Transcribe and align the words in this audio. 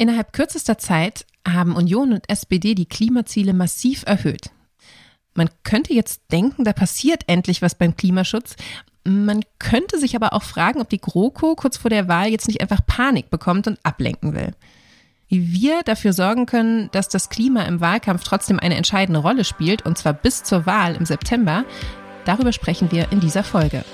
Innerhalb 0.00 0.32
kürzester 0.32 0.78
Zeit 0.78 1.26
haben 1.46 1.76
Union 1.76 2.14
und 2.14 2.30
SPD 2.30 2.74
die 2.74 2.86
Klimaziele 2.86 3.52
massiv 3.52 4.02
erhöht. 4.06 4.48
Man 5.34 5.50
könnte 5.62 5.92
jetzt 5.92 6.22
denken, 6.32 6.64
da 6.64 6.72
passiert 6.72 7.24
endlich 7.26 7.60
was 7.60 7.74
beim 7.74 7.94
Klimaschutz. 7.94 8.56
Man 9.04 9.42
könnte 9.58 9.98
sich 9.98 10.16
aber 10.16 10.32
auch 10.32 10.42
fragen, 10.42 10.80
ob 10.80 10.88
die 10.88 11.02
GroKo 11.02 11.54
kurz 11.54 11.76
vor 11.76 11.90
der 11.90 12.08
Wahl 12.08 12.28
jetzt 12.28 12.48
nicht 12.48 12.62
einfach 12.62 12.80
Panik 12.86 13.28
bekommt 13.28 13.66
und 13.66 13.78
ablenken 13.82 14.34
will. 14.34 14.54
Wie 15.28 15.52
wir 15.52 15.82
dafür 15.82 16.14
sorgen 16.14 16.46
können, 16.46 16.88
dass 16.92 17.10
das 17.10 17.28
Klima 17.28 17.64
im 17.64 17.82
Wahlkampf 17.82 18.24
trotzdem 18.24 18.58
eine 18.58 18.76
entscheidende 18.76 19.20
Rolle 19.20 19.44
spielt, 19.44 19.84
und 19.84 19.98
zwar 19.98 20.14
bis 20.14 20.44
zur 20.44 20.64
Wahl 20.64 20.96
im 20.96 21.04
September, 21.04 21.66
darüber 22.24 22.52
sprechen 22.52 22.90
wir 22.90 23.12
in 23.12 23.20
dieser 23.20 23.44
Folge. 23.44 23.84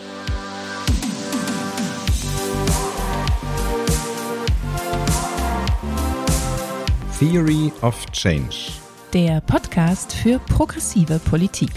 Theory 7.19 7.72
of 7.81 8.04
Change. 8.13 8.72
Der 9.14 9.40
Podcast 9.40 10.13
für 10.13 10.39
progressive 10.39 11.18
Politik. 11.18 11.71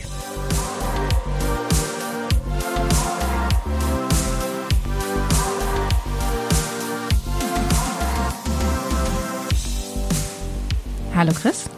Hallo 11.15 11.31
Chris. 11.31 11.69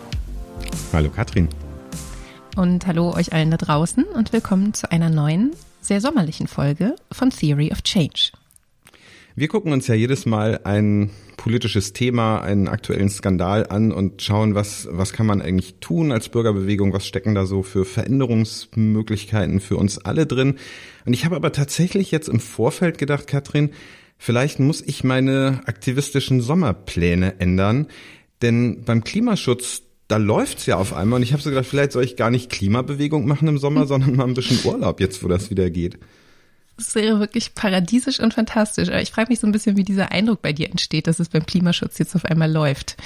Hallo 0.92 1.12
Katrin. 1.12 1.48
Und 2.56 2.88
hallo 2.88 3.14
euch 3.14 3.32
allen 3.32 3.52
da 3.52 3.58
draußen 3.58 4.06
und 4.06 4.34
willkommen 4.34 4.74
zu 4.74 4.92
einer 4.92 5.12
neuen, 5.12 5.52
sehr 5.82 6.02
sommerlichen 6.02 6.48
Folge 6.48 6.96
von 7.12 7.30
Theory 7.30 7.72
of 7.72 7.84
Change. 7.84 8.32
Wir 9.36 9.48
gucken 9.48 9.72
uns 9.72 9.88
ja 9.88 9.96
jedes 9.96 10.26
Mal 10.26 10.60
ein 10.66 11.10
politisches 11.38 11.94
Thema, 11.94 12.42
einen 12.42 12.68
aktuellen 12.68 13.10
Skandal 13.10 13.66
an 13.68 13.92
und 13.94 14.22
schauen, 14.22 14.56
was, 14.56 14.90
was 14.92 15.14
kann 15.14 15.26
man 15.26 15.42
eigentlich 15.42 15.76
tun 15.80 16.12
als 16.12 16.30
Bürgerbewegung, 16.30 16.92
was 16.92 17.08
stecken 17.08 17.34
da 17.34 17.46
so 17.46 17.64
für 17.64 17.86
Veränderungsmöglichkeiten 17.86 19.62
für 19.62 19.78
uns 19.78 19.98
alle 20.00 20.26
drin. 20.26 20.56
Und 21.06 21.14
ich 21.14 21.24
habe 21.24 21.38
aber 21.38 21.54
tatsächlich 21.54 22.12
jetzt 22.12 22.28
im 22.28 22.42
Vorfeld 22.42 22.98
gedacht, 22.98 23.26
Katrin, 23.26 23.72
vielleicht 24.18 24.60
muss 24.60 24.82
ich 24.82 25.04
meine 25.04 25.62
aktivistischen 25.66 26.42
Sommerpläne 26.42 27.40
ändern, 27.40 27.88
denn 28.42 28.84
beim 28.84 29.04
Klimaschutz, 29.04 29.84
da 30.10 30.18
läuft's 30.18 30.66
ja 30.66 30.76
auf 30.76 30.94
einmal 30.94 31.18
und 31.18 31.24
ich 31.24 31.32
habe 31.32 31.42
so 31.42 31.52
gedacht, 31.52 31.68
vielleicht 31.68 31.94
soll 31.94 32.04
ich 32.04 32.18
gar 32.18 32.32
nicht 32.32 32.52
Klimabewegung 32.52 33.26
machen 33.26 33.48
im 33.48 33.58
Sommer, 33.58 33.88
sondern 33.88 34.16
mal 34.16 34.28
ein 34.28 34.34
bisschen 34.34 34.60
Urlaub 34.66 35.00
jetzt, 35.00 35.24
wo 35.24 35.30
das 35.30 35.50
wieder 35.50 35.70
geht. 35.70 35.98
Das 36.82 36.96
wäre 36.96 37.20
wirklich 37.20 37.54
paradiesisch 37.54 38.20
und 38.20 38.34
fantastisch. 38.34 38.90
Aber 38.90 39.04
ich 39.04 39.12
frage 39.12 39.30
mich 39.30 39.40
so 39.40 39.46
ein 39.46 39.52
bisschen, 39.52 39.78
wie 39.78 39.84
dieser 39.84 40.12
Eindruck 40.12 40.42
bei 40.42 40.52
dir 40.52 40.68
entsteht, 40.68 41.06
dass 41.06 41.20
es 41.20 41.30
beim 41.30 41.46
Klimaschutz 41.46 42.00
jetzt 42.00 42.16
auf 42.16 42.26
einmal 42.26 42.52
läuft. 42.52 42.98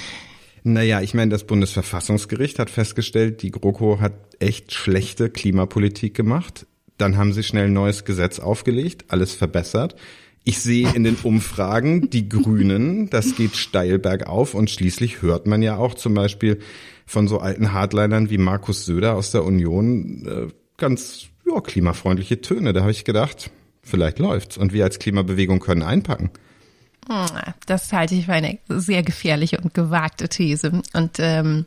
Naja, 0.64 1.02
ich 1.02 1.12
meine, 1.12 1.30
das 1.30 1.44
Bundesverfassungsgericht 1.44 2.58
hat 2.58 2.70
festgestellt, 2.70 3.42
die 3.42 3.50
GroKo 3.50 4.00
hat 4.00 4.14
echt 4.38 4.72
schlechte 4.72 5.28
Klimapolitik 5.28 6.14
gemacht. 6.14 6.66
Dann 6.96 7.18
haben 7.18 7.34
sie 7.34 7.42
schnell 7.42 7.66
ein 7.66 7.74
neues 7.74 8.06
Gesetz 8.06 8.38
aufgelegt, 8.38 9.04
alles 9.08 9.34
verbessert. 9.34 9.94
Ich 10.42 10.60
sehe 10.60 10.90
in 10.94 11.04
den 11.04 11.16
Umfragen 11.16 12.08
die 12.08 12.28
Grünen, 12.30 13.10
das 13.10 13.36
geht 13.36 13.56
steil 13.56 13.98
bergauf 13.98 14.54
und 14.54 14.70
schließlich 14.70 15.20
hört 15.20 15.46
man 15.46 15.60
ja 15.60 15.76
auch 15.76 15.92
zum 15.92 16.14
Beispiel 16.14 16.60
von 17.04 17.28
so 17.28 17.40
alten 17.40 17.74
Hardlinern 17.74 18.30
wie 18.30 18.38
Markus 18.38 18.86
Söder 18.86 19.16
aus 19.16 19.32
der 19.32 19.44
Union 19.44 20.26
äh, 20.26 20.52
ganz 20.78 21.26
ja, 21.46 21.60
klimafreundliche 21.60 22.40
Töne. 22.40 22.72
Da 22.72 22.80
habe 22.80 22.90
ich 22.90 23.04
gedacht, 23.04 23.50
vielleicht 23.86 24.18
läuft's. 24.18 24.56
Und 24.56 24.72
wir 24.72 24.84
als 24.84 24.98
Klimabewegung 24.98 25.60
können 25.60 25.82
einpacken. 25.82 26.30
Hm, 27.08 27.26
das 27.66 27.92
halte 27.92 28.14
ich 28.14 28.26
für 28.26 28.32
eine 28.32 28.58
sehr 28.68 29.02
gefährliche 29.02 29.58
und 29.60 29.74
gewagte 29.74 30.28
These. 30.28 30.82
Und 30.92 31.18
ähm, 31.18 31.66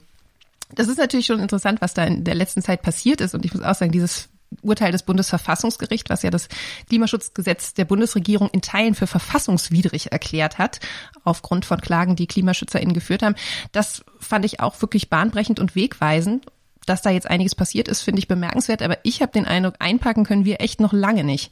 das 0.75 0.87
ist 0.87 0.97
natürlich 0.97 1.25
schon 1.25 1.39
interessant, 1.39 1.81
was 1.81 1.93
da 1.93 2.03
in 2.03 2.23
der 2.23 2.35
letzten 2.35 2.61
Zeit 2.61 2.81
passiert 2.81 3.21
ist. 3.21 3.33
Und 3.33 3.45
ich 3.45 3.53
muss 3.53 3.63
auch 3.63 3.75
sagen, 3.75 3.91
dieses 3.91 4.29
Urteil 4.61 4.91
des 4.91 5.03
Bundesverfassungsgerichts, 5.03 6.09
was 6.09 6.23
ja 6.23 6.31
das 6.31 6.49
Klimaschutzgesetz 6.87 7.73
der 7.73 7.85
Bundesregierung 7.85 8.49
in 8.49 8.61
Teilen 8.61 8.95
für 8.95 9.07
verfassungswidrig 9.07 10.11
erklärt 10.11 10.57
hat, 10.57 10.79
aufgrund 11.23 11.65
von 11.65 11.79
Klagen, 11.81 12.15
die 12.15 12.27
KlimaschützerInnen 12.27 12.93
geführt 12.93 13.21
haben, 13.21 13.35
das 13.71 14.03
fand 14.19 14.45
ich 14.45 14.59
auch 14.59 14.81
wirklich 14.81 15.09
bahnbrechend 15.09 15.59
und 15.59 15.75
wegweisend. 15.75 16.45
Dass 16.85 17.03
da 17.03 17.11
jetzt 17.11 17.29
einiges 17.29 17.53
passiert 17.53 17.87
ist, 17.87 18.01
finde 18.01 18.19
ich 18.19 18.27
bemerkenswert, 18.27 18.81
aber 18.81 18.97
ich 19.03 19.21
habe 19.21 19.31
den 19.31 19.45
Eindruck, 19.45 19.75
einpacken 19.77 20.23
können 20.23 20.45
wir 20.45 20.59
echt 20.59 20.79
noch 20.79 20.93
lange 20.93 21.23
nicht. 21.23 21.51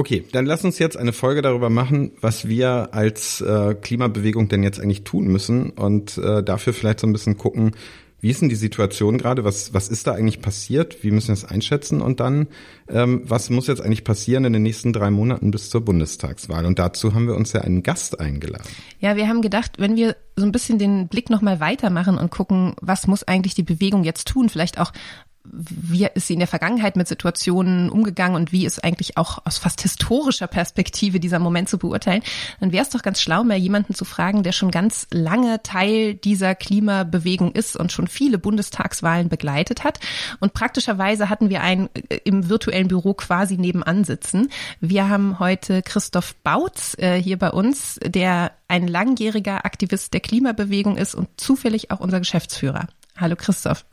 Okay, 0.00 0.24
dann 0.32 0.46
lass 0.46 0.64
uns 0.64 0.78
jetzt 0.78 0.96
eine 0.96 1.12
Folge 1.12 1.42
darüber 1.42 1.68
machen, 1.68 2.12
was 2.22 2.48
wir 2.48 2.88
als 2.92 3.42
äh, 3.42 3.74
Klimabewegung 3.74 4.48
denn 4.48 4.62
jetzt 4.62 4.80
eigentlich 4.80 5.04
tun 5.04 5.26
müssen 5.26 5.68
und 5.68 6.16
äh, 6.16 6.42
dafür 6.42 6.72
vielleicht 6.72 7.00
so 7.00 7.06
ein 7.06 7.12
bisschen 7.12 7.36
gucken, 7.36 7.72
wie 8.18 8.30
ist 8.30 8.40
denn 8.40 8.48
die 8.48 8.54
Situation 8.54 9.18
gerade? 9.18 9.44
Was, 9.44 9.74
was 9.74 9.88
ist 9.88 10.06
da 10.06 10.12
eigentlich 10.12 10.40
passiert? 10.40 11.04
Wie 11.04 11.10
müssen 11.10 11.28
wir 11.28 11.34
das 11.34 11.44
einschätzen? 11.44 12.00
Und 12.00 12.18
dann, 12.18 12.48
ähm, 12.88 13.24
was 13.24 13.50
muss 13.50 13.66
jetzt 13.66 13.82
eigentlich 13.82 14.04
passieren 14.04 14.46
in 14.46 14.54
den 14.54 14.62
nächsten 14.62 14.94
drei 14.94 15.10
Monaten 15.10 15.50
bis 15.50 15.68
zur 15.68 15.82
Bundestagswahl? 15.82 16.64
Und 16.64 16.78
dazu 16.78 17.12
haben 17.12 17.26
wir 17.26 17.34
uns 17.34 17.52
ja 17.52 17.60
einen 17.60 17.82
Gast 17.82 18.20
eingeladen. 18.20 18.70
Ja, 19.00 19.16
wir 19.16 19.28
haben 19.28 19.42
gedacht, 19.42 19.72
wenn 19.76 19.96
wir 19.96 20.16
so 20.34 20.46
ein 20.46 20.52
bisschen 20.52 20.78
den 20.78 21.08
Blick 21.08 21.28
nochmal 21.28 21.60
weitermachen 21.60 22.16
und 22.16 22.30
gucken, 22.30 22.74
was 22.80 23.06
muss 23.06 23.22
eigentlich 23.24 23.54
die 23.54 23.64
Bewegung 23.64 24.02
jetzt 24.04 24.28
tun? 24.28 24.48
Vielleicht 24.48 24.78
auch, 24.78 24.92
wie 25.44 26.06
ist 26.06 26.26
sie 26.26 26.34
in 26.34 26.38
der 26.38 26.48
Vergangenheit 26.48 26.96
mit 26.96 27.08
Situationen 27.08 27.88
umgegangen 27.88 28.36
und 28.36 28.52
wie 28.52 28.66
ist 28.66 28.84
eigentlich 28.84 29.16
auch 29.16 29.38
aus 29.46 29.58
fast 29.58 29.80
historischer 29.80 30.46
Perspektive 30.46 31.18
dieser 31.18 31.38
Moment 31.38 31.68
zu 31.68 31.78
beurteilen, 31.78 32.22
dann 32.60 32.72
wäre 32.72 32.82
es 32.82 32.90
doch 32.90 33.02
ganz 33.02 33.20
schlau, 33.20 33.42
mal 33.42 33.56
jemanden 33.56 33.94
zu 33.94 34.04
fragen, 34.04 34.42
der 34.42 34.52
schon 34.52 34.70
ganz 34.70 35.06
lange 35.10 35.62
Teil 35.62 36.14
dieser 36.14 36.54
Klimabewegung 36.54 37.52
ist 37.52 37.76
und 37.76 37.90
schon 37.90 38.06
viele 38.06 38.38
Bundestagswahlen 38.38 39.28
begleitet 39.28 39.82
hat. 39.82 39.98
Und 40.40 40.52
praktischerweise 40.52 41.30
hatten 41.30 41.48
wir 41.48 41.62
einen 41.62 41.88
äh, 41.94 42.18
im 42.24 42.48
virtuellen 42.48 42.88
Büro 42.88 43.14
quasi 43.14 43.56
nebenan 43.56 44.04
sitzen. 44.04 44.50
Wir 44.80 45.08
haben 45.08 45.38
heute 45.38 45.82
Christoph 45.82 46.34
Bautz 46.36 46.96
äh, 46.98 47.16
hier 47.16 47.38
bei 47.38 47.50
uns, 47.50 47.98
der 48.04 48.52
ein 48.68 48.86
langjähriger 48.86 49.64
Aktivist 49.64 50.12
der 50.12 50.20
Klimabewegung 50.20 50.96
ist 50.96 51.14
und 51.14 51.28
zufällig 51.40 51.90
auch 51.90 52.00
unser 52.00 52.18
Geschäftsführer. 52.18 52.86
Hallo 53.16 53.36
Christoph. 53.36 53.84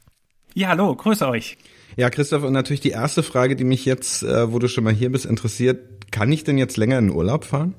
Ja, 0.58 0.70
hallo, 0.70 0.96
grüße 0.96 1.28
euch. 1.28 1.56
Ja, 1.98 2.10
Christoph, 2.10 2.42
und 2.42 2.52
natürlich 2.52 2.80
die 2.82 2.90
erste 2.90 3.22
Frage, 3.22 3.56
die 3.56 3.64
mich 3.64 3.86
jetzt, 3.86 4.24
äh, 4.24 4.52
wo 4.52 4.58
du 4.58 4.68
schon 4.68 4.84
mal 4.84 4.92
hier 4.92 5.12
bist, 5.12 5.28
interessiert, 5.28 6.10
kann 6.10 6.32
ich 6.32 6.46
denn 6.46 6.58
jetzt 6.58 6.78
länger 6.78 6.98
in 6.98 7.12
Urlaub 7.12 7.46
fahren? 7.46 7.76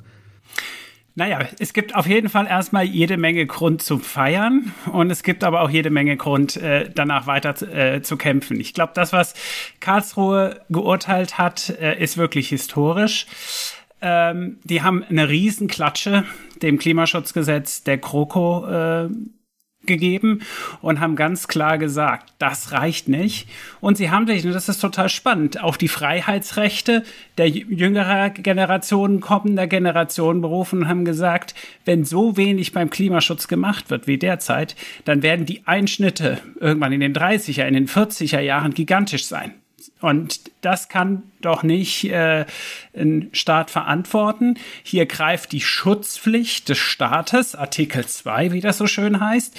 Naja, 1.16 1.40
es 1.58 1.72
gibt 1.72 1.96
auf 1.96 2.06
jeden 2.06 2.28
Fall 2.28 2.46
erstmal 2.46 2.84
jede 2.84 3.16
Menge 3.16 3.46
Grund 3.46 3.82
zum 3.82 4.00
Feiern 4.00 4.72
und 4.92 5.10
es 5.10 5.24
gibt 5.24 5.42
aber 5.42 5.62
auch 5.62 5.70
jede 5.70 5.90
Menge 5.90 6.16
Grund, 6.16 6.56
äh, 6.56 6.88
danach 6.94 7.26
weiter 7.26 7.60
äh, 7.62 8.02
zu 8.02 8.16
kämpfen. 8.16 8.60
Ich 8.60 8.74
glaube, 8.74 8.92
das, 8.94 9.12
was 9.12 9.34
Karlsruhe 9.80 10.60
geurteilt 10.68 11.36
hat, 11.36 11.70
äh, 11.80 12.00
ist 12.00 12.16
wirklich 12.16 12.48
historisch. 12.48 13.26
Ähm, 14.00 14.60
die 14.62 14.82
haben 14.82 15.02
eine 15.02 15.28
Riesenklatsche 15.28 16.26
dem 16.62 16.78
Klimaschutzgesetz 16.78 17.82
der 17.82 17.98
GroKo 17.98 18.68
äh, 18.68 19.08
gegeben 19.86 20.40
und 20.80 21.00
haben 21.00 21.16
ganz 21.16 21.48
klar 21.48 21.78
gesagt, 21.78 22.32
das 22.38 22.72
reicht 22.72 23.08
nicht. 23.08 23.48
Und 23.80 23.96
sie 23.96 24.10
haben 24.10 24.26
sich, 24.26 24.44
und 24.44 24.52
das 24.52 24.68
ist 24.68 24.80
total 24.80 25.08
spannend, 25.08 25.62
auf 25.62 25.78
die 25.78 25.88
Freiheitsrechte 25.88 27.04
der 27.38 27.48
jüngeren 27.48 28.34
Generationen, 28.34 29.20
kommender 29.20 29.66
Generationen 29.66 30.40
berufen 30.40 30.80
und 30.80 30.88
haben 30.88 31.04
gesagt, 31.04 31.54
wenn 31.84 32.04
so 32.04 32.36
wenig 32.36 32.72
beim 32.72 32.90
Klimaschutz 32.90 33.48
gemacht 33.48 33.90
wird 33.90 34.06
wie 34.06 34.18
derzeit, 34.18 34.76
dann 35.04 35.22
werden 35.22 35.46
die 35.46 35.66
Einschnitte 35.66 36.38
irgendwann 36.60 36.92
in 36.92 37.00
den 37.00 37.14
30er, 37.14 37.64
in 37.64 37.74
den 37.74 37.88
40er 37.88 38.40
Jahren 38.40 38.74
gigantisch 38.74 39.26
sein. 39.26 39.54
Und 40.00 40.40
das 40.60 40.88
kann 40.88 41.24
doch 41.40 41.62
nicht 41.62 42.04
äh, 42.04 42.46
ein 42.96 43.28
Staat 43.32 43.70
verantworten. 43.70 44.56
Hier 44.82 45.06
greift 45.06 45.52
die 45.52 45.60
Schutzpflicht 45.60 46.68
des 46.68 46.78
Staates, 46.78 47.54
Artikel 47.54 48.06
2, 48.06 48.52
wie 48.52 48.60
das 48.60 48.78
so 48.78 48.86
schön 48.86 49.20
heißt, 49.20 49.56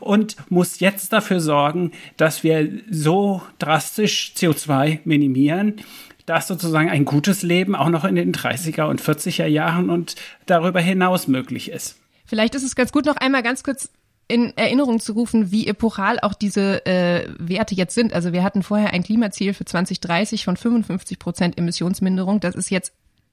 und 0.00 0.36
muss 0.50 0.80
jetzt 0.80 1.12
dafür 1.12 1.40
sorgen, 1.40 1.92
dass 2.16 2.42
wir 2.42 2.68
so 2.90 3.42
drastisch 3.58 4.32
CO2 4.36 5.00
minimieren, 5.04 5.82
dass 6.26 6.48
sozusagen 6.48 6.88
ein 6.88 7.04
gutes 7.04 7.42
Leben 7.42 7.74
auch 7.74 7.88
noch 7.88 8.04
in 8.04 8.14
den 8.14 8.32
30er 8.32 8.84
und 8.84 9.00
40er 9.00 9.46
Jahren 9.46 9.90
und 9.90 10.14
darüber 10.46 10.80
hinaus 10.80 11.28
möglich 11.28 11.70
ist. 11.70 11.98
Vielleicht 12.24 12.54
ist 12.54 12.62
es 12.62 12.76
ganz 12.76 12.92
gut, 12.92 13.04
noch 13.04 13.16
einmal 13.16 13.42
ganz 13.42 13.62
kurz 13.62 13.90
in 14.28 14.56
Erinnerung 14.56 15.00
zu 15.00 15.12
rufen, 15.12 15.50
wie 15.50 15.66
epochal 15.66 16.18
auch 16.20 16.34
diese 16.34 16.86
äh, 16.86 17.28
Werte 17.38 17.74
jetzt 17.74 17.94
sind. 17.94 18.12
Also 18.12 18.32
wir 18.32 18.42
hatten 18.42 18.62
vorher 18.62 18.92
ein 18.92 19.02
Klimaziel 19.02 19.52
für 19.54 19.64
2030 19.64 20.44
von 20.44 20.56
55 20.56 21.18
Prozent 21.18 21.58
Emissionsminderung. 21.58 22.40
Das 22.40 22.54
ist 22.54 22.70
jetzt 22.70 22.92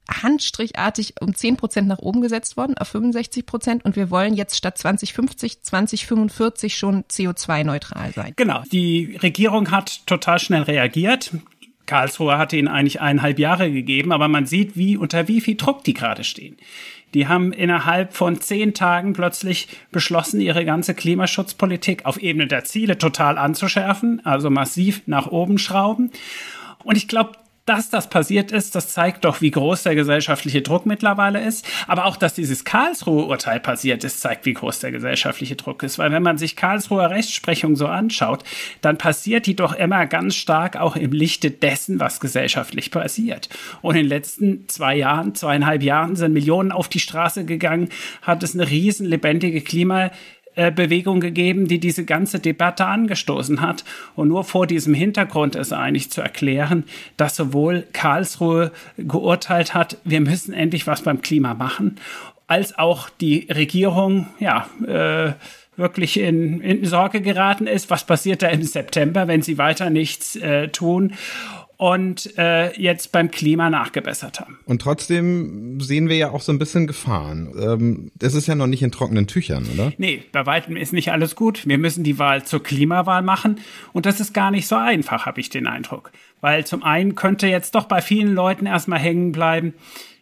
handstrichartig 0.09 1.15
um 1.21 1.35
10 1.35 1.57
Prozent 1.57 1.87
nach 1.87 1.99
oben 1.99 2.21
gesetzt 2.21 2.57
worden, 2.57 2.77
auf 2.77 2.87
65 2.89 3.45
Prozent. 3.45 3.85
Und 3.85 3.95
wir 3.95 4.09
wollen 4.09 4.33
jetzt 4.33 4.57
statt 4.57 4.77
2050, 4.77 5.61
2045 5.61 6.77
schon 6.77 7.03
CO2-neutral 7.03 8.11
sein. 8.13 8.33
Genau. 8.35 8.63
Die 8.71 9.17
Regierung 9.21 9.71
hat 9.71 10.05
total 10.07 10.39
schnell 10.39 10.63
reagiert. 10.63 11.31
Karlsruhe 11.85 12.37
hatte 12.37 12.55
ihnen 12.55 12.67
eigentlich 12.67 13.01
eineinhalb 13.01 13.39
Jahre 13.39 13.71
gegeben, 13.71 14.11
aber 14.11 14.27
man 14.27 14.45
sieht, 14.45 14.77
wie 14.77 14.95
unter 14.95 15.27
wie 15.27 15.41
viel 15.41 15.55
Druck 15.55 15.83
die 15.83 15.95
gerade 15.95 16.23
stehen. 16.23 16.57
Die 17.13 17.27
haben 17.27 17.51
innerhalb 17.51 18.13
von 18.13 18.39
zehn 18.39 18.73
Tagen 18.73 19.13
plötzlich 19.13 19.67
beschlossen, 19.91 20.41
ihre 20.41 20.65
ganze 20.65 20.93
Klimaschutzpolitik 20.93 22.05
auf 22.05 22.21
Ebene 22.21 22.47
der 22.47 22.63
Ziele 22.63 22.97
total 22.97 23.37
anzuschärfen, 23.37 24.25
also 24.25 24.49
massiv 24.49 25.01
nach 25.05 25.27
oben 25.27 25.57
schrauben. 25.57 26.11
Und 26.83 26.97
ich 26.97 27.07
glaube, 27.07 27.31
dass 27.69 27.91
das 27.91 28.09
passiert 28.09 28.51
ist, 28.51 28.73
das 28.73 28.91
zeigt 28.91 29.25
doch, 29.25 29.41
wie 29.41 29.51
groß 29.51 29.83
der 29.83 29.93
gesellschaftliche 29.93 30.63
Druck 30.63 30.87
mittlerweile 30.87 31.39
ist. 31.39 31.67
Aber 31.87 32.05
auch, 32.05 32.17
dass 32.17 32.33
dieses 32.33 32.65
Karlsruhe-Urteil 32.65 33.59
passiert 33.59 34.03
ist, 34.03 34.21
zeigt, 34.21 34.47
wie 34.47 34.53
groß 34.53 34.79
der 34.79 34.91
gesellschaftliche 34.91 35.55
Druck 35.55 35.83
ist. 35.83 35.99
Weil 35.99 36.11
wenn 36.11 36.23
man 36.23 36.39
sich 36.39 36.55
Karlsruher 36.55 37.11
Rechtsprechung 37.11 37.75
so 37.75 37.85
anschaut, 37.85 38.43
dann 38.81 38.97
passiert 38.97 39.45
die 39.45 39.55
doch 39.55 39.73
immer 39.73 40.07
ganz 40.07 40.35
stark 40.35 40.77
auch 40.77 40.95
im 40.95 41.11
Lichte 41.11 41.51
dessen, 41.51 41.99
was 41.99 42.19
gesellschaftlich 42.19 42.89
passiert. 42.89 43.49
Und 43.83 43.95
in 43.95 44.01
den 44.01 44.09
letzten 44.09 44.67
zwei 44.67 44.95
Jahren, 44.95 45.35
zweieinhalb 45.35 45.83
Jahren 45.83 46.15
sind 46.15 46.33
Millionen 46.33 46.71
auf 46.71 46.89
die 46.89 46.99
Straße 46.99 47.45
gegangen, 47.45 47.89
hat 48.23 48.41
es 48.41 48.55
eine 48.55 48.67
riesen 48.67 49.05
lebendige 49.05 49.61
Klima 49.61 50.09
äh, 50.59 50.71
Bewegung 50.71 51.21
gegeben, 51.21 51.69
die 51.69 51.79
diese 51.79 52.03
ganze 52.03 52.39
Debatte 52.39 52.85
angestoßen 52.85 53.61
hat. 53.61 53.85
Und 54.15 54.27
nur 54.27 54.43
vor 54.43 54.67
diesem 54.67 54.93
Hintergrund 54.93 55.55
ist 55.55 55.71
eigentlich 55.71 56.11
zu 56.11 56.19
erklären, 56.19 56.83
dass 57.15 57.37
sowohl 57.37 57.87
Karlsruhe 57.93 58.73
geurteilt 58.97 59.73
hat, 59.73 59.97
wir 60.03 60.19
müssen 60.19 60.53
endlich 60.53 60.85
was 60.85 61.03
beim 61.03 61.21
Klima 61.21 61.53
machen, 61.53 61.95
als 62.47 62.77
auch 62.77 63.09
die 63.09 63.47
Regierung, 63.49 64.27
ja, 64.39 64.67
äh, 64.85 65.31
wirklich 65.77 66.19
in, 66.19 66.59
in 66.59 66.83
Sorge 66.83 67.21
geraten 67.21 67.65
ist. 67.65 67.89
Was 67.89 68.03
passiert 68.03 68.41
da 68.41 68.47
im 68.49 68.63
September, 68.63 69.29
wenn 69.29 69.41
sie 69.41 69.57
weiter 69.57 69.89
nichts 69.89 70.35
äh, 70.35 70.67
tun? 70.67 71.13
Und 71.79 72.37
äh, 72.37 72.77
jetzt 72.77 73.13
beim 73.13 73.31
Klima 73.31 73.69
nachgebessert 73.69 74.41
haben. 74.41 74.59
Und 74.65 74.81
trotzdem 74.81 75.79
sehen 75.79 76.09
wir 76.09 76.17
ja 76.17 76.29
auch 76.31 76.41
so 76.41 76.51
ein 76.51 76.59
bisschen 76.59 76.87
Gefahren. 76.87 77.53
Ähm, 77.57 78.11
das 78.19 78.33
ist 78.33 78.47
ja 78.47 78.55
noch 78.55 78.67
nicht 78.67 78.83
in 78.83 78.91
trockenen 78.91 79.27
Tüchern, 79.27 79.65
oder? 79.73 79.93
Nee, 79.97 80.23
bei 80.33 80.45
weitem 80.45 80.75
ist 80.75 80.91
nicht 80.91 81.13
alles 81.13 81.37
gut. 81.37 81.65
Wir 81.65 81.77
müssen 81.77 82.03
die 82.03 82.19
Wahl 82.19 82.43
zur 82.43 82.61
Klimawahl 82.61 83.21
machen 83.21 83.61
und 83.93 84.05
das 84.05 84.19
ist 84.19 84.33
gar 84.33 84.51
nicht 84.51 84.67
so 84.67 84.75
einfach, 84.75 85.25
habe 85.25 85.39
ich 85.39 85.49
den 85.49 85.67
Eindruck. 85.67 86.11
Weil 86.41 86.65
zum 86.65 86.83
einen 86.83 87.15
könnte 87.15 87.47
jetzt 87.47 87.75
doch 87.75 87.85
bei 87.85 88.01
vielen 88.01 88.33
Leuten 88.33 88.65
erstmal 88.65 88.99
hängen 88.99 89.31
bleiben, 89.31 89.73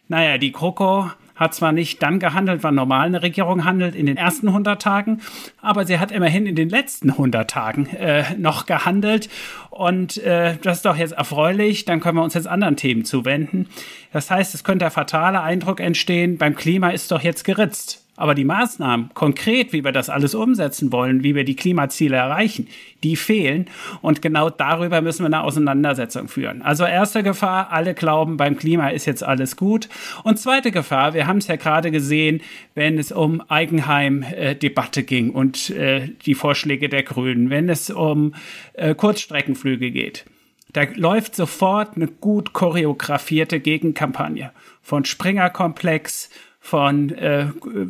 naja, 0.06 0.38
die 0.38 0.52
Kroko 0.52 1.10
hat 1.38 1.54
zwar 1.54 1.72
nicht 1.72 2.02
dann 2.02 2.18
gehandelt, 2.18 2.62
wann 2.62 2.74
normal 2.74 3.06
eine 3.06 3.22
Regierung 3.22 3.64
handelt, 3.64 3.94
in 3.94 4.06
den 4.06 4.16
ersten 4.16 4.48
100 4.48 4.82
Tagen, 4.82 5.20
aber 5.62 5.86
sie 5.86 5.98
hat 5.98 6.10
immerhin 6.12 6.46
in 6.46 6.56
den 6.56 6.68
letzten 6.68 7.10
100 7.10 7.48
Tagen 7.48 7.86
äh, 7.86 8.24
noch 8.36 8.66
gehandelt. 8.66 9.30
Und 9.70 10.18
äh, 10.18 10.56
das 10.62 10.78
ist 10.78 10.84
doch 10.84 10.96
jetzt 10.96 11.12
erfreulich. 11.12 11.84
Dann 11.84 12.00
können 12.00 12.18
wir 12.18 12.24
uns 12.24 12.34
jetzt 12.34 12.48
anderen 12.48 12.76
Themen 12.76 13.04
zuwenden. 13.04 13.68
Das 14.12 14.30
heißt, 14.30 14.54
es 14.54 14.64
könnte 14.64 14.84
der 14.84 14.90
fatale 14.90 15.40
Eindruck 15.40 15.80
entstehen, 15.80 16.36
beim 16.36 16.56
Klima 16.56 16.90
ist 16.90 17.12
doch 17.12 17.22
jetzt 17.22 17.44
geritzt. 17.44 18.07
Aber 18.18 18.34
die 18.34 18.44
Maßnahmen, 18.44 19.10
konkret, 19.14 19.72
wie 19.72 19.84
wir 19.84 19.92
das 19.92 20.10
alles 20.10 20.34
umsetzen 20.34 20.90
wollen, 20.92 21.22
wie 21.22 21.36
wir 21.36 21.44
die 21.44 21.54
Klimaziele 21.54 22.16
erreichen, 22.16 22.66
die 23.04 23.14
fehlen. 23.14 23.66
Und 24.02 24.20
genau 24.22 24.50
darüber 24.50 25.00
müssen 25.00 25.20
wir 25.20 25.26
eine 25.26 25.42
Auseinandersetzung 25.42 26.26
führen. 26.26 26.60
Also 26.62 26.84
erste 26.84 27.22
Gefahr, 27.22 27.70
alle 27.70 27.94
glauben, 27.94 28.36
beim 28.36 28.56
Klima 28.56 28.88
ist 28.88 29.06
jetzt 29.06 29.22
alles 29.22 29.56
gut. 29.56 29.88
Und 30.24 30.38
zweite 30.38 30.72
Gefahr, 30.72 31.14
wir 31.14 31.28
haben 31.28 31.38
es 31.38 31.46
ja 31.46 31.54
gerade 31.54 31.92
gesehen, 31.92 32.40
wenn 32.74 32.98
es 32.98 33.12
um 33.12 33.40
Eigenheim-Debatte 33.40 35.04
ging 35.04 35.30
und 35.30 35.70
äh, 35.70 36.08
die 36.26 36.34
Vorschläge 36.34 36.88
der 36.88 37.04
Grünen, 37.04 37.50
wenn 37.50 37.68
es 37.68 37.88
um 37.88 38.34
äh, 38.74 38.96
Kurzstreckenflüge 38.96 39.92
geht. 39.92 40.24
Da 40.72 40.82
läuft 40.94 41.34
sofort 41.34 41.96
eine 41.96 42.08
gut 42.08 42.52
choreografierte 42.52 43.60
Gegenkampagne 43.60 44.50
von 44.82 45.04
Springer-Komplex, 45.04 46.30
von 46.68 47.14
äh, 47.14 47.46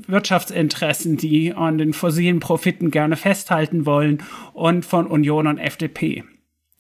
Wirtschaftsinteressen, 0.07 1.17
die 1.17 1.53
an 1.53 1.79
den 1.79 1.93
fossilen 1.93 2.39
Profiten 2.39 2.93
gerne 2.93 3.17
festhalten 3.17 3.87
wollen 3.87 4.23
und 4.53 4.87
von 4.87 5.09
Union 5.09 5.49
und 5.49 5.59
FDP. 5.59 6.23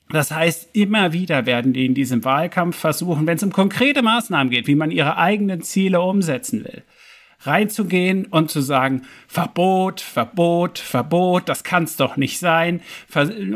Das 0.09 0.31
heißt, 0.31 0.77
immer 0.77 1.12
wieder 1.12 1.45
werden 1.45 1.73
die 1.73 1.87
in 1.87 1.95
diesem 1.95 2.25
Wahlkampf 2.25 2.77
versuchen, 2.77 3.27
wenn 3.27 3.37
es 3.37 3.43
um 3.43 3.50
konkrete 3.50 4.03
Maßnahmen 4.03 4.50
geht, 4.50 4.69
wie 4.69 4.77
man 4.77 4.93
ihre 4.93 5.17
eigenen 5.17 5.62
Ziele 5.62 6.00
umsetzen 6.00 6.65
will, 6.65 6.85
reinzugehen 7.41 8.27
und 8.27 8.49
zu 8.49 8.61
sagen, 8.61 9.03
Verbot, 9.27 10.00
Verbot, 10.00 10.79
Verbot, 10.79 11.49
das 11.49 11.65
kann 11.65 11.83
es 11.83 11.97
doch 11.97 12.17
nicht 12.17 12.39
sein. 12.39 12.81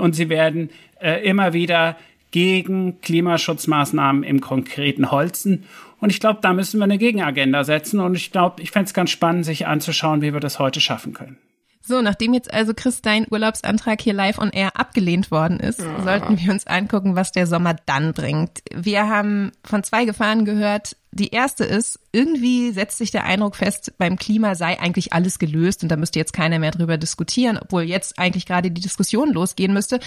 Und 0.01 0.17
sie 0.17 0.29
werden 0.29 0.71
äh, 1.01 1.25
immer 1.25 1.53
wieder 1.53 1.97
gegen 2.33 3.01
Klimaschutzmaßnahmen 3.03 4.25
im 4.25 4.41
konkreten 4.41 5.13
holzen 5.13 5.65
und 6.03 6.11
ich 6.11 6.19
glaube, 6.19 6.41
da 6.43 6.53
müssen 6.53 6.81
wir 6.81 6.85
eine 6.85 6.99
Gegenagenda 6.99 7.63
setzen. 7.63 8.01
Und 8.01 8.17
ich 8.17 8.33
glaube, 8.33 8.61
ich 8.61 8.73
fände 8.73 8.87
es 8.87 8.93
ganz 8.93 9.11
spannend, 9.11 9.45
sich 9.45 9.69
anzuschauen, 9.69 10.21
wie 10.21 10.33
wir 10.33 10.41
das 10.41 10.59
heute 10.59 10.81
schaffen 10.81 11.13
können. 11.15 11.39
So, 11.81 12.03
nachdem 12.03 12.35
jetzt 12.35 12.53
also 12.53 12.75
Chris 12.75 13.03
dein 13.03 13.25
Urlaubsantrag 13.31 14.01
hier 14.01 14.13
live 14.13 14.39
on 14.39 14.51
air 14.51 14.77
abgelehnt 14.77 15.31
worden 15.31 15.61
ist, 15.61 15.79
ja. 15.79 16.03
sollten 16.03 16.41
wir 16.41 16.51
uns 16.51 16.67
angucken, 16.67 17.15
was 17.15 17.31
der 17.31 17.47
Sommer 17.47 17.77
dann 17.87 18.15
bringt. 18.15 18.63
Wir 18.75 19.09
haben 19.09 19.53
von 19.63 19.85
zwei 19.85 20.05
Gefahren 20.05 20.45
gehört. 20.45 20.97
Die 21.15 21.29
erste 21.29 21.65
ist, 21.65 22.01
irgendwie 22.11 22.73
setzt 22.73 22.97
sich 22.97 23.11
der 23.11 23.25
Eindruck 23.25 23.57
fest, 23.57 23.93
beim 23.99 24.17
Klima 24.17 24.55
sei 24.55 24.81
eigentlich 24.81 25.13
alles 25.13 25.39
gelöst 25.39 25.83
und 25.83 25.91
da 25.91 25.97
müsste 25.97 26.19
jetzt 26.19 26.33
keiner 26.33 26.59
mehr 26.59 26.71
drüber 26.71 26.97
diskutieren, 26.97 27.59
obwohl 27.59 27.83
jetzt 27.83 28.19
eigentlich 28.19 28.47
gerade 28.47 28.71
die 28.71 28.81
Diskussion 28.81 29.31
losgehen 29.31 29.75
müsste. 29.75 30.01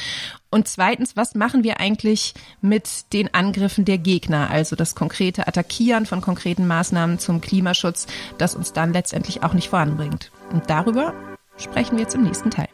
Und 0.50 0.68
zweitens, 0.68 1.16
was 1.16 1.36
machen 1.36 1.63
wir 1.63 1.80
eigentlich 1.80 2.34
mit 2.60 3.13
den 3.13 3.31
Angriffen 3.36 3.86
der 3.86 4.00
Gegner, 4.00 4.50
also 4.50 4.75
das 4.75 4.96
konkrete 4.96 5.48
Attackieren 5.48 6.07
von 6.07 6.22
konkreten 6.22 6.66
Maßnahmen 6.66 7.19
zum 7.19 7.40
Klimaschutz, 7.40 8.08
das 8.40 8.56
uns 8.56 8.74
dann 8.74 8.92
letztendlich 8.92 9.44
auch 9.44 9.54
nicht 9.54 9.69
voranbringt? 9.69 10.31
Und 10.54 10.72
darüber 10.72 11.13
sprechen 11.58 11.98
wir 11.98 12.04
jetzt 12.04 12.16
im 12.16 12.24
nächsten 12.24 12.50
Teil. 12.50 12.69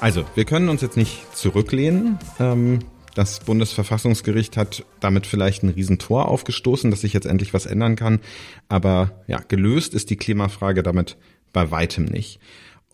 Also, 0.00 0.24
wir 0.34 0.46
können 0.46 0.70
uns 0.70 0.80
jetzt 0.80 0.96
nicht 0.96 1.36
zurücklehnen. 1.36 2.18
Ähm, 2.38 2.78
das 3.14 3.40
Bundesverfassungsgericht 3.40 4.56
hat 4.56 4.86
damit 4.98 5.26
vielleicht 5.26 5.62
ein 5.62 5.68
Riesentor 5.68 6.28
aufgestoßen, 6.28 6.90
dass 6.90 7.02
sich 7.02 7.12
jetzt 7.12 7.26
endlich 7.26 7.52
was 7.52 7.66
ändern 7.66 7.96
kann. 7.96 8.20
Aber 8.68 9.22
ja, 9.26 9.40
gelöst 9.46 9.92
ist 9.92 10.08
die 10.08 10.16
Klimafrage 10.16 10.82
damit 10.82 11.18
bei 11.52 11.70
weitem 11.70 12.06
nicht. 12.06 12.40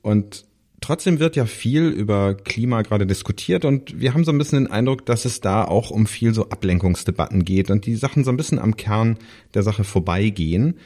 Und 0.02 0.46
trotzdem 0.80 1.20
wird 1.20 1.36
ja 1.36 1.46
viel 1.46 1.86
über 1.88 2.34
Klima 2.34 2.82
gerade 2.82 3.06
diskutiert 3.06 3.64
und 3.64 4.00
wir 4.00 4.12
haben 4.12 4.24
so 4.24 4.32
ein 4.32 4.38
bisschen 4.38 4.64
den 4.64 4.72
Eindruck, 4.72 5.06
dass 5.06 5.26
es 5.26 5.40
da 5.40 5.64
auch 5.64 5.90
um 5.90 6.06
viel 6.06 6.34
so 6.34 6.48
Ablenkungsdebatten 6.48 7.44
geht 7.44 7.70
und 7.70 7.86
die 7.86 7.94
Sachen 7.94 8.24
so 8.24 8.30
ein 8.30 8.36
bisschen 8.36 8.58
am 8.58 8.76
Kern 8.76 9.16
der 9.54 9.62
Sache 9.62 9.84
vorbeigehen. 9.84 10.78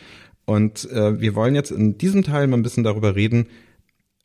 Und 0.44 0.90
äh, 0.90 1.18
wir 1.18 1.34
wollen 1.34 1.54
jetzt 1.54 1.70
in 1.70 1.96
diesem 1.96 2.24
Teil 2.24 2.46
mal 2.46 2.58
ein 2.58 2.62
bisschen 2.62 2.84
darüber 2.84 3.14
reden, 3.14 3.46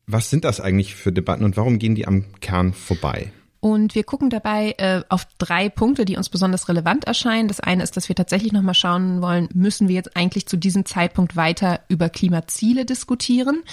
was 0.07 0.29
sind 0.29 0.45
das 0.45 0.59
eigentlich 0.59 0.95
für 0.95 1.11
Debatten 1.11 1.43
und 1.43 1.57
warum 1.57 1.79
gehen 1.79 1.95
die 1.95 2.07
am 2.07 2.25
Kern 2.41 2.73
vorbei? 2.73 3.31
Und 3.65 3.95
wir 3.95 4.03
gucken 4.03 4.29
dabei 4.29 4.75
äh, 4.77 5.01
auf 5.09 5.25
drei 5.39 5.69
Punkte, 5.69 6.05
die 6.05 6.17
uns 6.17 6.29
besonders 6.29 6.69
relevant 6.69 7.05
erscheinen. 7.05 7.47
Das 7.47 7.59
eine 7.59 7.81
ist, 7.81 7.97
dass 7.97 8.07
wir 8.09 8.15
tatsächlich 8.15 8.51
nochmal 8.51 8.75
schauen 8.75 9.23
wollen, 9.23 9.49
müssen 9.55 9.87
wir 9.87 9.95
jetzt 9.95 10.15
eigentlich 10.15 10.45
zu 10.45 10.55
diesem 10.55 10.85
Zeitpunkt 10.85 11.35
weiter 11.35 11.79
über 11.87 12.09
Klimaziele 12.09 12.85
diskutieren. 12.85 13.63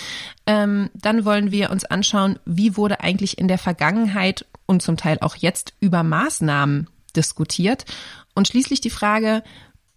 Ähm, 0.46 0.88
dann 0.94 1.26
wollen 1.26 1.50
wir 1.50 1.70
uns 1.70 1.84
anschauen, 1.84 2.38
wie 2.46 2.78
wurde 2.78 3.00
eigentlich 3.00 3.36
in 3.36 3.48
der 3.48 3.58
Vergangenheit 3.58 4.46
und 4.64 4.80
zum 4.80 4.96
Teil 4.96 5.18
auch 5.20 5.36
jetzt 5.36 5.74
über 5.80 6.02
Maßnahmen 6.02 6.88
diskutiert. 7.14 7.84
Und 8.34 8.48
schließlich 8.48 8.80
die 8.80 8.88
Frage, 8.88 9.42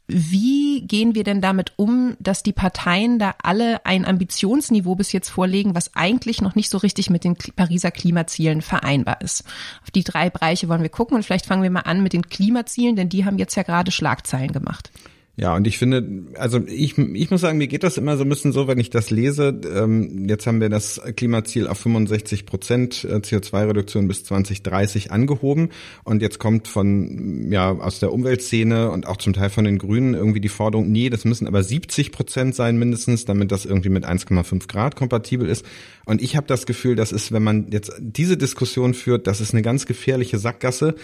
wie 0.08 0.82
gehen 0.82 1.16
wir 1.16 1.24
denn 1.24 1.42
damit 1.42 1.74
um, 1.78 2.16
dass 2.20 2.44
die 2.44 2.54
Parteien 2.54 3.18
da 3.18 3.34
alle 3.42 3.86
ein 3.86 4.06
Ambitionsniveau 4.06 4.96
bis 4.96 5.12
jetzt 5.12 5.30
vorlegen, 5.30 5.74
was 5.74 5.96
eigentlich 5.96 6.42
noch 6.42 6.56
nicht 6.56 6.70
so 6.70 6.78
richtig 6.78 7.10
mit 7.10 7.24
den 7.24 7.36
Pariser 7.36 7.92
Klimazielen 7.92 8.62
vereinbar 8.62 9.22
ist? 9.22 9.44
Auf 9.82 9.92
die 9.92 10.04
drei 10.04 10.30
Bereiche 10.30 10.70
wollen 10.70 10.84
wir 10.84 10.90
gucken 10.90 11.16
und 11.16 11.24
vielleicht 11.24 11.48
fangen 11.48 11.64
wir 11.64 11.72
mal 11.72 11.82
an 11.82 12.04
mit 12.04 12.14
den 12.14 12.30
Klimazielen, 12.30 12.96
denn 12.96 13.10
die 13.10 13.26
haben 13.26 13.40
jetzt 13.40 13.56
ja 13.56 13.64
gerade 13.64 13.92
Schlagzeilen 13.92 14.52
gemacht. 14.52 14.92
Ja, 15.38 15.54
und 15.54 15.68
ich 15.68 15.78
finde, 15.78 16.32
also 16.36 16.62
ich, 16.66 16.98
ich 16.98 17.30
muss 17.30 17.42
sagen, 17.42 17.58
mir 17.58 17.68
geht 17.68 17.84
das 17.84 17.98
immer 17.98 18.16
so 18.16 18.24
ein 18.24 18.30
bisschen 18.30 18.54
so, 18.54 18.70
wenn 18.70 18.80
ich 18.80 18.90
das 18.90 19.10
lese. 19.10 19.60
Ähm, 19.76 20.30
jetzt 20.30 20.48
haben 20.48 20.62
wir 20.62 20.70
das 20.70 21.02
Klimaziel 21.18 21.68
auf 21.68 21.78
65 21.80 22.46
Prozent 22.46 23.04
äh, 23.04 23.16
CO2-Reduktion 23.16 24.08
bis 24.08 24.24
2030 24.24 25.12
angehoben. 25.12 25.70
Und 26.06 26.22
jetzt 26.22 26.40
kommt 26.40 26.70
von, 26.70 27.52
ja, 27.52 27.70
aus 27.70 28.00
der 28.00 28.14
Umweltszene 28.14 28.90
und 28.92 29.08
auch 29.08 29.18
zum 29.18 29.34
Teil 29.34 29.50
von 29.50 29.66
den 29.66 29.78
Grünen 29.78 30.14
irgendwie 30.14 30.40
die 30.40 30.48
Forderung, 30.48 30.90
nee, 30.90 31.10
das 31.10 31.26
müssen 31.26 31.48
aber 31.48 31.64
70 31.64 32.14
Prozent 32.14 32.56
sein 32.56 32.78
mindestens, 32.78 33.26
damit 33.26 33.52
das 33.52 33.66
irgendwie 33.66 33.90
mit 33.90 34.06
1,5 34.06 34.70
Grad 34.70 34.96
kompatibel 34.96 35.50
ist. 35.50 35.66
Und 36.06 36.22
ich 36.22 36.38
habe 36.38 36.48
das 36.48 36.66
Gefühl, 36.66 36.96
das 36.96 37.12
ist, 37.12 37.34
wenn 37.34 37.44
man 37.44 37.68
jetzt 37.72 37.92
diese 38.00 38.38
Diskussion 38.38 38.94
führt, 38.94 39.28
das 39.28 39.42
ist 39.42 39.54
eine 39.54 39.64
ganz 39.64 39.86
gefährliche 39.86 40.38
Sackgasse 40.38 40.96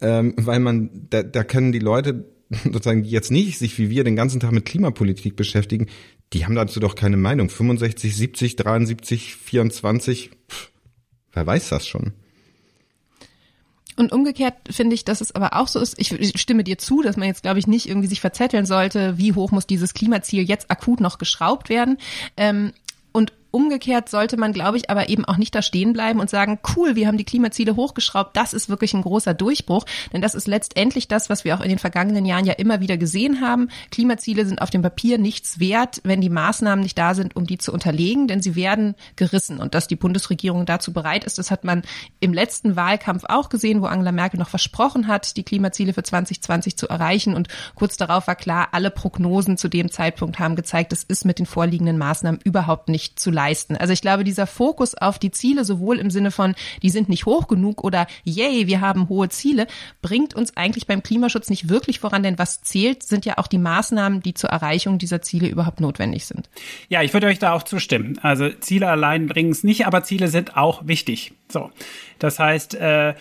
ähm, 0.00 0.34
weil 0.36 0.60
man, 0.60 0.90
da, 1.10 1.22
da 1.22 1.42
können 1.42 1.72
die 1.72 1.78
Leute 1.78 2.35
sozusagen, 2.64 3.02
die 3.02 3.10
jetzt 3.10 3.30
nicht 3.30 3.58
sich 3.58 3.78
wie 3.78 3.90
wir 3.90 4.04
den 4.04 4.16
ganzen 4.16 4.40
Tag 4.40 4.52
mit 4.52 4.64
Klimapolitik 4.64 5.36
beschäftigen, 5.36 5.86
die 6.32 6.44
haben 6.44 6.54
dazu 6.54 6.80
doch 6.80 6.94
keine 6.94 7.16
Meinung. 7.16 7.48
65, 7.48 8.16
70, 8.16 8.56
73, 8.56 9.36
24, 9.36 10.30
pff, 10.48 10.70
wer 11.32 11.46
weiß 11.46 11.68
das 11.68 11.86
schon? 11.86 12.12
Und 13.98 14.12
umgekehrt 14.12 14.54
finde 14.70 14.94
ich, 14.94 15.04
dass 15.04 15.22
es 15.22 15.34
aber 15.34 15.54
auch 15.54 15.68
so 15.68 15.80
ist, 15.80 15.98
ich 15.98 16.38
stimme 16.38 16.64
dir 16.64 16.76
zu, 16.76 17.00
dass 17.00 17.16
man 17.16 17.28
jetzt, 17.28 17.42
glaube 17.42 17.58
ich, 17.58 17.66
nicht 17.66 17.88
irgendwie 17.88 18.08
sich 18.08 18.20
verzetteln 18.20 18.66
sollte, 18.66 19.16
wie 19.16 19.32
hoch 19.32 19.52
muss 19.52 19.66
dieses 19.66 19.94
Klimaziel 19.94 20.42
jetzt 20.42 20.70
akut 20.70 21.00
noch 21.00 21.16
geschraubt 21.16 21.70
werden. 21.70 21.96
Ähm, 22.36 22.72
Umgekehrt 23.56 24.10
sollte 24.10 24.36
man, 24.36 24.52
glaube 24.52 24.76
ich, 24.76 24.90
aber 24.90 25.08
eben 25.08 25.24
auch 25.24 25.38
nicht 25.38 25.54
da 25.54 25.62
stehen 25.62 25.94
bleiben 25.94 26.20
und 26.20 26.28
sagen, 26.28 26.58
cool, 26.76 26.94
wir 26.94 27.06
haben 27.06 27.16
die 27.16 27.24
Klimaziele 27.24 27.74
hochgeschraubt, 27.74 28.36
das 28.36 28.52
ist 28.52 28.68
wirklich 28.68 28.92
ein 28.92 29.00
großer 29.00 29.32
Durchbruch, 29.32 29.86
denn 30.12 30.20
das 30.20 30.34
ist 30.34 30.46
letztendlich 30.46 31.08
das, 31.08 31.30
was 31.30 31.46
wir 31.46 31.56
auch 31.56 31.62
in 31.62 31.70
den 31.70 31.78
vergangenen 31.78 32.26
Jahren 32.26 32.44
ja 32.44 32.52
immer 32.52 32.80
wieder 32.80 32.98
gesehen 32.98 33.40
haben. 33.40 33.70
Klimaziele 33.90 34.44
sind 34.44 34.60
auf 34.60 34.68
dem 34.68 34.82
Papier 34.82 35.16
nichts 35.16 35.58
wert, 35.58 36.02
wenn 36.04 36.20
die 36.20 36.28
Maßnahmen 36.28 36.82
nicht 36.82 36.98
da 36.98 37.14
sind, 37.14 37.34
um 37.34 37.46
die 37.46 37.56
zu 37.56 37.72
unterlegen, 37.72 38.28
denn 38.28 38.42
sie 38.42 38.56
werden 38.56 38.94
gerissen. 39.16 39.58
Und 39.58 39.74
dass 39.74 39.88
die 39.88 39.96
Bundesregierung 39.96 40.66
dazu 40.66 40.92
bereit 40.92 41.24
ist, 41.24 41.38
das 41.38 41.50
hat 41.50 41.64
man 41.64 41.80
im 42.20 42.34
letzten 42.34 42.76
Wahlkampf 42.76 43.24
auch 43.26 43.48
gesehen, 43.48 43.80
wo 43.80 43.86
Angela 43.86 44.12
Merkel 44.12 44.38
noch 44.38 44.50
versprochen 44.50 45.06
hat, 45.06 45.34
die 45.38 45.44
Klimaziele 45.44 45.94
für 45.94 46.02
2020 46.02 46.76
zu 46.76 46.90
erreichen. 46.90 47.32
Und 47.32 47.48
kurz 47.74 47.96
darauf 47.96 48.26
war 48.26 48.36
klar, 48.36 48.68
alle 48.72 48.90
Prognosen 48.90 49.56
zu 49.56 49.68
dem 49.68 49.90
Zeitpunkt 49.90 50.38
haben 50.40 50.56
gezeigt, 50.56 50.92
es 50.92 51.04
ist 51.04 51.24
mit 51.24 51.38
den 51.38 51.46
vorliegenden 51.46 51.96
Maßnahmen 51.96 52.38
überhaupt 52.44 52.90
nicht 52.90 53.18
zu 53.18 53.30
leisten 53.30 53.45
leisten. 53.46 53.76
Also 53.76 53.92
ich 53.92 54.00
glaube, 54.00 54.24
dieser 54.24 54.46
Fokus 54.46 54.94
auf 54.94 55.18
die 55.18 55.30
Ziele, 55.30 55.64
sowohl 55.64 55.98
im 55.98 56.10
Sinne 56.10 56.30
von, 56.30 56.54
die 56.82 56.90
sind 56.90 57.08
nicht 57.08 57.26
hoch 57.26 57.46
genug 57.46 57.84
oder 57.84 58.06
yay, 58.24 58.66
wir 58.66 58.80
haben 58.80 59.08
hohe 59.08 59.28
Ziele, 59.28 59.66
bringt 60.02 60.34
uns 60.34 60.56
eigentlich 60.56 60.86
beim 60.86 61.02
Klimaschutz 61.02 61.48
nicht 61.48 61.68
wirklich 61.68 62.00
voran, 62.00 62.22
denn 62.22 62.38
was 62.38 62.62
zählt, 62.62 63.02
sind 63.02 63.24
ja 63.24 63.38
auch 63.38 63.46
die 63.46 63.58
Maßnahmen, 63.58 64.20
die 64.20 64.34
zur 64.34 64.50
Erreichung 64.50 64.98
dieser 64.98 65.22
Ziele 65.22 65.48
überhaupt 65.48 65.80
notwendig 65.80 66.26
sind. 66.26 66.48
Ja, 66.88 67.02
ich 67.02 67.12
würde 67.12 67.28
euch 67.28 67.38
da 67.38 67.52
auch 67.52 67.62
zustimmen. 67.62 68.18
Also 68.22 68.50
Ziele 68.50 68.88
allein 68.88 69.26
bringen 69.26 69.52
es 69.52 69.62
nicht, 69.62 69.86
aber 69.86 70.02
Ziele 70.02 70.28
sind 70.28 70.56
auch 70.56 70.86
wichtig. 70.86 71.32
So, 71.48 71.70
das 72.18 72.38
heißt, 72.38 72.74
äh, 72.74 73.14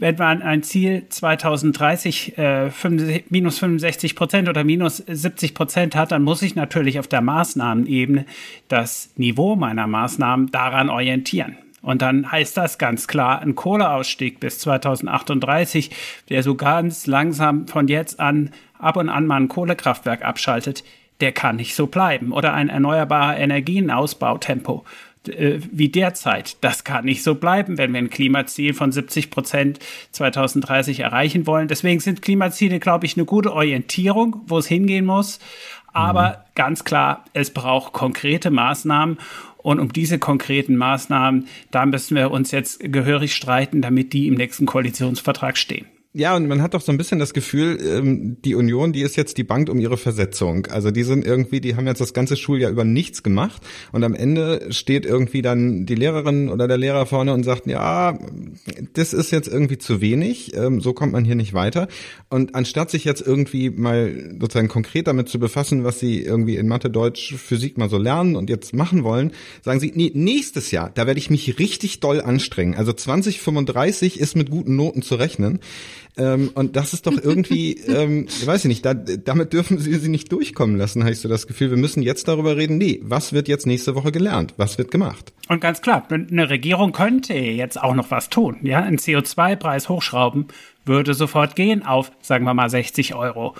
wenn 0.00 0.16
man 0.16 0.42
ein 0.42 0.62
Ziel 0.62 1.04
2030 1.08 2.38
äh, 2.38 2.70
65, 2.70 3.30
minus 3.30 3.58
65 3.58 4.16
Prozent 4.16 4.48
oder 4.48 4.64
minus 4.64 4.96
70 4.96 5.54
Prozent 5.54 5.94
hat, 5.94 6.10
dann 6.10 6.22
muss 6.22 6.42
ich 6.42 6.56
natürlich 6.56 6.98
auf 6.98 7.06
der 7.06 7.20
Maßnahmenebene 7.20 8.24
das 8.68 9.10
Niveau 9.16 9.56
meiner 9.56 9.86
Maßnahmen 9.86 10.50
daran 10.50 10.88
orientieren. 10.88 11.56
Und 11.82 12.02
dann 12.02 12.30
heißt 12.30 12.56
das 12.56 12.78
ganz 12.78 13.08
klar, 13.08 13.40
ein 13.40 13.54
Kohleausstieg 13.54 14.40
bis 14.40 14.58
2038, 14.60 15.90
der 16.28 16.42
so 16.42 16.54
ganz 16.54 17.06
langsam 17.06 17.68
von 17.68 17.88
jetzt 17.88 18.20
an 18.20 18.50
ab 18.78 18.96
und 18.96 19.10
an 19.10 19.26
mal 19.26 19.36
ein 19.36 19.48
Kohlekraftwerk 19.48 20.24
abschaltet, 20.24 20.82
der 21.20 21.32
kann 21.32 21.56
nicht 21.56 21.74
so 21.74 21.86
bleiben. 21.86 22.32
Oder 22.32 22.54
ein 22.54 22.70
erneuerbarer 22.70 23.38
Energienausbautempo 23.38 24.84
äh, 25.28 25.60
wie 25.70 25.88
derzeit. 25.88 26.56
Das 26.62 26.84
kann 26.84 27.04
nicht 27.04 27.22
so 27.22 27.34
bleiben, 27.34 27.78
wenn 27.78 27.92
wir 27.92 27.98
ein 27.98 28.10
Klimaziel 28.10 28.74
von 28.74 28.92
70 28.92 29.30
Prozent 29.30 29.78
2030 30.12 31.00
erreichen 31.00 31.46
wollen. 31.46 31.68
Deswegen 31.68 32.00
sind 32.00 32.22
Klimaziele, 32.22 32.80
glaube 32.80 33.06
ich, 33.06 33.16
eine 33.16 33.26
gute 33.26 33.52
Orientierung, 33.52 34.42
wo 34.46 34.58
es 34.58 34.66
hingehen 34.66 35.04
muss. 35.04 35.38
Aber 35.92 36.28
mhm. 36.28 36.34
ganz 36.54 36.84
klar, 36.84 37.24
es 37.32 37.50
braucht 37.50 37.92
konkrete 37.92 38.50
Maßnahmen. 38.50 39.18
Und 39.58 39.78
um 39.78 39.92
diese 39.92 40.18
konkreten 40.18 40.76
Maßnahmen, 40.76 41.46
da 41.70 41.84
müssen 41.84 42.16
wir 42.16 42.30
uns 42.30 42.50
jetzt 42.50 42.80
gehörig 42.80 43.34
streiten, 43.34 43.82
damit 43.82 44.14
die 44.14 44.26
im 44.26 44.34
nächsten 44.34 44.64
Koalitionsvertrag 44.64 45.58
stehen. 45.58 45.86
Ja, 46.12 46.34
und 46.34 46.48
man 46.48 46.60
hat 46.60 46.74
doch 46.74 46.80
so 46.80 46.90
ein 46.90 46.98
bisschen 46.98 47.20
das 47.20 47.34
Gefühl, 47.34 47.78
ähm, 47.80 48.36
die 48.42 48.56
Union, 48.56 48.92
die 48.92 49.02
ist 49.02 49.14
jetzt 49.14 49.38
die 49.38 49.44
Bank 49.44 49.68
um 49.68 49.78
ihre 49.78 49.96
Versetzung. 49.96 50.66
Also 50.66 50.90
die 50.90 51.04
sind 51.04 51.24
irgendwie, 51.24 51.60
die 51.60 51.76
haben 51.76 51.86
jetzt 51.86 52.00
das 52.00 52.12
ganze 52.12 52.36
Schuljahr 52.36 52.72
über 52.72 52.82
nichts 52.82 53.22
gemacht 53.22 53.62
und 53.92 54.02
am 54.02 54.14
Ende 54.14 54.72
steht 54.72 55.06
irgendwie 55.06 55.40
dann 55.40 55.86
die 55.86 55.94
Lehrerin 55.94 56.48
oder 56.48 56.66
der 56.66 56.78
Lehrer 56.78 57.06
vorne 57.06 57.32
und 57.32 57.44
sagt, 57.44 57.68
ja, 57.68 58.18
das 58.94 59.12
ist 59.12 59.30
jetzt 59.30 59.46
irgendwie 59.46 59.78
zu 59.78 60.00
wenig, 60.00 60.52
ähm, 60.56 60.80
so 60.80 60.94
kommt 60.94 61.12
man 61.12 61.24
hier 61.24 61.36
nicht 61.36 61.54
weiter. 61.54 61.86
Und 62.28 62.56
anstatt 62.56 62.90
sich 62.90 63.04
jetzt 63.04 63.24
irgendwie 63.24 63.70
mal 63.70 64.36
sozusagen 64.40 64.66
konkret 64.66 65.06
damit 65.06 65.28
zu 65.28 65.38
befassen, 65.38 65.84
was 65.84 66.00
sie 66.00 66.24
irgendwie 66.24 66.56
in 66.56 66.66
Mathe, 66.66 66.90
Deutsch, 66.90 67.36
Physik 67.36 67.78
mal 67.78 67.88
so 67.88 67.98
lernen 67.98 68.34
und 68.34 68.50
jetzt 68.50 68.74
machen 68.74 69.04
wollen, 69.04 69.30
sagen 69.62 69.78
sie, 69.78 69.92
nee, 69.94 70.10
nächstes 70.12 70.72
Jahr, 70.72 70.90
da 70.92 71.06
werde 71.06 71.20
ich 71.20 71.30
mich 71.30 71.60
richtig 71.60 72.00
doll 72.00 72.20
anstrengen. 72.20 72.74
Also 72.74 72.92
2035 72.92 74.18
ist 74.18 74.34
mit 74.34 74.50
guten 74.50 74.74
Noten 74.74 75.02
zu 75.02 75.14
rechnen. 75.14 75.60
Ähm, 76.16 76.50
und 76.54 76.76
das 76.76 76.92
ist 76.92 77.06
doch 77.06 77.16
irgendwie, 77.16 77.72
ähm, 77.88 78.26
ich 78.28 78.46
weiß 78.46 78.64
nicht, 78.64 78.84
da, 78.84 78.94
damit 78.94 79.52
dürfen 79.52 79.78
sie 79.78 79.94
sie 79.94 80.08
nicht 80.08 80.30
durchkommen 80.32 80.76
lassen, 80.76 81.02
habe 81.02 81.12
ich 81.12 81.20
so 81.20 81.28
das 81.28 81.46
Gefühl. 81.46 81.70
Wir 81.70 81.76
müssen 81.76 82.02
jetzt 82.02 82.28
darüber 82.28 82.56
reden, 82.56 82.78
nee, 82.78 83.00
was 83.02 83.32
wird 83.32 83.48
jetzt 83.48 83.66
nächste 83.66 83.94
Woche 83.94 84.12
gelernt? 84.12 84.54
Was 84.56 84.78
wird 84.78 84.90
gemacht? 84.90 85.32
Und 85.48 85.60
ganz 85.60 85.82
klar, 85.82 86.06
eine 86.10 86.50
Regierung 86.50 86.92
könnte 86.92 87.34
jetzt 87.34 87.80
auch 87.80 87.94
noch 87.94 88.10
was 88.10 88.30
tun. 88.30 88.58
Ja, 88.62 88.82
einen 88.82 88.98
CO2-Preis 88.98 89.88
hochschrauben 89.88 90.46
würde 90.84 91.14
sofort 91.14 91.56
gehen 91.56 91.84
auf, 91.84 92.12
sagen 92.22 92.44
wir 92.44 92.54
mal, 92.54 92.70
60 92.70 93.14
Euro. 93.14 93.54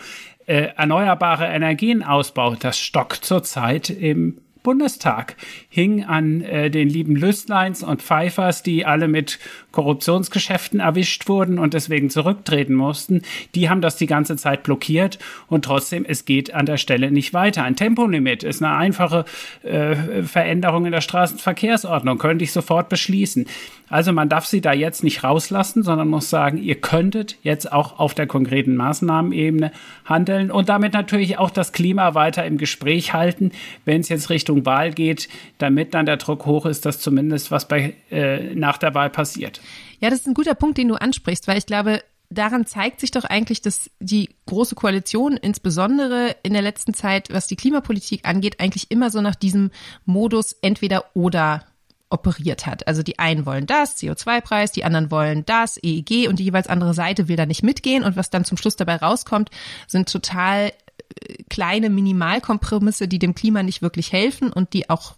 Äh, 0.47 0.68
erneuerbare 0.76 1.47
Energienausbau, 1.47 2.56
das 2.56 2.78
stockt 2.78 3.25
zurzeit 3.25 3.90
im 3.90 4.38
Bundestag 4.62 5.37
hing 5.68 6.04
an 6.04 6.42
äh, 6.42 6.70
den 6.70 6.88
lieben 6.88 7.16
Lüstleins 7.16 7.82
und 7.82 8.02
Pfeifers, 8.02 8.62
die 8.62 8.85
alle 8.85 9.09
mit 9.09 9.38
Korruptionsgeschäften 9.73 10.81
erwischt 10.81 11.29
wurden 11.29 11.59
und 11.59 11.75
deswegen 11.75 12.11
zurücktreten 12.11 12.75
mussten. 12.75 13.23
Die 13.55 13.69
haben 13.69 13.81
das 13.81 13.97
die 13.97 14.07
ganze 14.07 14.37
Zeit 14.37 14.62
blockiert 14.62 15.19
und 15.49 15.65
trotzdem, 15.65 16.05
es 16.07 16.25
geht 16.25 16.55
an 16.55 16.67
der 16.67 16.77
Stelle 16.77 17.11
nicht 17.11 17.35
weiter. 17.35 17.65
Ein 17.65 17.77
Tempolimit 17.77 18.43
ist 18.43 18.62
eine 18.62 18.75
einfache 18.75 19.25
äh, 19.62 20.23
Veränderung 20.23 20.87
in 20.87 20.93
der 20.93 21.00
Straßenverkehrsordnung, 21.00 22.19
könnte 22.19 22.45
ich 22.45 22.53
sofort 22.53 22.89
beschließen. 22.89 23.47
Also 23.91 24.12
man 24.12 24.29
darf 24.29 24.47
sie 24.47 24.61
da 24.61 24.73
jetzt 24.73 25.03
nicht 25.03 25.25
rauslassen, 25.25 25.83
sondern 25.83 26.09
muss 26.09 26.31
sagen, 26.31 26.59
ihr 26.59 26.77
könntet 26.77 27.37
jetzt 27.43 27.73
auch 27.73 27.99
auf 27.99 28.15
der 28.15 28.29
konkreten 28.29 28.77
Maßnahmenebene 28.77 29.73
handeln 30.05 30.53
und 30.53 30.69
damit 30.69 30.93
natürlich 30.93 31.39
auch 31.39 31.50
das 31.50 31.73
Klima 31.73 32.15
weiter 32.15 32.45
im 32.45 32.57
Gespräch 32.57 33.12
halten, 33.12 33.50
wenn 33.85 34.00
es 34.00 34.09
jetzt 34.09 34.31
Richtung 34.31 34.65
Wahl 34.65 34.93
geht, 34.93 35.29
damit 35.59 35.93
dann 35.95 36.07
der 36.07 36.19
Druck 36.19 36.47
hoch 36.47 36.67
ist, 36.67 36.87
dass 36.87 37.00
zumindest 37.00 37.50
was 37.50 37.67
bei, 37.67 37.95
äh, 38.12 38.55
nach 38.55 38.79
der 38.79 38.95
Wahl 38.95 39.11
passiert. 39.11 39.60
Ja, 40.00 40.11
das 40.11 40.21
ist 40.21 40.26
ein 40.26 40.35
guter 40.35 40.55
Punkt, 40.55 40.79
den 40.79 40.88
du 40.88 40.95
ansprichst, 40.95 41.47
weil 41.49 41.59
ich 41.59 41.67
glaube, 41.67 42.02
daran 42.31 42.64
zeigt 42.64 43.00
sich 43.00 43.11
doch 43.11 43.25
eigentlich, 43.25 43.61
dass 43.61 43.90
die 43.99 44.31
Große 44.47 44.75
Koalition 44.75 45.37
insbesondere 45.37 46.37
in 46.43 46.52
der 46.52 46.62
letzten 46.62 46.95
Zeit, 46.95 47.33
was 47.33 47.49
die 47.49 47.57
Klimapolitik 47.57 48.26
angeht, 48.26 48.61
eigentlich 48.61 48.90
immer 48.90 49.11
so 49.11 49.21
nach 49.21 49.35
diesem 49.35 49.71
Modus 50.05 50.52
entweder 50.62 51.05
oder 51.14 51.64
operiert 52.09 52.67
hat. 52.67 52.88
Also 52.88 53.02
die 53.02 53.19
einen 53.19 53.47
wollen 53.47 53.67
das, 53.67 53.97
CO2-Preis, 53.99 54.73
die 54.73 54.85
anderen 54.85 55.11
wollen 55.11 55.45
das, 55.47 55.79
EEG 55.83 56.29
und 56.29 56.38
die 56.38 56.45
jeweils 56.45 56.67
andere 56.67 56.93
Seite 56.93 57.29
will 57.29 57.37
da 57.37 57.47
nicht 57.47 57.62
mitgehen 57.62 58.02
und 58.02 58.17
was 58.17 58.31
dann 58.31 58.45
zum 58.45 58.59
Schluss 58.59 58.76
dabei 58.76 58.97
rauskommt, 58.97 59.50
sind 59.87 60.11
total 60.11 60.73
äh, 61.21 61.35
kleine 61.49 61.88
Minimalkompromisse, 61.88 63.07
die 63.07 63.21
dem 63.21 63.35
Klima 63.35 63.62
nicht 63.62 63.81
wirklich 63.81 64.12
helfen 64.12 64.52
und 64.52 64.73
die 64.73 64.90
auch 64.90 65.17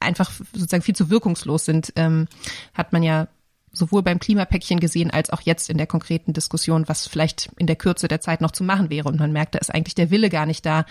einfach 0.00 0.30
sozusagen 0.52 0.82
viel 0.82 0.96
zu 0.96 1.10
wirkungslos 1.10 1.66
sind, 1.66 1.92
ähm, 1.96 2.26
hat 2.74 2.92
man 2.92 3.02
ja 3.02 3.28
sowohl 3.72 4.02
beim 4.02 4.18
Klimapäckchen 4.18 4.80
gesehen 4.80 5.10
als 5.10 5.30
auch 5.30 5.40
jetzt 5.40 5.70
in 5.70 5.78
der 5.78 5.86
konkreten 5.86 6.32
Diskussion, 6.32 6.88
was 6.88 7.06
vielleicht 7.06 7.50
in 7.56 7.66
der 7.66 7.76
Kürze 7.76 8.08
der 8.08 8.20
Zeit 8.20 8.40
noch 8.40 8.50
zu 8.50 8.64
machen 8.64 8.90
wäre. 8.90 9.08
Und 9.08 9.18
man 9.18 9.32
merkt, 9.32 9.54
da 9.54 9.58
ist 9.58 9.74
eigentlich 9.74 9.94
der 9.94 10.10
Wille 10.10 10.28
gar 10.28 10.46
nicht 10.46 10.64
da, 10.66 10.84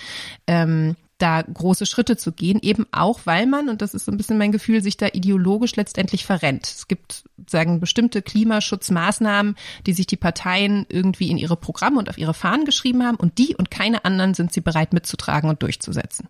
ähm, 0.47 0.95
da 1.21 1.43
große 1.43 1.85
Schritte 1.85 2.17
zu 2.17 2.31
gehen, 2.31 2.59
eben 2.61 2.88
auch, 2.91 3.21
weil 3.25 3.45
man, 3.45 3.69
und 3.69 3.81
das 3.81 3.93
ist 3.93 4.05
so 4.05 4.11
ein 4.11 4.17
bisschen 4.17 4.39
mein 4.39 4.51
Gefühl, 4.51 4.81
sich 4.81 4.97
da 4.97 5.07
ideologisch 5.13 5.75
letztendlich 5.75 6.25
verrennt. 6.25 6.65
Es 6.65 6.88
gibt, 6.88 7.23
sagen, 7.47 7.79
bestimmte 7.79 8.21
Klimaschutzmaßnahmen, 8.21 9.55
die 9.85 9.93
sich 9.93 10.07
die 10.07 10.17
Parteien 10.17 10.85
irgendwie 10.89 11.29
in 11.29 11.38
ihre 11.38 11.57
Programme 11.57 12.00
und 12.00 12.09
auf 12.09 12.17
ihre 12.17 12.33
Fahnen 12.33 12.65
geschrieben 12.65 13.03
haben 13.03 13.17
und 13.17 13.38
die 13.38 13.55
und 13.55 13.69
keine 13.69 14.03
anderen 14.05 14.33
sind 14.33 14.51
sie 14.51 14.61
bereit 14.61 14.93
mitzutragen 14.93 15.50
und 15.50 15.61
durchzusetzen. 15.61 16.27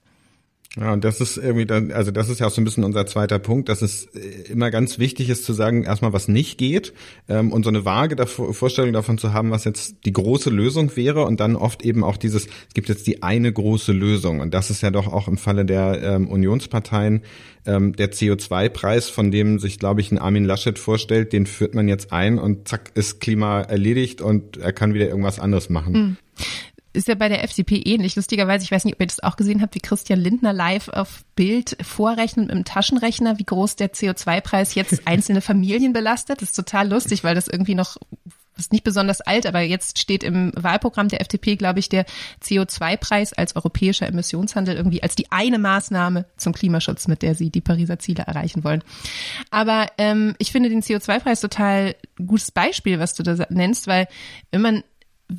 Ja, 0.80 0.94
und 0.94 1.04
das 1.04 1.20
ist 1.20 1.36
irgendwie 1.36 1.66
dann, 1.66 1.92
also 1.92 2.12
das 2.12 2.30
ist 2.30 2.40
ja 2.40 2.48
auch 2.48 2.52
so 2.52 2.62
ein 2.62 2.64
bisschen 2.64 2.86
unser 2.86 3.06
zweiter 3.06 3.40
Punkt, 3.40 3.68
dass 3.68 3.82
es 3.82 4.06
äh, 4.06 4.50
immer 4.50 4.72
ganz 4.72 5.00
wichtig 5.00 5.30
ist 5.30 5.44
zu 5.44 5.52
sagen, 5.52 5.84
erstmal 5.84 6.14
was 6.14 6.30
nicht 6.30 6.58
geht 6.58 6.94
ähm, 7.28 7.52
und 7.52 7.64
so 7.64 7.70
eine 7.70 7.84
vage 7.84 8.16
davor, 8.16 8.54
Vorstellung 8.54 8.94
davon 8.94 9.18
zu 9.18 9.34
haben, 9.34 9.52
was 9.52 9.66
jetzt 9.66 9.98
die 10.06 10.14
große 10.14 10.50
Lösung 10.50 10.96
wäre 10.96 11.26
und 11.26 11.42
dann 11.42 11.58
oft 11.58 11.84
eben 11.84 12.06
auch 12.06 12.16
dieses, 12.16 12.46
es 12.46 12.74
gibt 12.74 12.88
jetzt 12.88 13.06
die 13.06 13.22
eine 13.22 13.52
große 13.52 13.92
Lösung 13.92 14.40
und 14.40 14.54
das 14.54 14.70
ist 14.70 14.82
ja 14.82 14.92
doch 14.92 15.12
auch 15.12 15.28
im 15.28 15.38
Falle 15.38 15.66
der 15.66 16.02
ähm, 16.02 16.30
Unionsparteien 16.30 17.24
ähm, 17.66 17.94
der 17.94 18.14
CO2-Preis, 18.14 19.10
von 19.10 19.30
dem 19.30 19.60
sich, 19.60 19.78
glaube 19.78 20.00
ich, 20.00 20.10
ein 20.14 20.20
Armin 20.20 20.46
Laschet 20.46 20.80
vorstellt, 20.80 21.34
den 21.34 21.48
führt 21.48 21.76
man 21.76 21.90
jetzt 21.90 22.14
ein 22.14 22.40
und 22.40 22.70
zack 22.70 22.92
ist 22.94 23.20
Klima 23.20 23.60
erledigt 23.60 24.22
und 24.22 24.56
er 24.56 24.72
kann 24.72 24.94
wieder 24.94 25.10
irgendwas 25.10 25.38
anderes 25.38 25.70
machen. 25.70 25.94
Mhm 25.94 26.18
ist 26.94 27.08
ja 27.08 27.16
bei 27.16 27.30
der 27.30 27.44
FDP 27.44 27.78
ähnlich. 27.78 28.16
Lustigerweise, 28.16 28.64
ich 28.64 28.72
weiß 28.72 28.86
nicht, 28.86 28.96
ob 28.96 29.02
ihr 29.02 29.08
das 29.08 29.22
auch 29.22 29.38
gesehen 29.38 29.62
habt, 29.62 29.76
wie 29.76 29.80
Christian 29.80 30.20
Lindner 30.20 30.54
live 30.54 30.90
auf 30.90 31.24
Bild 31.36 31.78
vorrechnet 31.82 32.48
mit 32.48 32.56
dem 32.56 32.66
Taschenrechner, 32.66 33.40
wie 33.40 33.46
groß 33.46 33.76
der 33.76 33.94
CO2-Preis 33.94 34.76
jetzt 34.76 35.02
einzelne 35.08 35.42
Familien 35.42 35.94
belastet. 35.94 36.42
Das 36.42 36.50
ist 36.50 36.56
total 36.56 36.90
lustig, 36.90 37.24
weil 37.24 37.36
das 37.36 37.48
irgendwie 37.48 37.76
noch 37.76 37.98
ist 38.58 38.72
nicht 38.72 38.84
besonders 38.84 39.22
alt, 39.22 39.46
aber 39.46 39.62
jetzt 39.62 40.00
steht 40.00 40.24
im 40.24 40.52
Wahlprogramm 40.56 41.08
der 41.08 41.22
FDP, 41.22 41.56
glaube 41.56 41.80
ich, 41.80 41.90
der 41.90 42.06
CO2-Preis 42.44 43.34
als 43.34 43.56
europäischer 43.56 44.08
Emissionshandel 44.08 44.76
irgendwie 44.76 45.02
als 45.04 45.16
die 45.16 45.32
eine 45.32 45.58
Maßnahme 45.58 46.26
zum 46.38 46.54
Klimaschutz, 46.54 47.08
mit 47.08 47.22
der 47.22 47.34
sie 47.34 47.50
die 47.50 47.62
Pariser 47.62 48.00
Ziele 48.00 48.24
erreichen 48.24 48.64
wollen. 48.64 48.84
Aber 49.50 49.88
ähm, 49.98 50.36
ich 50.38 50.52
finde 50.52 50.70
den 50.70 50.82
CO2-Preis 50.82 51.42
total 51.42 51.96
gutes 52.18 52.52
Beispiel, 52.52 53.00
was 53.00 53.16
du 53.16 53.24
da 53.24 53.48
nennst, 53.50 53.88
weil 53.88 54.08
wenn 54.52 54.62
man 54.62 54.84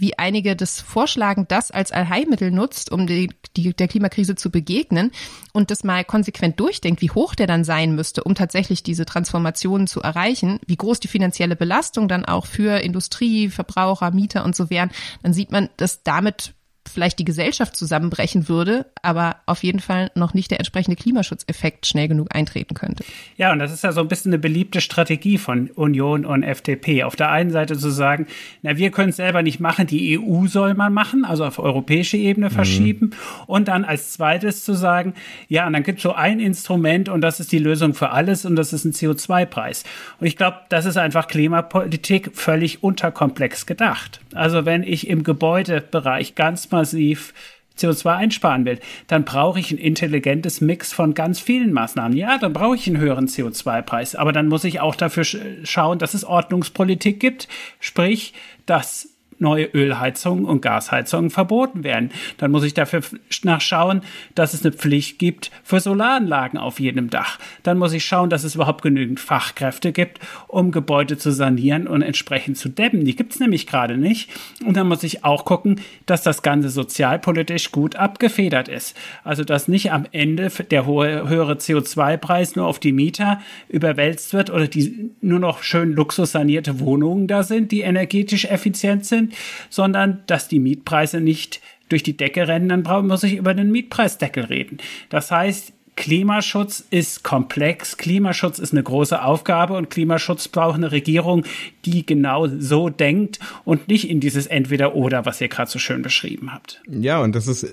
wie 0.01 0.19
einige 0.19 0.57
das 0.57 0.81
vorschlagen, 0.81 1.47
das 1.49 1.71
als 1.71 1.93
Allheilmittel 1.93 2.51
nutzt, 2.51 2.91
um 2.91 3.07
die, 3.07 3.31
die, 3.57 3.75
der 3.75 3.89
Klimakrise 3.89 4.35
zu 4.35 4.51
begegnen 4.51 5.11
und 5.53 5.71
das 5.71 5.85
mal 5.85 6.05
konsequent 6.05 6.59
durchdenkt, 6.59 7.03
wie 7.03 7.11
hoch 7.11 7.35
der 7.35 7.47
dann 7.47 7.65
sein 7.65 7.95
müsste, 7.95 8.25
um 8.25 8.35
tatsächlich 8.35 8.83
diese 8.83 9.05
Transformationen 9.05 9.87
zu 9.87 10.01
erreichen, 10.01 10.59
wie 10.67 10.77
groß 10.77 11.01
die 11.01 11.09
finanzielle 11.09 11.57
Belastung 11.57 12.09
dann 12.09 12.25
auch 12.25 12.47
für 12.47 12.79
Industrie, 12.79 13.49
Verbraucher, 13.49 14.11
Mieter 14.11 14.45
und 14.45 14.57
so 14.57 14.71
wären, 14.71 14.91
dann 15.23 15.35
sieht 15.35 15.53
man, 15.53 15.69
dass 15.77 16.03
damit 16.03 16.55
vielleicht 16.91 17.19
die 17.19 17.25
Gesellschaft 17.25 17.77
zusammenbrechen 17.77 18.49
würde, 18.49 18.87
aber 19.03 19.37
auf 19.47 19.63
jeden 19.63 19.81
Fall 19.81 20.11
noch 20.15 20.35
nicht 20.35 20.51
der 20.51 20.59
entsprechende 20.59 20.97
Klimaschutzeffekt 20.97 21.87
schnell 21.87 22.09
genug 22.09 22.35
eintreten 22.35 22.75
könnte. 22.75 23.05
Ja, 23.37 23.53
und 23.53 23.59
das 23.59 23.73
ist 23.73 23.85
ja 23.85 23.93
so 23.93 24.01
ein 24.01 24.09
bisschen 24.09 24.33
eine 24.33 24.39
beliebte 24.39 24.81
Strategie 24.81 25.39
von 25.39 25.71
Union 25.71 26.25
und 26.25 26.43
FDP. 26.43 27.05
Auf 27.05 27.17
der 27.17 27.31
einen 27.31 27.51
Seite 27.51 27.79
zu 27.79 27.91
sagen, 27.91 28.27
na, 28.63 28.77
wir 28.77 28.91
können 28.91 29.11
es 29.11 29.17
selber 29.17 29.43
nicht 29.43 29.61
machen, 29.61 29.87
die 29.87 30.19
EU 30.19 30.47
soll 30.47 30.75
man 30.75 30.93
machen, 30.93 31.25
also 31.25 31.45
auf 31.45 31.59
europäische 31.59 32.17
Ebene 32.17 32.49
mhm. 32.49 32.53
verschieben. 32.53 33.07
Mhm. 33.07 33.45
Und 33.47 33.69
dann 33.69 33.85
als 33.85 34.13
zweites 34.13 34.65
zu 34.65 34.75
sagen, 34.75 35.15
ja, 35.49 35.67
und 35.67 35.73
dann 35.73 35.83
gibt 35.83 35.99
es 35.99 36.03
so 36.03 36.15
ein 36.15 36.41
Instrument 36.41 37.09
und 37.09 37.21
das 37.21 37.41
ist 37.41 37.53
die 37.53 37.59
Lösung 37.59 37.95
für 37.95 38.11
alles 38.11 38.45
und 38.45 38.57
das 38.57 38.73
ist 38.73 38.85
ein 38.85 38.93
CO2-Preis. 38.93 39.85
Und 40.21 40.27
ich 40.27 40.37
glaube, 40.37 40.59
das 40.69 40.85
ist 40.85 40.97
einfach 40.97 41.29
Klimapolitik 41.29 42.31
völlig 42.35 42.83
unterkomplex 42.83 43.67
gedacht. 43.67 44.21
Also 44.35 44.65
wenn 44.65 44.83
ich 44.83 45.09
im 45.09 45.23
Gebäudebereich 45.23 46.35
ganz 46.35 46.67
massiv 46.73 47.33
CO2 47.79 48.17
einsparen 48.17 48.65
will, 48.65 48.79
dann 49.07 49.25
brauche 49.25 49.59
ich 49.59 49.71
ein 49.71 49.79
intelligentes 49.79 50.61
Mix 50.61 50.93
von 50.93 51.15
ganz 51.15 51.41
vielen 51.41 51.73
Maßnahmen. 51.73 52.17
Ja, 52.17 52.39
dann 52.39 52.53
brauche 52.53 52.77
ich 52.77 52.87
einen 52.87 52.99
höheren 52.99 53.27
CO2-Preis, 53.27 54.15
aber 54.15 54.33
dann 54.33 54.49
muss 54.49 54.65
ich 54.65 54.81
auch 54.81 54.95
dafür 54.95 55.25
schauen, 55.25 55.99
dass 55.99 56.15
es 56.15 56.25
Ordnungspolitik 56.25 57.21
gibt, 57.21 57.49
sprich, 57.81 58.35
dass 58.67 59.12
neue 59.43 59.67
Ölheizungen 59.67 60.47
und 60.47 60.63
Gasheizungen 60.63 61.29
verboten 61.29 61.85
werden. 61.85 62.11
Dann 62.39 62.51
muss 62.51 62.65
ich 62.65 62.73
dafür 62.73 63.03
nachschauen, 63.43 64.01
dass 64.35 64.55
es 64.55 64.65
eine 64.65 64.73
Pflicht 64.73 65.19
gibt 65.19 65.51
für 65.63 65.81
Solaranlagen 65.81 66.59
auf 66.59 66.81
jedem 66.81 67.11
Dach. 67.11 67.39
Dann 67.63 67.77
muss 67.77 67.93
ich 67.93 68.05
schauen, 68.05 68.31
dass 68.31 68.45
es 68.45 68.55
überhaupt 68.55 68.83
genügend 68.83 69.21
Fachkräfte 69.21 69.93
gibt, 69.93 70.21
um 70.47 70.71
Gebäude 70.71 71.19
zu 71.19 71.31
sanieren 71.33 71.87
und 71.87 72.03
entsprechend 72.03 72.57
zu 72.57 72.69
dämmen. 72.69 73.05
Die 73.05 73.17
gibt 73.17 73.35
es 73.35 73.41
nämlich 73.41 73.67
gerade 73.67 73.99
nicht. 73.99 74.31
Und 74.65 74.77
dann 74.77 74.89
muss 74.89 75.03
ich 75.03 75.25
auch 75.25 75.45
gucken, 75.45 75.81
dass 76.07 76.23
das 76.23 76.43
Ganze 76.43 76.71
sozialpolitisch 76.71 77.73
gut 77.73 77.97
abgefedert 77.97 78.69
ist. 78.69 78.97
Also 79.25 79.45
dass 79.45 79.69
nicht 79.69 79.93
am 79.93 80.07
Ende 80.13 80.51
der 80.71 80.87
hohe, 80.87 81.29
höhere 81.29 81.55
CO2-Preis 81.55 82.57
nur 82.57 82.67
auf 82.67 82.79
die 82.79 82.93
Mieter 82.93 83.41
überwälzt 83.69 84.33
wird 84.33 84.51
oder 84.51 84.69
die 84.69 85.11
nur 85.21 85.41
noch 85.41 85.63
schön 85.63 85.93
luxussanierte 85.93 86.79
Wohnungen 86.79 87.27
da 87.27 87.43
sind, 87.43 87.73
die 87.73 87.81
energetisch 87.81 88.45
effizient 88.45 89.05
sind, 89.05 89.32
sondern 89.71 90.23
dass 90.27 90.49
die 90.49 90.61
Mietpreise 90.61 91.21
nicht 91.21 91.61
durch 91.89 92.03
die 92.03 92.17
Decke 92.17 92.49
rennen, 92.49 92.69
dann 92.69 93.07
muss 93.07 93.23
ich 93.23 93.35
über 93.35 93.55
den 93.55 93.71
Mietpreisdeckel 93.71 94.45
reden. 94.45 94.79
Das 95.11 95.31
heißt, 95.31 95.73
Klimaschutz 95.95 96.85
ist 96.91 97.23
komplex, 97.23 97.99
Klimaschutz 97.99 98.59
ist 98.59 98.73
eine 98.73 98.83
große 98.83 99.23
Aufgabe 99.23 99.75
und 99.75 99.91
Klimaschutz 99.91 100.49
braucht 100.49 100.77
eine 100.77 100.91
Regierung, 100.91 101.45
die 101.85 102.07
genau 102.07 102.47
so 102.47 102.89
denkt 102.89 103.39
und 103.65 103.89
nicht 103.89 104.09
in 104.09 104.21
dieses 104.21 104.47
Entweder-Oder, 104.47 105.27
was 105.27 105.41
ihr 105.41 105.49
gerade 105.49 105.71
so 105.71 105.79
schön 105.79 106.03
beschrieben 106.03 106.53
habt. 106.53 106.81
Ja, 106.89 107.21
und 107.21 107.35
das 107.35 107.49
ist, 107.49 107.67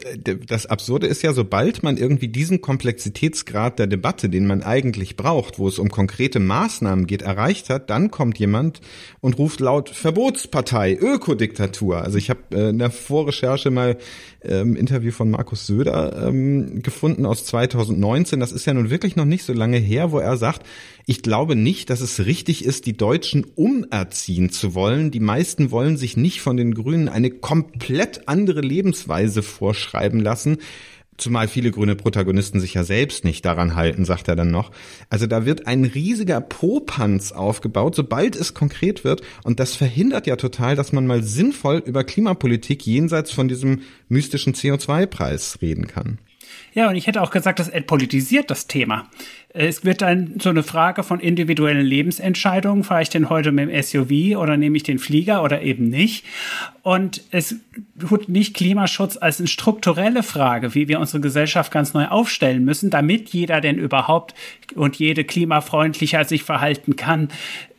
das 0.47 0.65
Absurde 0.65 1.07
ist 1.07 1.21
ja, 1.21 1.33
sobald 1.33 1.83
man 1.83 1.97
irgendwie 1.97 2.27
diesen 2.27 2.61
Komplexitätsgrad 2.61 3.79
der 3.79 3.87
Debatte, 3.87 4.29
den 4.29 4.47
man 4.47 4.63
eigentlich 4.63 5.15
braucht, 5.15 5.59
wo 5.59 5.67
es 5.67 5.79
um 5.79 5.89
konkrete 5.89 6.39
Maßnahmen 6.39 7.07
geht, 7.07 7.21
erreicht 7.21 7.69
hat, 7.69 7.89
dann 7.89 8.11
kommt 8.11 8.39
jemand 8.39 8.81
und 9.21 9.37
ruft 9.37 9.59
laut 9.59 9.89
Verbotspartei, 9.89 10.97
Ökodiktatur. 10.99 12.01
Also 12.01 12.17
ich 12.17 12.29
habe 12.29 12.39
äh, 12.51 12.69
in 12.69 12.79
der 12.79 12.91
Vorrecherche 12.91 13.71
mal 13.71 13.97
ähm, 14.41 14.75
Interview 14.75 15.11
von 15.11 15.29
Markus 15.29 15.67
Söder 15.67 16.27
ähm, 16.27 16.81
gefunden 16.81 17.25
aus 17.25 17.45
2019. 17.45 18.39
Das 18.39 18.51
ist 18.51 18.65
ja 18.65 18.73
nun 18.73 18.89
wirklich 18.89 19.15
noch 19.15 19.25
nicht 19.25 19.43
so 19.43 19.53
lange 19.53 19.77
her, 19.77 20.11
wo 20.11 20.19
er 20.19 20.37
sagt, 20.37 20.65
ich 21.09 21.23
glaube 21.23 21.55
nicht, 21.55 21.89
dass 21.89 22.01
es 22.01 22.27
richtig 22.27 22.63
ist, 22.63 22.85
die 22.85 22.95
Deutschen 22.95 23.43
umerziehen 23.55 24.51
zu 24.51 24.75
wollen. 24.75 25.09
Die 25.09 25.19
meisten 25.19 25.71
wollen 25.71 25.97
sich 25.97 26.17
nicht 26.17 26.39
von 26.39 26.55
den 26.55 26.75
Grünen 26.75 27.09
eine 27.09 27.31
komplett 27.31 28.27
andere 28.27 28.61
Lebensweise 28.61 29.41
vorschreiben 29.41 30.19
lassen. 30.19 30.59
Zumal 31.17 31.47
viele 31.47 31.71
grüne 31.71 31.95
Protagonisten 31.95 32.59
sich 32.59 32.75
ja 32.75 32.83
selbst 32.83 33.23
nicht 33.23 33.43
daran 33.43 33.75
halten, 33.75 34.05
sagt 34.05 34.27
er 34.27 34.35
dann 34.35 34.51
noch. 34.51 34.69
Also 35.09 35.25
da 35.25 35.47
wird 35.47 35.65
ein 35.65 35.83
riesiger 35.83 36.41
Popanz 36.41 37.31
aufgebaut, 37.31 37.95
sobald 37.95 38.35
es 38.35 38.53
konkret 38.53 39.03
wird. 39.03 39.23
Und 39.43 39.59
das 39.59 39.73
verhindert 39.75 40.27
ja 40.27 40.35
total, 40.35 40.75
dass 40.75 40.93
man 40.93 41.07
mal 41.07 41.23
sinnvoll 41.23 41.81
über 41.83 42.03
Klimapolitik 42.03 42.85
jenseits 42.85 43.31
von 43.31 43.47
diesem 43.47 43.81
mystischen 44.09 44.53
CO2-Preis 44.53 45.57
reden 45.59 45.87
kann. 45.87 46.19
Ja, 46.73 46.89
und 46.89 46.95
ich 46.95 47.07
hätte 47.07 47.21
auch 47.21 47.31
gesagt, 47.31 47.59
das 47.59 47.69
entpolitisiert 47.69 48.49
das 48.51 48.67
Thema. 48.67 49.07
Es 49.51 49.83
wird 49.83 50.03
dann 50.03 50.35
so 50.39 50.49
eine 50.49 50.61
Frage 50.61 51.01
von 51.01 51.19
individuellen 51.19 51.85
Lebensentscheidungen. 51.85 52.83
Fahre 52.83 53.01
ich 53.01 53.09
denn 53.09 53.29
heute 53.29 53.51
mit 53.51 53.69
dem 53.69 53.81
SUV 53.81 54.37
oder 54.37 54.57
nehme 54.57 54.77
ich 54.77 54.83
den 54.83 54.99
Flieger 54.99 55.43
oder 55.43 55.63
eben 55.63 55.89
nicht? 55.89 56.23
Und 56.83 57.23
es 57.31 57.55
wird 57.95 58.29
nicht 58.29 58.55
Klimaschutz 58.55 59.17
als 59.17 59.39
eine 59.39 59.47
strukturelle 59.47 60.21
Frage, 60.21 60.75
wie 60.75 60.87
wir 60.87 60.99
unsere 60.99 61.19
Gesellschaft 61.19 61.71
ganz 61.71 61.95
neu 61.95 62.05
aufstellen 62.05 62.63
müssen, 62.63 62.91
damit 62.91 63.29
jeder 63.29 63.59
denn 63.59 63.79
überhaupt 63.79 64.35
und 64.75 64.97
jede 64.97 65.23
klimafreundlicher 65.23 66.25
sich 66.25 66.43
verhalten 66.43 66.95
kann, 66.95 67.29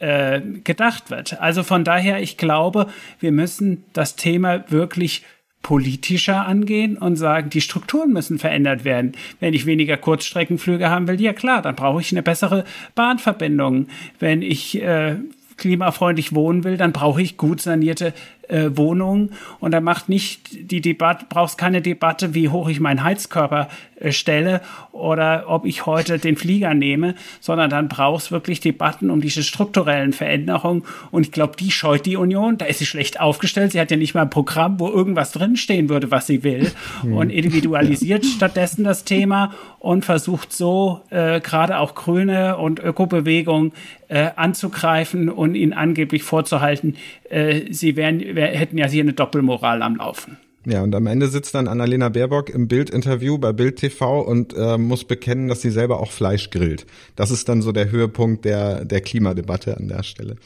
äh, 0.00 0.40
gedacht 0.64 1.10
wird. 1.10 1.40
Also 1.40 1.62
von 1.62 1.84
daher, 1.84 2.20
ich 2.20 2.36
glaube, 2.36 2.88
wir 3.20 3.30
müssen 3.30 3.84
das 3.92 4.16
Thema 4.16 4.64
wirklich 4.72 5.22
politischer 5.62 6.46
angehen 6.46 6.96
und 6.96 7.16
sagen, 7.16 7.50
die 7.50 7.60
Strukturen 7.60 8.12
müssen 8.12 8.38
verändert 8.38 8.84
werden. 8.84 9.12
Wenn 9.40 9.54
ich 9.54 9.66
weniger 9.66 9.96
Kurzstreckenflüge 9.96 10.88
haben 10.88 11.06
will, 11.06 11.20
ja 11.20 11.32
klar, 11.32 11.62
dann 11.62 11.76
brauche 11.76 12.00
ich 12.00 12.12
eine 12.12 12.22
bessere 12.22 12.64
Bahnverbindung. 12.94 13.88
Wenn 14.18 14.42
ich 14.42 14.80
äh, 14.82 15.16
klimafreundlich 15.60 16.34
wohnen 16.34 16.64
will, 16.64 16.76
dann 16.76 16.92
brauche 16.92 17.20
ich 17.20 17.36
gut 17.36 17.60
sanierte 17.60 18.14
äh, 18.48 18.70
Wohnungen 18.74 19.32
und 19.60 19.72
da 19.72 19.80
macht 19.80 20.08
nicht 20.08 20.70
die 20.70 20.80
Debatte, 20.80 21.26
brauchst 21.28 21.58
keine 21.58 21.82
Debatte, 21.82 22.34
wie 22.34 22.48
hoch 22.48 22.68
ich 22.68 22.80
meinen 22.80 23.04
Heizkörper 23.04 23.68
stelle 24.10 24.60
oder 24.92 25.44
ob 25.48 25.66
ich 25.66 25.86
heute 25.86 26.18
den 26.18 26.36
Flieger 26.36 26.74
nehme, 26.74 27.14
sondern 27.40 27.70
dann 27.70 27.88
brauchst 27.88 28.32
wirklich 28.32 28.60
Debatten 28.60 29.10
um 29.10 29.20
diese 29.20 29.42
strukturellen 29.42 30.12
Veränderungen 30.12 30.84
und 31.10 31.26
ich 31.26 31.32
glaube, 31.32 31.56
die 31.58 31.70
scheut 31.70 32.06
die 32.06 32.16
Union, 32.16 32.58
da 32.58 32.66
ist 32.66 32.78
sie 32.78 32.86
schlecht 32.86 33.20
aufgestellt, 33.20 33.72
sie 33.72 33.80
hat 33.80 33.90
ja 33.90 33.96
nicht 33.96 34.14
mal 34.14 34.22
ein 34.22 34.30
Programm, 34.30 34.80
wo 34.80 34.88
irgendwas 34.88 35.32
drinstehen 35.32 35.88
würde, 35.88 36.10
was 36.10 36.26
sie 36.26 36.42
will 36.42 36.72
hm. 37.02 37.14
und 37.14 37.30
individualisiert 37.30 38.24
stattdessen 38.24 38.84
das 38.84 39.04
Thema 39.04 39.52
und 39.78 40.04
versucht 40.04 40.52
so 40.52 41.02
äh, 41.10 41.40
gerade 41.40 41.78
auch 41.78 41.94
Grüne 41.94 42.56
und 42.56 42.78
Ökobewegung 42.78 43.72
äh, 44.08 44.30
anzugreifen 44.36 45.28
und 45.28 45.54
ihnen 45.54 45.72
angeblich 45.72 46.22
vorzuhalten, 46.22 46.96
äh, 47.28 47.72
sie 47.72 47.96
wären 47.96 48.20
wir 48.20 48.46
hätten 48.46 48.78
ja 48.78 48.86
hier 48.86 49.02
eine 49.02 49.12
Doppelmoral 49.12 49.82
am 49.82 49.96
Laufen. 49.96 50.36
Ja, 50.66 50.82
und 50.82 50.94
am 50.94 51.06
Ende 51.06 51.28
sitzt 51.28 51.54
dann 51.54 51.68
Annalena 51.68 52.10
Baerbock 52.10 52.50
im 52.50 52.68
Bild-Interview 52.68 53.38
bei 53.38 53.52
Bild 53.54 53.76
TV 53.76 54.20
und 54.20 54.54
äh, 54.54 54.76
muss 54.76 55.04
bekennen, 55.04 55.48
dass 55.48 55.62
sie 55.62 55.70
selber 55.70 56.00
auch 56.00 56.12
Fleisch 56.12 56.50
grillt. 56.50 56.86
Das 57.16 57.30
ist 57.30 57.48
dann 57.48 57.62
so 57.62 57.72
der 57.72 57.90
Höhepunkt 57.90 58.44
der, 58.44 58.84
der 58.84 59.00
Klimadebatte 59.00 59.76
an 59.78 59.88
der 59.88 60.02
Stelle. 60.02 60.36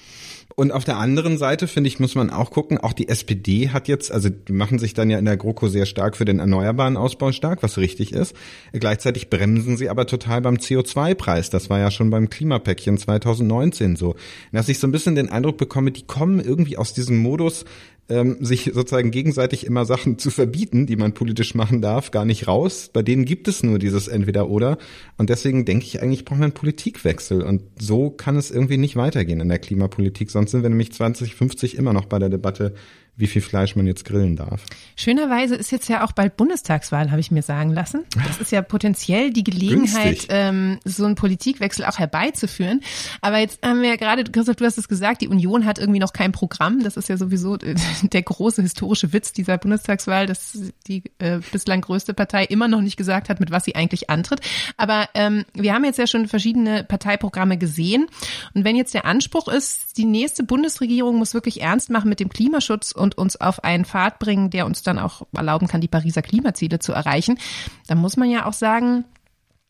Und 0.57 0.71
auf 0.71 0.85
der 0.85 0.99
anderen 0.99 1.37
Seite, 1.37 1.67
finde 1.67 1.89
ich, 1.89 1.99
muss 1.99 2.15
man 2.15 2.31
auch 2.31 2.53
gucken, 2.53 2.79
auch 2.79 2.93
die 2.93 3.09
SPD 3.09 3.71
hat 3.71 3.89
jetzt, 3.89 4.13
also 4.13 4.29
die 4.29 4.53
machen 4.53 4.79
sich 4.79 4.95
dann 4.95 5.11
ja 5.11 5.19
in 5.19 5.25
der 5.25 5.37
GroKo 5.37 5.67
sehr 5.67 5.87
stark 5.87 6.17
für 6.17 6.25
den 6.25 6.39
erneuerbaren 6.39 6.97
Ausbau 6.97 7.33
stark, 7.33 7.65
was 7.65 7.77
richtig 7.77 8.13
ist. 8.13 8.37
Gleichzeitig 8.73 9.31
bremsen 9.31 9.77
sie 9.77 9.89
aber 9.89 10.07
total 10.07 10.43
beim 10.43 10.57
CO2-Preis. 10.57 11.51
Das 11.51 11.71
war 11.71 11.81
ja 11.81 11.91
schon 11.91 12.11
beim 12.11 12.31
Klimapäckchen 12.31 12.99
2019 12.99 13.97
so. 13.97 14.15
Dass 14.53 14.69
ich 14.69 14.79
so 14.79 14.87
ein 14.87 14.93
bisschen 14.93 15.17
den 15.17 15.29
Eindruck 15.29 15.57
bekomme, 15.57 15.91
die 15.91 16.07
kommen 16.07 16.39
irgendwie 16.39 16.77
aus 16.77 16.93
diesem 16.93 17.17
Modus, 17.17 17.65
ähm, 18.09 18.37
sich 18.41 18.71
sozusagen 18.75 19.11
gegenseitig 19.11 19.67
immer 19.67 19.85
Sachen 19.85 20.19
zu 20.19 20.31
verbieten, 20.31 20.87
die 20.87 20.97
man 20.97 21.15
politisch 21.15 21.55
machen 21.55 21.81
darf, 21.81 22.11
gar 22.11 22.25
nicht 22.25 22.47
raus. 22.47 22.91
Bei 22.93 23.03
denen 23.03 23.25
gibt 23.25 23.49
es 23.49 23.63
nur 23.63 23.79
dieses 23.79 24.09
Entweder-Oder. 24.09 24.79
Und 25.17 25.31
deswegen 25.31 25.65
denke 25.65 25.87
ich 25.87 26.03
eigentlich, 26.03 26.25
brauchen 26.25 26.41
wir 26.41 26.45
einen 26.45 26.55
Politikwechsel. 26.55 27.43
Und 27.43 27.63
so 27.79 28.11
kann 28.11 28.37
es 28.37 28.51
irgendwie 28.51 28.77
nicht 28.77 28.97
weitergehen 28.97 29.41
in 29.41 29.49
der 29.49 29.59
Klimapolitik. 29.59 30.31
Sonst 30.31 30.51
sind 30.51 30.63
wir 30.63 30.71
nämlich 30.71 30.93
2050 30.93 31.77
immer 31.77 31.93
noch 31.93 32.05
bei 32.05 32.19
der 32.19 32.29
Debatte, 32.29 32.75
wie 33.17 33.29
viel 33.29 33.43
Fleisch 33.43 33.77
man 33.77 33.87
jetzt 33.87 34.05
grillen 34.05 34.35
darf. 34.35 34.65
Schönerweise 34.97 35.55
ist 35.55 35.71
jetzt 35.71 35.89
ja 35.89 36.05
auch 36.05 36.13
bald 36.13 36.37
Bundestagswahl, 36.37 37.11
habe 37.11 37.21
ich 37.21 37.31
mir 37.31 37.43
sagen 37.43 37.71
lassen. 37.71 38.05
Das 38.27 38.39
ist 38.39 38.51
ja 38.51 38.61
potenziell 38.61 39.33
die 39.33 39.45
Gelegenheit, 39.45 40.27
ähm, 40.31 40.81
so 40.85 41.05
einen 41.05 41.15
Politikwechsel 41.15 41.85
auch 41.85 41.99
herbeizuführen. 41.99 42.81
Aber 43.21 43.39
jetzt 43.39 43.65
haben 43.65 43.83
wir 43.83 43.91
ja 43.91 43.97
gerade, 43.97 44.25
Christoph, 44.25 44.57
du 44.57 44.65
hast 44.65 44.79
es 44.79 44.89
gesagt, 44.89 45.21
die 45.21 45.29
Union 45.29 45.65
hat 45.65 45.79
irgendwie 45.79 46.01
noch 46.01 46.13
kein 46.13 46.33
Programm. 46.33 46.83
Das 46.83 46.97
ist 46.97 47.09
ja 47.09 47.17
sowieso 47.17 47.57
der 48.03 48.23
große 48.23 48.63
historische 48.63 49.13
Witz 49.13 49.33
dieser 49.33 49.59
Bundestagswahl, 49.59 50.27
dass 50.27 50.59
die 50.89 51.05
äh, 51.19 51.39
bislang 51.53 51.83
größte 51.83 52.15
Partei 52.15 52.45
immer 52.45 52.67
noch 52.67 52.81
nicht 52.81 52.97
gesagt 52.97 53.29
hat, 53.29 53.39
mit 53.39 53.53
was 53.53 53.65
sie 53.65 53.77
eigentlich 53.77 54.11
antritt. 54.11 54.41
Aber 54.77 55.09
ähm, 55.15 55.45
wir 55.55 55.73
haben 55.73 55.85
jetzt 55.85 55.99
ja 55.99 56.09
schon 56.09 56.27
verschiedene 56.27 56.83
Parteiprogramme 56.83 57.59
gesehen. 57.59 58.07
Und 58.55 58.65
wenn 58.65 58.75
jetzt 58.75 58.95
der 58.95 59.05
Anspruch 59.05 59.47
ist, 59.47 59.97
die 59.99 60.05
nächste 60.05 60.43
Bundesregierung 60.43 61.17
muss 61.17 61.35
wirklich 61.35 61.61
ernst 61.61 61.91
machen 61.91 62.09
mit 62.09 62.19
dem 62.19 62.29
Klimaschutz 62.29 62.93
und 63.05 63.17
uns 63.17 63.41
auf 63.41 63.63
einen 63.63 63.85
Pfad 63.85 64.19
bringen, 64.19 64.51
der 64.51 64.67
uns 64.67 64.83
dann 64.83 64.99
auch 64.99 65.23
erlauben 65.37 65.69
kann, 65.69 65.81
die 65.81 65.89
Pariser 65.89 66.23
Klimaziele 66.23 66.81
zu 66.81 66.93
erreichen, 66.93 67.39
dann 67.87 67.99
muss 67.99 68.17
man 68.17 68.31
ja 68.31 68.47
auch 68.47 68.53
sagen, 68.53 69.05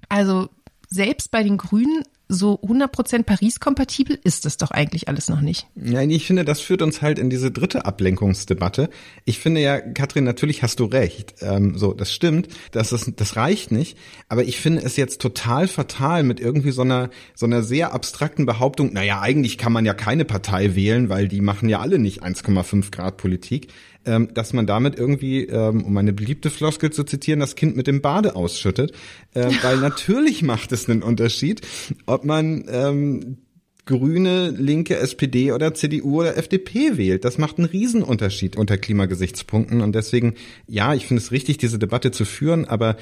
also 0.08 0.48
selbst 0.88 1.30
bei 1.30 1.42
den 1.42 1.58
Grünen 1.58 2.04
so 2.28 2.58
100% 2.62 3.24
Paris-kompatibel 3.24 4.18
ist 4.24 4.44
das 4.44 4.56
doch 4.56 4.70
eigentlich 4.70 5.08
alles 5.08 5.28
noch 5.28 5.40
nicht. 5.40 5.66
Ja, 5.76 6.00
ich 6.00 6.26
finde, 6.26 6.44
das 6.44 6.60
führt 6.60 6.80
uns 6.80 7.02
halt 7.02 7.18
in 7.18 7.28
diese 7.28 7.50
dritte 7.50 7.84
Ablenkungsdebatte. 7.84 8.88
Ich 9.24 9.38
finde 9.38 9.60
ja, 9.60 9.80
Katrin, 9.80 10.24
natürlich 10.24 10.62
hast 10.62 10.80
du 10.80 10.86
recht. 10.86 11.34
Ähm, 11.40 11.76
so, 11.76 11.92
das 11.92 12.12
stimmt. 12.12 12.48
Das, 12.72 12.92
ist, 12.92 13.12
das 13.16 13.36
reicht 13.36 13.72
nicht. 13.72 13.98
Aber 14.28 14.44
ich 14.44 14.58
finde 14.58 14.82
es 14.82 14.96
jetzt 14.96 15.20
total 15.20 15.68
fatal 15.68 16.22
mit 16.22 16.40
irgendwie 16.40 16.70
so 16.72 16.82
einer, 16.82 17.10
so 17.34 17.46
einer 17.46 17.62
sehr 17.62 17.92
abstrakten 17.92 18.46
Behauptung, 18.46 18.92
naja, 18.92 19.20
eigentlich 19.20 19.58
kann 19.58 19.72
man 19.72 19.84
ja 19.84 19.94
keine 19.94 20.24
Partei 20.24 20.74
wählen, 20.74 21.10
weil 21.10 21.28
die 21.28 21.42
machen 21.42 21.68
ja 21.68 21.80
alle 21.80 21.98
nicht 21.98 22.22
1,5 22.22 22.90
Grad 22.90 23.18
Politik 23.18 23.68
ähm, 24.06 24.28
dass 24.34 24.52
man 24.52 24.66
damit 24.66 24.98
irgendwie, 24.98 25.44
ähm, 25.44 25.84
um 25.84 25.96
eine 25.96 26.12
beliebte 26.12 26.50
Floskel 26.50 26.90
zu 26.90 27.04
zitieren, 27.04 27.40
das 27.40 27.56
Kind 27.56 27.76
mit 27.76 27.86
dem 27.86 28.00
Bade 28.00 28.36
ausschüttet. 28.36 28.92
Äh, 29.34 29.50
weil 29.62 29.78
natürlich 29.78 30.42
macht 30.42 30.72
es 30.72 30.88
einen 30.88 31.02
Unterschied, 31.02 31.60
ob 32.06 32.24
man 32.24 32.64
ähm, 32.68 33.38
Grüne, 33.86 34.50
Linke, 34.50 34.96
SPD 34.96 35.52
oder 35.52 35.74
CDU 35.74 36.20
oder 36.20 36.38
FDP 36.38 36.96
wählt. 36.96 37.24
Das 37.24 37.36
macht 37.36 37.58
einen 37.58 37.68
Riesenunterschied 37.68 38.56
unter 38.56 38.78
Klimagesichtspunkten. 38.78 39.82
Und 39.82 39.94
deswegen, 39.94 40.34
ja, 40.66 40.94
ich 40.94 41.06
finde 41.06 41.22
es 41.22 41.32
richtig, 41.32 41.58
diese 41.58 41.78
Debatte 41.78 42.10
zu 42.10 42.24
führen, 42.24 42.64
aber 42.64 42.96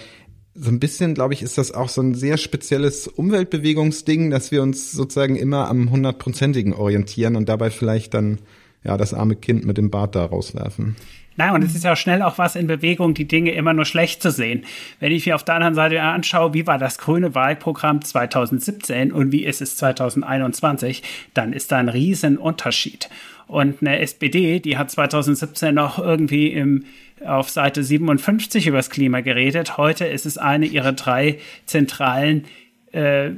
so 0.54 0.70
ein 0.70 0.80
bisschen, 0.80 1.14
glaube 1.14 1.34
ich, 1.34 1.42
ist 1.42 1.56
das 1.56 1.72
auch 1.72 1.88
so 1.88 2.02
ein 2.02 2.14
sehr 2.14 2.36
spezielles 2.36 3.08
Umweltbewegungsding, 3.08 4.30
dass 4.30 4.50
wir 4.50 4.62
uns 4.62 4.92
sozusagen 4.92 5.36
immer 5.36 5.68
am 5.68 5.90
hundertprozentigen 5.90 6.74
orientieren 6.74 7.36
und 7.36 7.48
dabei 7.48 7.70
vielleicht 7.70 8.12
dann 8.12 8.40
ja, 8.84 8.96
das 8.96 9.14
arme 9.14 9.36
Kind 9.36 9.64
mit 9.64 9.78
dem 9.78 9.90
Bart 9.90 10.14
da 10.14 10.24
rauswerfen. 10.24 10.96
Nein, 11.36 11.54
und 11.54 11.64
es 11.64 11.74
ist 11.74 11.84
ja 11.84 11.96
schnell 11.96 12.20
auch 12.22 12.36
was 12.36 12.56
in 12.56 12.66
Bewegung, 12.66 13.14
die 13.14 13.26
Dinge 13.26 13.52
immer 13.52 13.72
nur 13.72 13.86
schlecht 13.86 14.22
zu 14.22 14.30
sehen. 14.30 14.64
Wenn 15.00 15.12
ich 15.12 15.24
mir 15.24 15.34
auf 15.34 15.44
der 15.44 15.54
anderen 15.54 15.74
Seite 15.74 16.02
anschaue, 16.02 16.52
wie 16.52 16.66
war 16.66 16.76
das 16.76 16.98
grüne 16.98 17.34
Wahlprogramm 17.34 18.02
2017 18.02 19.12
und 19.12 19.32
wie 19.32 19.44
ist 19.44 19.62
es 19.62 19.76
2021, 19.76 21.02
dann 21.32 21.54
ist 21.54 21.72
da 21.72 21.78
ein 21.78 21.88
Riesenunterschied. 21.88 23.08
Und 23.46 23.80
eine 23.80 23.98
SPD, 24.00 24.60
die 24.60 24.76
hat 24.76 24.90
2017 24.90 25.74
noch 25.74 25.98
irgendwie 25.98 26.48
im, 26.48 26.84
auf 27.24 27.48
Seite 27.48 27.82
57 27.82 28.66
über 28.66 28.76
das 28.76 28.90
Klima 28.90 29.20
geredet. 29.20 29.78
Heute 29.78 30.04
ist 30.04 30.26
es 30.26 30.36
eine 30.36 30.66
ihrer 30.66 30.92
drei 30.92 31.38
zentralen 31.64 32.44
äh, 32.92 33.30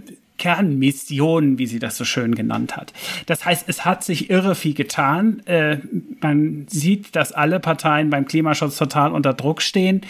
Kernmission, 0.45 1.57
wie 1.57 1.67
sie 1.67 1.79
das 1.79 1.97
so 1.97 2.05
schön 2.05 2.35
genannt 2.35 2.77
hat. 2.77 2.93
Das 3.25 3.47
heißt, 3.47 3.65
es 3.67 3.87
hat 3.87 4.05
sich 4.05 4.29
irre 4.29 4.55
viel 4.55 4.75
getan. 4.75 5.41
Äh, 5.47 5.79
man 6.21 6.67
sieht, 6.69 7.17
dass 7.17 7.33
alle 7.33 7.61
Parteien 7.61 8.11
beim 8.11 8.27
Klimaschutz 8.27 8.77
total 8.77 9.13
unter 9.13 9.33
Druck 9.33 9.63
stehen. 9.63 10.03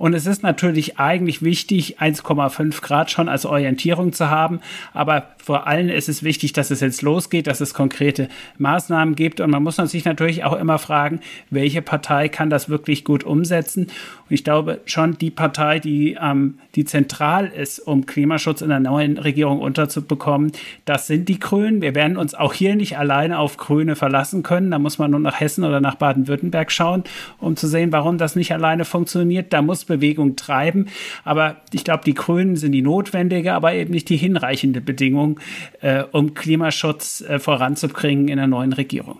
Und 0.00 0.14
es 0.14 0.24
ist 0.24 0.42
natürlich 0.42 0.98
eigentlich 0.98 1.42
wichtig, 1.42 2.00
1,5 2.00 2.80
Grad 2.80 3.10
schon 3.10 3.28
als 3.28 3.44
Orientierung 3.44 4.14
zu 4.14 4.30
haben. 4.30 4.60
Aber 4.94 5.24
vor 5.36 5.66
allem 5.66 5.90
ist 5.90 6.08
es 6.08 6.22
wichtig, 6.22 6.54
dass 6.54 6.70
es 6.70 6.80
jetzt 6.80 7.02
losgeht, 7.02 7.46
dass 7.46 7.60
es 7.60 7.74
konkrete 7.74 8.30
Maßnahmen 8.56 9.14
gibt. 9.14 9.40
Und 9.40 9.50
man 9.50 9.62
muss 9.62 9.76
sich 9.76 10.06
natürlich 10.06 10.42
auch 10.42 10.58
immer 10.58 10.78
fragen, 10.78 11.20
welche 11.50 11.82
Partei 11.82 12.30
kann 12.30 12.48
das 12.48 12.70
wirklich 12.70 13.04
gut 13.04 13.24
umsetzen? 13.24 13.88
Und 13.88 14.34
ich 14.34 14.42
glaube 14.42 14.80
schon, 14.86 15.18
die 15.18 15.30
Partei, 15.30 15.80
die, 15.80 16.16
ähm, 16.18 16.60
die 16.76 16.86
zentral 16.86 17.48
ist, 17.48 17.80
um 17.80 18.06
Klimaschutz 18.06 18.62
in 18.62 18.70
der 18.70 18.80
neuen 18.80 19.18
Regierung 19.18 19.60
unterzubekommen, 19.60 20.52
das 20.86 21.08
sind 21.08 21.28
die 21.28 21.38
Grünen. 21.38 21.82
Wir 21.82 21.94
werden 21.94 22.16
uns 22.16 22.34
auch 22.34 22.54
hier 22.54 22.74
nicht 22.74 22.96
alleine 22.96 23.38
auf 23.38 23.58
Grüne 23.58 23.96
verlassen 23.96 24.42
können. 24.42 24.70
Da 24.70 24.78
muss 24.78 24.98
man 24.98 25.10
nur 25.10 25.20
nach 25.20 25.40
Hessen 25.40 25.62
oder 25.62 25.82
nach 25.82 25.96
Baden-Württemberg 25.96 26.72
schauen, 26.72 27.04
um 27.38 27.54
zu 27.56 27.68
sehen, 27.68 27.92
warum 27.92 28.16
das 28.16 28.34
nicht 28.34 28.54
alleine 28.54 28.86
funktioniert. 28.86 29.52
Da 29.52 29.60
muss 29.60 29.89
Bewegung 29.90 30.36
treiben. 30.36 30.86
Aber 31.24 31.60
ich 31.72 31.84
glaube, 31.84 32.04
die 32.04 32.14
Grünen 32.14 32.56
sind 32.56 32.72
die 32.72 32.82
notwendige, 32.82 33.52
aber 33.52 33.74
eben 33.74 33.92
nicht 33.92 34.08
die 34.08 34.16
hinreichende 34.16 34.80
Bedingung, 34.80 35.38
äh, 35.80 36.04
um 36.10 36.34
Klimaschutz 36.34 37.20
äh, 37.20 37.38
voranzubringen 37.38 38.28
in 38.28 38.38
der 38.38 38.46
neuen 38.46 38.72
Regierung. 38.72 39.18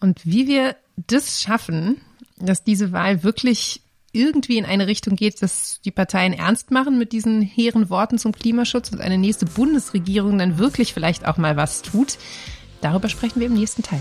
Und 0.00 0.20
wie 0.24 0.48
wir 0.48 0.74
das 0.96 1.40
schaffen, 1.40 2.00
dass 2.38 2.64
diese 2.64 2.90
Wahl 2.92 3.22
wirklich 3.22 3.82
irgendwie 4.12 4.58
in 4.58 4.64
eine 4.66 4.86
Richtung 4.86 5.16
geht, 5.16 5.42
dass 5.42 5.80
die 5.84 5.90
Parteien 5.90 6.32
ernst 6.32 6.70
machen 6.70 6.98
mit 6.98 7.12
diesen 7.12 7.40
hehren 7.40 7.88
Worten 7.88 8.18
zum 8.18 8.32
Klimaschutz 8.32 8.90
und 8.92 9.00
eine 9.00 9.16
nächste 9.16 9.46
Bundesregierung 9.46 10.38
dann 10.38 10.58
wirklich 10.58 10.92
vielleicht 10.92 11.26
auch 11.26 11.38
mal 11.38 11.56
was 11.56 11.82
tut, 11.82 12.18
darüber 12.80 13.08
sprechen 13.08 13.40
wir 13.40 13.46
im 13.46 13.54
nächsten 13.54 13.82
Teil. 13.82 14.00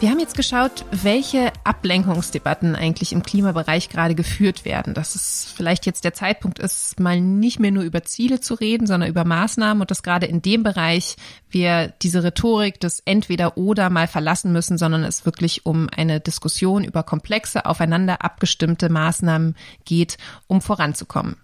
Wir 0.00 0.08
haben 0.08 0.18
jetzt 0.18 0.34
geschaut, 0.34 0.86
welche 0.92 1.52
Ablenkungsdebatten 1.62 2.74
eigentlich 2.74 3.12
im 3.12 3.22
Klimabereich 3.22 3.90
gerade 3.90 4.14
geführt 4.14 4.64
werden. 4.64 4.94
Dass 4.94 5.14
es 5.14 5.52
vielleicht 5.54 5.84
jetzt 5.84 6.04
der 6.04 6.14
Zeitpunkt 6.14 6.58
ist, 6.58 6.98
mal 6.98 7.20
nicht 7.20 7.60
mehr 7.60 7.70
nur 7.70 7.82
über 7.82 8.02
Ziele 8.02 8.40
zu 8.40 8.54
reden, 8.54 8.86
sondern 8.86 9.10
über 9.10 9.26
Maßnahmen 9.26 9.82
und 9.82 9.90
dass 9.90 10.02
gerade 10.02 10.24
in 10.24 10.40
dem 10.40 10.62
Bereich 10.62 11.16
wir 11.50 11.88
diese 12.00 12.24
Rhetorik 12.24 12.80
des 12.80 13.00
Entweder 13.00 13.58
oder 13.58 13.90
mal 13.90 14.08
verlassen 14.08 14.52
müssen, 14.52 14.78
sondern 14.78 15.04
es 15.04 15.26
wirklich 15.26 15.66
um 15.66 15.90
eine 15.94 16.18
Diskussion 16.18 16.82
über 16.82 17.02
komplexe, 17.02 17.66
aufeinander 17.66 18.24
abgestimmte 18.24 18.88
Maßnahmen 18.88 19.54
geht, 19.84 20.16
um 20.46 20.62
voranzukommen. 20.62 21.36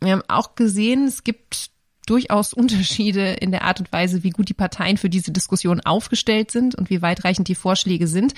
Wir 0.00 0.10
haben 0.10 0.24
auch 0.26 0.56
gesehen, 0.56 1.06
es 1.06 1.22
gibt 1.22 1.70
durchaus 2.06 2.52
Unterschiede 2.52 3.34
in 3.34 3.50
der 3.50 3.62
Art 3.62 3.80
und 3.80 3.92
Weise, 3.92 4.22
wie 4.22 4.30
gut 4.30 4.48
die 4.48 4.54
Parteien 4.54 4.96
für 4.96 5.10
diese 5.10 5.32
Diskussion 5.32 5.80
aufgestellt 5.80 6.50
sind 6.50 6.74
und 6.74 6.90
wie 6.90 7.02
weitreichend 7.02 7.48
die 7.48 7.54
Vorschläge 7.54 8.06
sind. 8.06 8.34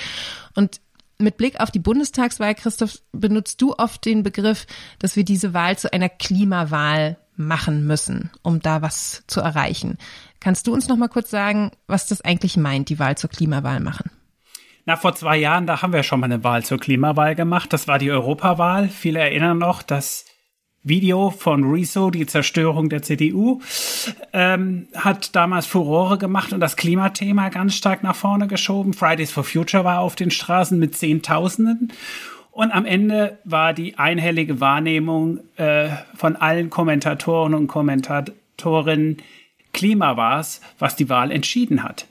Und 0.55 0.81
mit 1.19 1.37
Blick 1.37 1.61
auf 1.61 1.71
die 1.71 1.79
Bundestagswahl, 1.79 2.55
Christoph, 2.55 3.01
benutzt 3.13 3.61
du 3.61 3.75
oft 3.75 4.05
den 4.05 4.23
Begriff, 4.23 4.67
dass 4.99 5.17
wir 5.17 5.25
diese 5.25 5.53
Wahl 5.53 5.77
zu 5.77 5.93
einer 5.93 6.09
Klimawahl 6.09 7.19
machen 7.37 7.87
müssen, 7.87 8.31
um 8.43 8.61
da 8.61 8.83
was 8.83 9.25
zu 9.27 9.41
erreichen. 9.41 9.99
Kannst 10.41 10.67
du 10.67 10.73
uns 10.73 10.89
noch 10.89 10.97
mal 10.97 11.09
kurz 11.09 11.31
sagen, 11.31 11.71
was 11.87 12.07
das 12.07 12.21
eigentlich 12.21 12.57
meint, 12.57 12.89
die 12.89 12.99
Wahl 12.99 13.17
zur 13.17 13.31
Klimawahl 13.31 13.81
machen? 13.81 14.11
Na, 14.87 14.97
vor 14.97 15.15
zwei 15.15 15.37
Jahren, 15.37 15.67
da 15.67 15.83
haben 15.83 15.93
wir 15.93 16.03
schon 16.03 16.21
mal 16.21 16.27
eine 16.27 16.43
Wahl 16.45 16.65
zur 16.65 16.79
Klimawahl 16.79 17.35
gemacht. 17.35 17.73
Das 17.73 17.89
war 17.89 17.99
die 17.99 18.11
Europawahl. 18.11 18.89
Viele 18.89 19.19
erinnern 19.19 19.59
noch, 19.59 19.83
dass 19.83 20.25
Video 20.89 21.31
von 21.31 21.65
Rezo, 21.65 22.11
die 22.11 22.27
Zerstörung 22.27 22.89
der 22.89 23.03
CDU, 23.03 23.61
ähm, 24.33 24.89
hat 24.95 25.35
damals 25.35 25.67
Furore 25.67 26.19
gemacht 26.19 26.53
und 26.53 26.61
das 26.61 26.77
Klimathema 26.77 27.49
ganz 27.49 27.75
stark 27.75 28.03
nach 28.03 28.17
vorne 28.17 28.47
geschoben. 28.47 28.95
Fridays 28.95 29.31
for 29.31 29.45
Future 29.45 29.85
war 29.85 30.01
auf 30.01 30.17
den 30.17 30.31
Straßen 30.31 30.79
mit 30.79 30.97
Zehntausenden. 30.97 31.93
Und 32.51 32.73
am 32.73 32.85
Ende 32.85 33.39
war 33.45 33.73
die 33.73 33.99
einhellige 33.99 34.61
Wahrnehmung 34.61 35.41
äh, 35.57 35.91
von 36.17 36.35
allen 36.37 36.71
Kommentatoren 36.71 37.55
und 37.55 37.69
Kommentatorinnen, 37.69 39.19
Klima 39.73 40.17
war 40.17 40.41
es, 40.41 40.61
was 40.79 40.97
die 40.97 41.09
Wahl 41.09 41.31
entschieden 41.31 41.85
hat. 41.85 42.07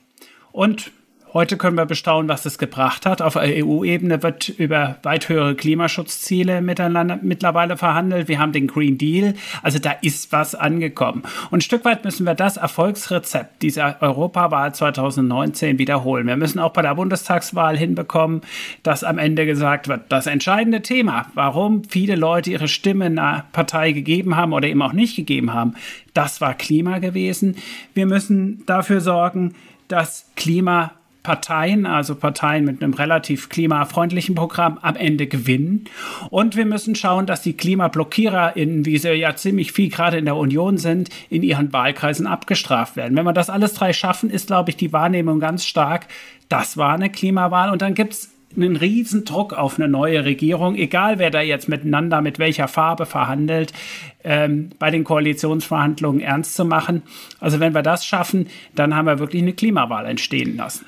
Und 0.51 0.91
Heute 1.37 1.55
können 1.55 1.77
wir 1.77 1.85
bestaunen, 1.85 2.29
was 2.29 2.47
es 2.47 2.57
gebracht 2.57 3.05
hat. 3.05 3.21
Auf 3.21 3.35
EU-Ebene 3.35 4.23
wird 4.23 4.49
über 4.49 4.97
weit 5.03 5.29
höhere 5.29 5.53
Klimaschutzziele 5.53 6.63
miteinander 6.63 7.19
mittlerweile 7.21 7.77
verhandelt. 7.77 8.27
Wir 8.27 8.39
haben 8.39 8.53
den 8.53 8.65
Green 8.65 8.97
Deal. 8.97 9.35
Also 9.61 9.77
da 9.77 9.91
ist 10.01 10.31
was 10.31 10.55
angekommen. 10.55 11.21
Und 11.51 11.59
ein 11.59 11.61
Stück 11.61 11.85
weit 11.85 12.03
müssen 12.03 12.25
wir 12.25 12.33
das 12.33 12.57
Erfolgsrezept 12.57 13.61
dieser 13.61 14.01
Europawahl 14.01 14.73
2019 14.73 15.77
wiederholen. 15.77 16.25
Wir 16.25 16.37
müssen 16.37 16.57
auch 16.57 16.73
bei 16.73 16.81
der 16.81 16.95
Bundestagswahl 16.95 17.77
hinbekommen, 17.77 18.41
dass 18.81 19.03
am 19.03 19.19
Ende 19.19 19.45
gesagt 19.45 19.87
wird, 19.87 20.05
das 20.09 20.25
entscheidende 20.25 20.81
Thema, 20.81 21.27
warum 21.35 21.83
viele 21.83 22.15
Leute 22.15 22.49
ihre 22.49 22.67
Stimme 22.67 23.05
einer 23.05 23.45
Partei 23.51 23.91
gegeben 23.91 24.37
haben 24.37 24.53
oder 24.53 24.67
eben 24.67 24.81
auch 24.81 24.93
nicht 24.93 25.15
gegeben 25.15 25.53
haben, 25.53 25.75
das 26.15 26.41
war 26.41 26.55
Klima 26.55 26.97
gewesen. 26.97 27.57
Wir 27.93 28.07
müssen 28.07 28.65
dafür 28.65 29.01
sorgen, 29.01 29.53
dass 29.87 30.25
Klima 30.35 30.93
Parteien, 31.27 31.85
also 31.85 32.15
Parteien 32.15 32.63
mit 32.63 32.81
einem 32.81 32.93
relativ 32.93 33.49
klimafreundlichen 33.49 34.33
Programm, 34.33 34.79
am 34.81 34.95
Ende 34.95 35.27
gewinnen. 35.27 35.83
Und 36.29 36.55
wir 36.55 36.65
müssen 36.65 36.95
schauen, 36.95 37.25
dass 37.25 37.41
die 37.41 37.51
KlimablockiererInnen, 37.51 38.85
wie 38.85 38.97
sie 38.97 39.11
ja 39.11 39.35
ziemlich 39.35 39.73
viel 39.73 39.89
gerade 39.89 40.19
in 40.19 40.23
der 40.23 40.37
Union 40.37 40.77
sind, 40.77 41.09
in 41.29 41.43
ihren 41.43 41.73
Wahlkreisen 41.73 42.27
abgestraft 42.27 42.95
werden. 42.95 43.17
Wenn 43.17 43.25
wir 43.25 43.33
das 43.33 43.49
alles 43.49 43.73
drei 43.73 43.91
schaffen, 43.91 44.29
ist, 44.29 44.47
glaube 44.47 44.69
ich, 44.69 44.77
die 44.77 44.93
Wahrnehmung 44.93 45.41
ganz 45.41 45.65
stark, 45.65 46.07
das 46.47 46.77
war 46.77 46.93
eine 46.93 47.09
Klimawahl. 47.09 47.71
Und 47.71 47.81
dann 47.81 47.93
gibt's 47.93 48.29
einen 48.55 48.77
riesen 48.77 49.25
Druck 49.25 49.51
auf 49.51 49.77
eine 49.77 49.89
neue 49.89 50.23
Regierung, 50.23 50.75
egal 50.75 51.19
wer 51.19 51.29
da 51.29 51.41
jetzt 51.41 51.67
miteinander 51.67 52.21
mit 52.21 52.39
welcher 52.39 52.69
Farbe 52.69 53.05
verhandelt, 53.05 53.73
ähm, 54.23 54.69
bei 54.79 54.91
den 54.91 55.03
Koalitionsverhandlungen 55.03 56.21
ernst 56.21 56.55
zu 56.55 56.63
machen. 56.63 57.03
Also 57.41 57.59
wenn 57.59 57.75
wir 57.75 57.81
das 57.81 58.05
schaffen, 58.05 58.47
dann 58.75 58.95
haben 58.95 59.07
wir 59.07 59.19
wirklich 59.19 59.41
eine 59.41 59.51
Klimawahl 59.51 60.05
entstehen 60.05 60.55
lassen. 60.55 60.85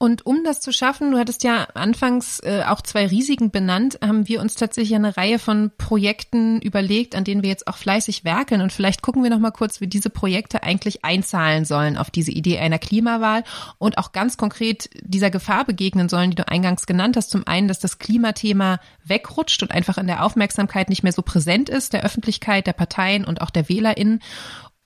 Und 0.00 0.24
um 0.24 0.44
das 0.44 0.60
zu 0.60 0.72
schaffen, 0.72 1.10
du 1.10 1.18
hattest 1.18 1.42
ja 1.42 1.64
anfangs 1.74 2.38
äh, 2.44 2.62
auch 2.64 2.82
zwei 2.82 3.08
Risiken 3.08 3.50
benannt, 3.50 3.98
haben 4.00 4.28
wir 4.28 4.40
uns 4.40 4.54
tatsächlich 4.54 4.94
eine 4.94 5.16
Reihe 5.16 5.40
von 5.40 5.72
Projekten 5.76 6.60
überlegt, 6.60 7.16
an 7.16 7.24
denen 7.24 7.42
wir 7.42 7.48
jetzt 7.48 7.66
auch 7.66 7.76
fleißig 7.76 8.22
werkeln. 8.22 8.60
Und 8.60 8.72
vielleicht 8.72 9.02
gucken 9.02 9.24
wir 9.24 9.30
noch 9.30 9.40
mal 9.40 9.50
kurz, 9.50 9.80
wie 9.80 9.88
diese 9.88 10.08
Projekte 10.08 10.62
eigentlich 10.62 11.04
einzahlen 11.04 11.64
sollen 11.64 11.98
auf 11.98 12.12
diese 12.12 12.30
Idee 12.30 12.60
einer 12.60 12.78
Klimawahl 12.78 13.42
und 13.78 13.98
auch 13.98 14.12
ganz 14.12 14.36
konkret 14.36 14.88
dieser 15.02 15.30
Gefahr 15.30 15.64
begegnen 15.64 16.08
sollen, 16.08 16.30
die 16.30 16.36
du 16.36 16.46
eingangs 16.46 16.86
genannt 16.86 17.16
hast. 17.16 17.30
Zum 17.30 17.44
einen, 17.48 17.66
dass 17.66 17.80
das 17.80 17.98
Klimathema 17.98 18.78
wegrutscht 19.04 19.64
und 19.64 19.72
einfach 19.72 19.98
in 19.98 20.06
der 20.06 20.24
Aufmerksamkeit 20.24 20.90
nicht 20.90 21.02
mehr 21.02 21.12
so 21.12 21.22
präsent 21.22 21.68
ist, 21.68 21.92
der 21.92 22.04
Öffentlichkeit, 22.04 22.68
der 22.68 22.72
Parteien 22.72 23.24
und 23.24 23.40
auch 23.40 23.50
der 23.50 23.68
WählerInnen. 23.68 24.20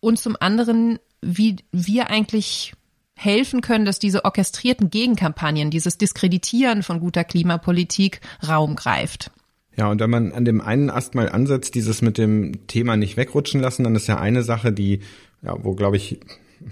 Und 0.00 0.18
zum 0.18 0.38
anderen, 0.40 1.00
wie 1.20 1.56
wir 1.70 2.08
eigentlich 2.08 2.72
helfen 3.14 3.60
können, 3.60 3.84
dass 3.84 3.98
diese 3.98 4.24
orchestrierten 4.24 4.90
Gegenkampagnen, 4.90 5.70
dieses 5.70 5.98
Diskreditieren 5.98 6.82
von 6.82 7.00
guter 7.00 7.24
Klimapolitik 7.24 8.20
Raum 8.46 8.76
greift. 8.76 9.30
Ja, 9.76 9.90
und 9.90 10.00
wenn 10.00 10.10
man 10.10 10.32
an 10.32 10.44
dem 10.44 10.60
einen 10.60 10.90
Ast 10.90 11.14
mal 11.14 11.30
ansetzt, 11.30 11.74
dieses 11.74 12.02
mit 12.02 12.18
dem 12.18 12.66
Thema 12.66 12.96
nicht 12.96 13.16
wegrutschen 13.16 13.60
lassen, 13.60 13.84
dann 13.84 13.94
ist 13.94 14.06
ja 14.06 14.18
eine 14.18 14.42
Sache, 14.42 14.72
die, 14.72 15.00
ja, 15.42 15.56
wo 15.62 15.74
glaube 15.74 15.96
ich 15.96 16.20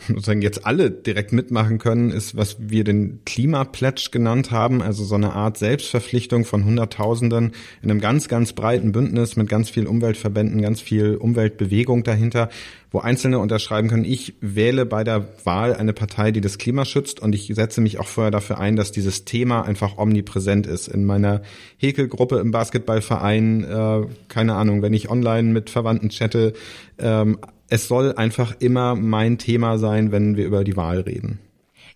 sozusagen 0.08 0.42
jetzt 0.42 0.66
alle 0.66 0.90
direkt 0.90 1.32
mitmachen 1.32 1.78
können, 1.78 2.10
ist, 2.10 2.36
was 2.36 2.56
wir 2.58 2.84
den 2.84 3.20
Klimapledge 3.24 4.08
genannt 4.10 4.50
haben, 4.50 4.82
also 4.82 5.04
so 5.04 5.14
eine 5.14 5.32
Art 5.32 5.58
Selbstverpflichtung 5.58 6.44
von 6.44 6.64
Hunderttausenden 6.64 7.52
in 7.82 7.90
einem 7.90 8.00
ganz, 8.00 8.28
ganz 8.28 8.52
breiten 8.52 8.92
Bündnis 8.92 9.36
mit 9.36 9.48
ganz 9.48 9.70
viel 9.70 9.86
Umweltverbänden, 9.86 10.62
ganz 10.62 10.80
viel 10.80 11.16
Umweltbewegung 11.16 12.02
dahinter, 12.04 12.48
wo 12.90 12.98
Einzelne 12.98 13.38
unterschreiben 13.38 13.88
können, 13.88 14.04
ich 14.04 14.34
wähle 14.40 14.84
bei 14.84 15.04
der 15.04 15.28
Wahl 15.44 15.74
eine 15.74 15.92
Partei, 15.92 16.32
die 16.32 16.40
das 16.40 16.58
Klima 16.58 16.84
schützt 16.84 17.20
und 17.20 17.34
ich 17.34 17.52
setze 17.54 17.80
mich 17.80 18.00
auch 18.00 18.08
vorher 18.08 18.32
dafür 18.32 18.58
ein, 18.58 18.74
dass 18.74 18.90
dieses 18.90 19.24
Thema 19.24 19.62
einfach 19.62 19.96
omnipräsent 19.96 20.66
ist. 20.66 20.88
In 20.88 21.04
meiner 21.04 21.42
Häkelgruppe 21.76 22.38
im 22.38 22.50
Basketballverein, 22.50 23.64
äh, 23.64 24.06
keine 24.28 24.54
Ahnung, 24.54 24.82
wenn 24.82 24.92
ich 24.92 25.08
online 25.08 25.52
mit 25.52 25.70
Verwandten 25.70 26.08
chatte, 26.08 26.52
ähm, 26.98 27.38
es 27.70 27.88
soll 27.88 28.14
einfach 28.16 28.54
immer 28.58 28.94
mein 28.94 29.38
Thema 29.38 29.78
sein, 29.78 30.12
wenn 30.12 30.36
wir 30.36 30.44
über 30.44 30.64
die 30.64 30.76
Wahl 30.76 31.00
reden. 31.00 31.38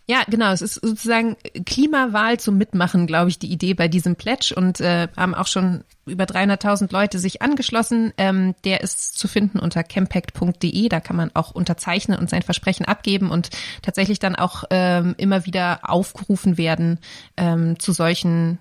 Ja, 0.07 0.23
genau. 0.29 0.53
Es 0.53 0.61
ist 0.61 0.75
sozusagen 0.75 1.37
Klimawahl 1.65 2.39
zum 2.39 2.59
Mitmachen, 2.59 3.07
glaube 3.07 3.31
ich, 3.31 3.39
die 3.39 3.51
Idee 3.51 3.73
bei 3.73 3.89
diesem 3.89 4.17
Pledge 4.17 4.55
und 4.55 4.81
äh, 4.81 5.09
haben 5.17 5.35
auch 5.35 5.47
schon 5.47 5.83
über 6.05 6.25
300.000 6.25 6.93
Leute 6.93 7.19
sich 7.19 7.41
angeschlossen. 7.41 8.13
Ähm, 8.19 8.55
der 8.65 8.83
ist 8.83 9.17
zu 9.17 9.29
finden 9.29 9.59
unter 9.59 9.83
campact.de. 9.83 10.89
Da 10.91 11.01
kann 11.01 11.17
man 11.17 11.31
auch 11.33 11.53
unterzeichnen 11.53 12.19
und 12.19 12.29
sein 12.29 12.43
Versprechen 12.43 12.85
abgeben 12.85 13.31
und 13.31 13.49
tatsächlich 13.81 14.19
dann 14.19 14.37
auch 14.37 14.65
ähm, 14.69 15.15
immer 15.17 15.47
wieder 15.47 15.81
aufgerufen 15.83 16.59
werden 16.59 16.99
ähm, 17.39 17.79
zu 17.79 17.93
solchen 17.93 18.59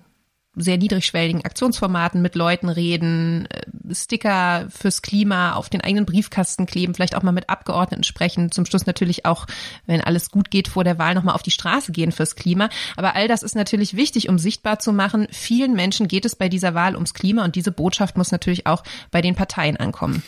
sehr 0.56 0.78
niedrigschwelligen 0.78 1.44
Aktionsformaten 1.44 2.22
mit 2.22 2.34
Leuten 2.34 2.68
reden, 2.68 3.46
äh, 3.46 3.94
Sticker 3.94 4.68
fürs 4.70 5.02
Klima 5.02 5.54
auf 5.54 5.68
den 5.68 5.80
eigenen 5.80 6.06
Briefkasten 6.06 6.66
kleben, 6.66 6.94
vielleicht 6.94 7.16
auch 7.16 7.22
mal 7.22 7.32
mit 7.32 7.50
Abgeordneten 7.50 8.04
sprechen, 8.04 8.50
zum 8.50 8.66
Schluss 8.66 8.86
natürlich 8.86 9.26
auch, 9.26 9.46
wenn 9.86 10.00
alles 10.00 10.30
gut 10.30 10.50
geht, 10.50 10.68
vor 10.68 10.84
der 10.84 10.98
Wahl 10.98 11.14
nochmal 11.14 11.34
auf 11.34 11.42
die 11.42 11.50
Straße 11.50 11.92
gehen 11.92 12.12
fürs 12.12 12.36
Klima. 12.36 12.68
Aber 12.96 13.14
all 13.14 13.28
das 13.28 13.42
ist 13.42 13.56
natürlich 13.56 13.94
wichtig, 13.96 14.28
um 14.28 14.38
sichtbar 14.38 14.78
zu 14.78 14.92
machen, 14.92 15.26
vielen 15.30 15.74
Menschen 15.74 16.08
geht 16.08 16.24
es 16.24 16.36
bei 16.36 16.48
dieser 16.48 16.74
Wahl 16.74 16.94
ums 16.94 17.14
Klima 17.14 17.44
und 17.44 17.56
diese 17.56 17.72
Botschaft 17.72 18.16
muss 18.16 18.32
natürlich 18.32 18.66
auch 18.66 18.82
bei 19.10 19.20
den 19.20 19.34
Parteien 19.34 19.76
ankommen. 19.76 20.22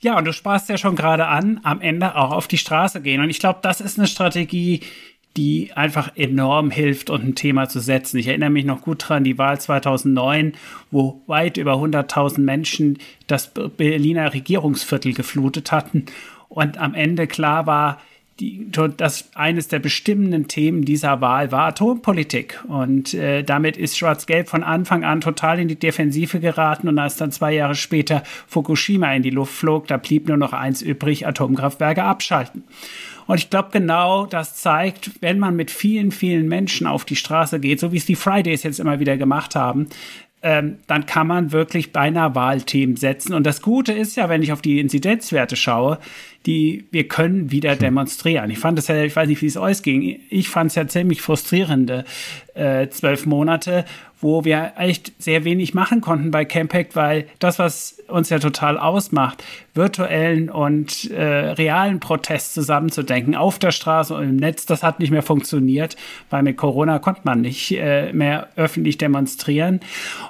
Ja, 0.00 0.16
und 0.16 0.24
du 0.24 0.32
sparst 0.32 0.68
ja 0.68 0.78
schon 0.78 0.94
gerade 0.94 1.26
an, 1.26 1.60
am 1.64 1.80
Ende 1.80 2.14
auch 2.14 2.30
auf 2.30 2.46
die 2.46 2.58
Straße 2.58 3.00
gehen. 3.00 3.20
Und 3.20 3.30
ich 3.30 3.40
glaube, 3.40 3.58
das 3.62 3.80
ist 3.80 3.98
eine 3.98 4.06
Strategie, 4.06 4.82
die 5.36 5.70
einfach 5.74 6.16
enorm 6.16 6.70
hilft, 6.70 7.10
und 7.10 7.24
ein 7.24 7.34
Thema 7.34 7.68
zu 7.68 7.80
setzen. 7.80 8.18
Ich 8.18 8.26
erinnere 8.26 8.50
mich 8.50 8.64
noch 8.64 8.82
gut 8.82 9.08
dran, 9.08 9.24
die 9.24 9.38
Wahl 9.38 9.60
2009, 9.60 10.54
wo 10.90 11.22
weit 11.26 11.56
über 11.56 11.74
100.000 11.74 12.40
Menschen 12.40 12.98
das 13.26 13.52
Berliner 13.54 14.34
Regierungsviertel 14.34 15.14
geflutet 15.14 15.70
hatten 15.70 16.06
und 16.48 16.78
am 16.78 16.94
Ende 16.94 17.26
klar 17.26 17.66
war, 17.66 18.00
die, 18.40 18.70
das 18.96 19.30
eines 19.34 19.66
der 19.66 19.80
bestimmenden 19.80 20.46
Themen 20.46 20.84
dieser 20.84 21.20
Wahl 21.20 21.50
war 21.50 21.66
Atompolitik. 21.66 22.62
Und 22.68 23.12
äh, 23.14 23.42
damit 23.42 23.76
ist 23.76 23.98
Schwarz-Gelb 23.98 24.48
von 24.48 24.62
Anfang 24.62 25.04
an 25.04 25.20
total 25.20 25.58
in 25.58 25.66
die 25.66 25.78
Defensive 25.78 26.38
geraten. 26.38 26.88
Und 26.88 26.98
als 27.00 27.16
dann 27.16 27.32
zwei 27.32 27.52
Jahre 27.52 27.74
später 27.74 28.22
Fukushima 28.46 29.12
in 29.12 29.24
die 29.24 29.30
Luft 29.30 29.54
flog, 29.54 29.88
da 29.88 29.96
blieb 29.96 30.28
nur 30.28 30.36
noch 30.36 30.52
eins 30.52 30.82
übrig, 30.82 31.26
Atomkraftwerke 31.26 32.04
abschalten. 32.04 32.62
Und 33.28 33.36
ich 33.36 33.50
glaube, 33.50 33.68
genau 33.72 34.24
das 34.24 34.56
zeigt, 34.56 35.10
wenn 35.20 35.38
man 35.38 35.54
mit 35.54 35.70
vielen, 35.70 36.12
vielen 36.12 36.48
Menschen 36.48 36.86
auf 36.86 37.04
die 37.04 37.14
Straße 37.14 37.60
geht, 37.60 37.78
so 37.78 37.92
wie 37.92 37.98
es 37.98 38.06
die 38.06 38.16
Fridays 38.16 38.62
jetzt 38.62 38.80
immer 38.80 39.00
wieder 39.00 39.18
gemacht 39.18 39.54
haben, 39.54 39.88
ähm, 40.40 40.78
dann 40.86 41.04
kann 41.04 41.26
man 41.26 41.52
wirklich 41.52 41.92
beinahe 41.92 42.34
Wahlthemen 42.34 42.96
setzen. 42.96 43.34
Und 43.34 43.44
das 43.44 43.60
Gute 43.60 43.92
ist 43.92 44.16
ja, 44.16 44.30
wenn 44.30 44.42
ich 44.42 44.52
auf 44.52 44.62
die 44.62 44.80
Inzidenzwerte 44.80 45.56
schaue, 45.56 45.98
die 46.46 46.86
wir 46.90 47.06
können 47.06 47.50
wieder 47.50 47.72
hm. 47.72 47.78
demonstrieren. 47.80 48.50
Ich 48.50 48.58
fand 48.58 48.78
es 48.78 48.88
ja, 48.88 49.02
ich 49.02 49.14
weiß 49.14 49.28
nicht, 49.28 49.42
wie 49.42 49.46
es 49.46 49.58
euch 49.58 49.82
ging. 49.82 50.20
Ich 50.30 50.48
fand 50.48 50.70
es 50.70 50.76
ja 50.76 50.88
ziemlich 50.88 51.20
frustrierende 51.20 52.06
äh, 52.54 52.88
zwölf 52.88 53.26
Monate, 53.26 53.84
wo 54.20 54.44
wir 54.44 54.72
echt 54.76 55.12
sehr 55.18 55.44
wenig 55.44 55.74
machen 55.74 56.00
konnten 56.00 56.30
bei 56.30 56.44
Campact, 56.44 56.96
weil 56.96 57.28
das, 57.38 57.58
was 57.58 57.98
uns 58.08 58.30
ja 58.30 58.38
total 58.38 58.78
ausmacht, 58.78 59.44
virtuellen 59.74 60.50
und 60.50 61.10
äh, 61.10 61.22
realen 61.22 62.00
Protest 62.00 62.54
zusammenzudenken, 62.54 63.34
auf 63.36 63.58
der 63.58 63.70
Straße 63.70 64.14
und 64.14 64.24
im 64.24 64.36
Netz, 64.36 64.66
das 64.66 64.82
hat 64.82 64.98
nicht 64.98 65.10
mehr 65.10 65.22
funktioniert, 65.22 65.96
weil 66.30 66.42
mit 66.42 66.56
Corona 66.56 66.98
konnte 66.98 67.20
man 67.24 67.40
nicht 67.40 67.72
äh, 67.72 68.12
mehr 68.12 68.48
öffentlich 68.56 68.98
demonstrieren. 68.98 69.80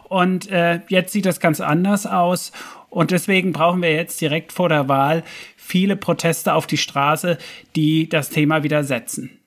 Und 0.09 0.51
äh, 0.51 0.81
jetzt 0.89 1.13
sieht 1.13 1.27
das 1.27 1.41
ganz 1.41 1.61
anders 1.61 2.07
aus. 2.07 2.53
Und 2.91 3.11
deswegen 3.11 3.53
brauchen 3.53 3.83
wir 3.83 3.93
jetzt 3.93 4.21
direkt 4.21 4.53
vor 4.53 4.69
der 4.69 4.89
Wahl 4.89 5.23
viele 5.57 5.97
Proteste 5.97 6.55
auf 6.55 6.67
die 6.67 6.79
Straße, 6.79 7.39
die 7.77 8.09
das 8.09 8.31
Thema 8.31 8.63
wieder 8.63 8.85
setzen. 8.85 9.38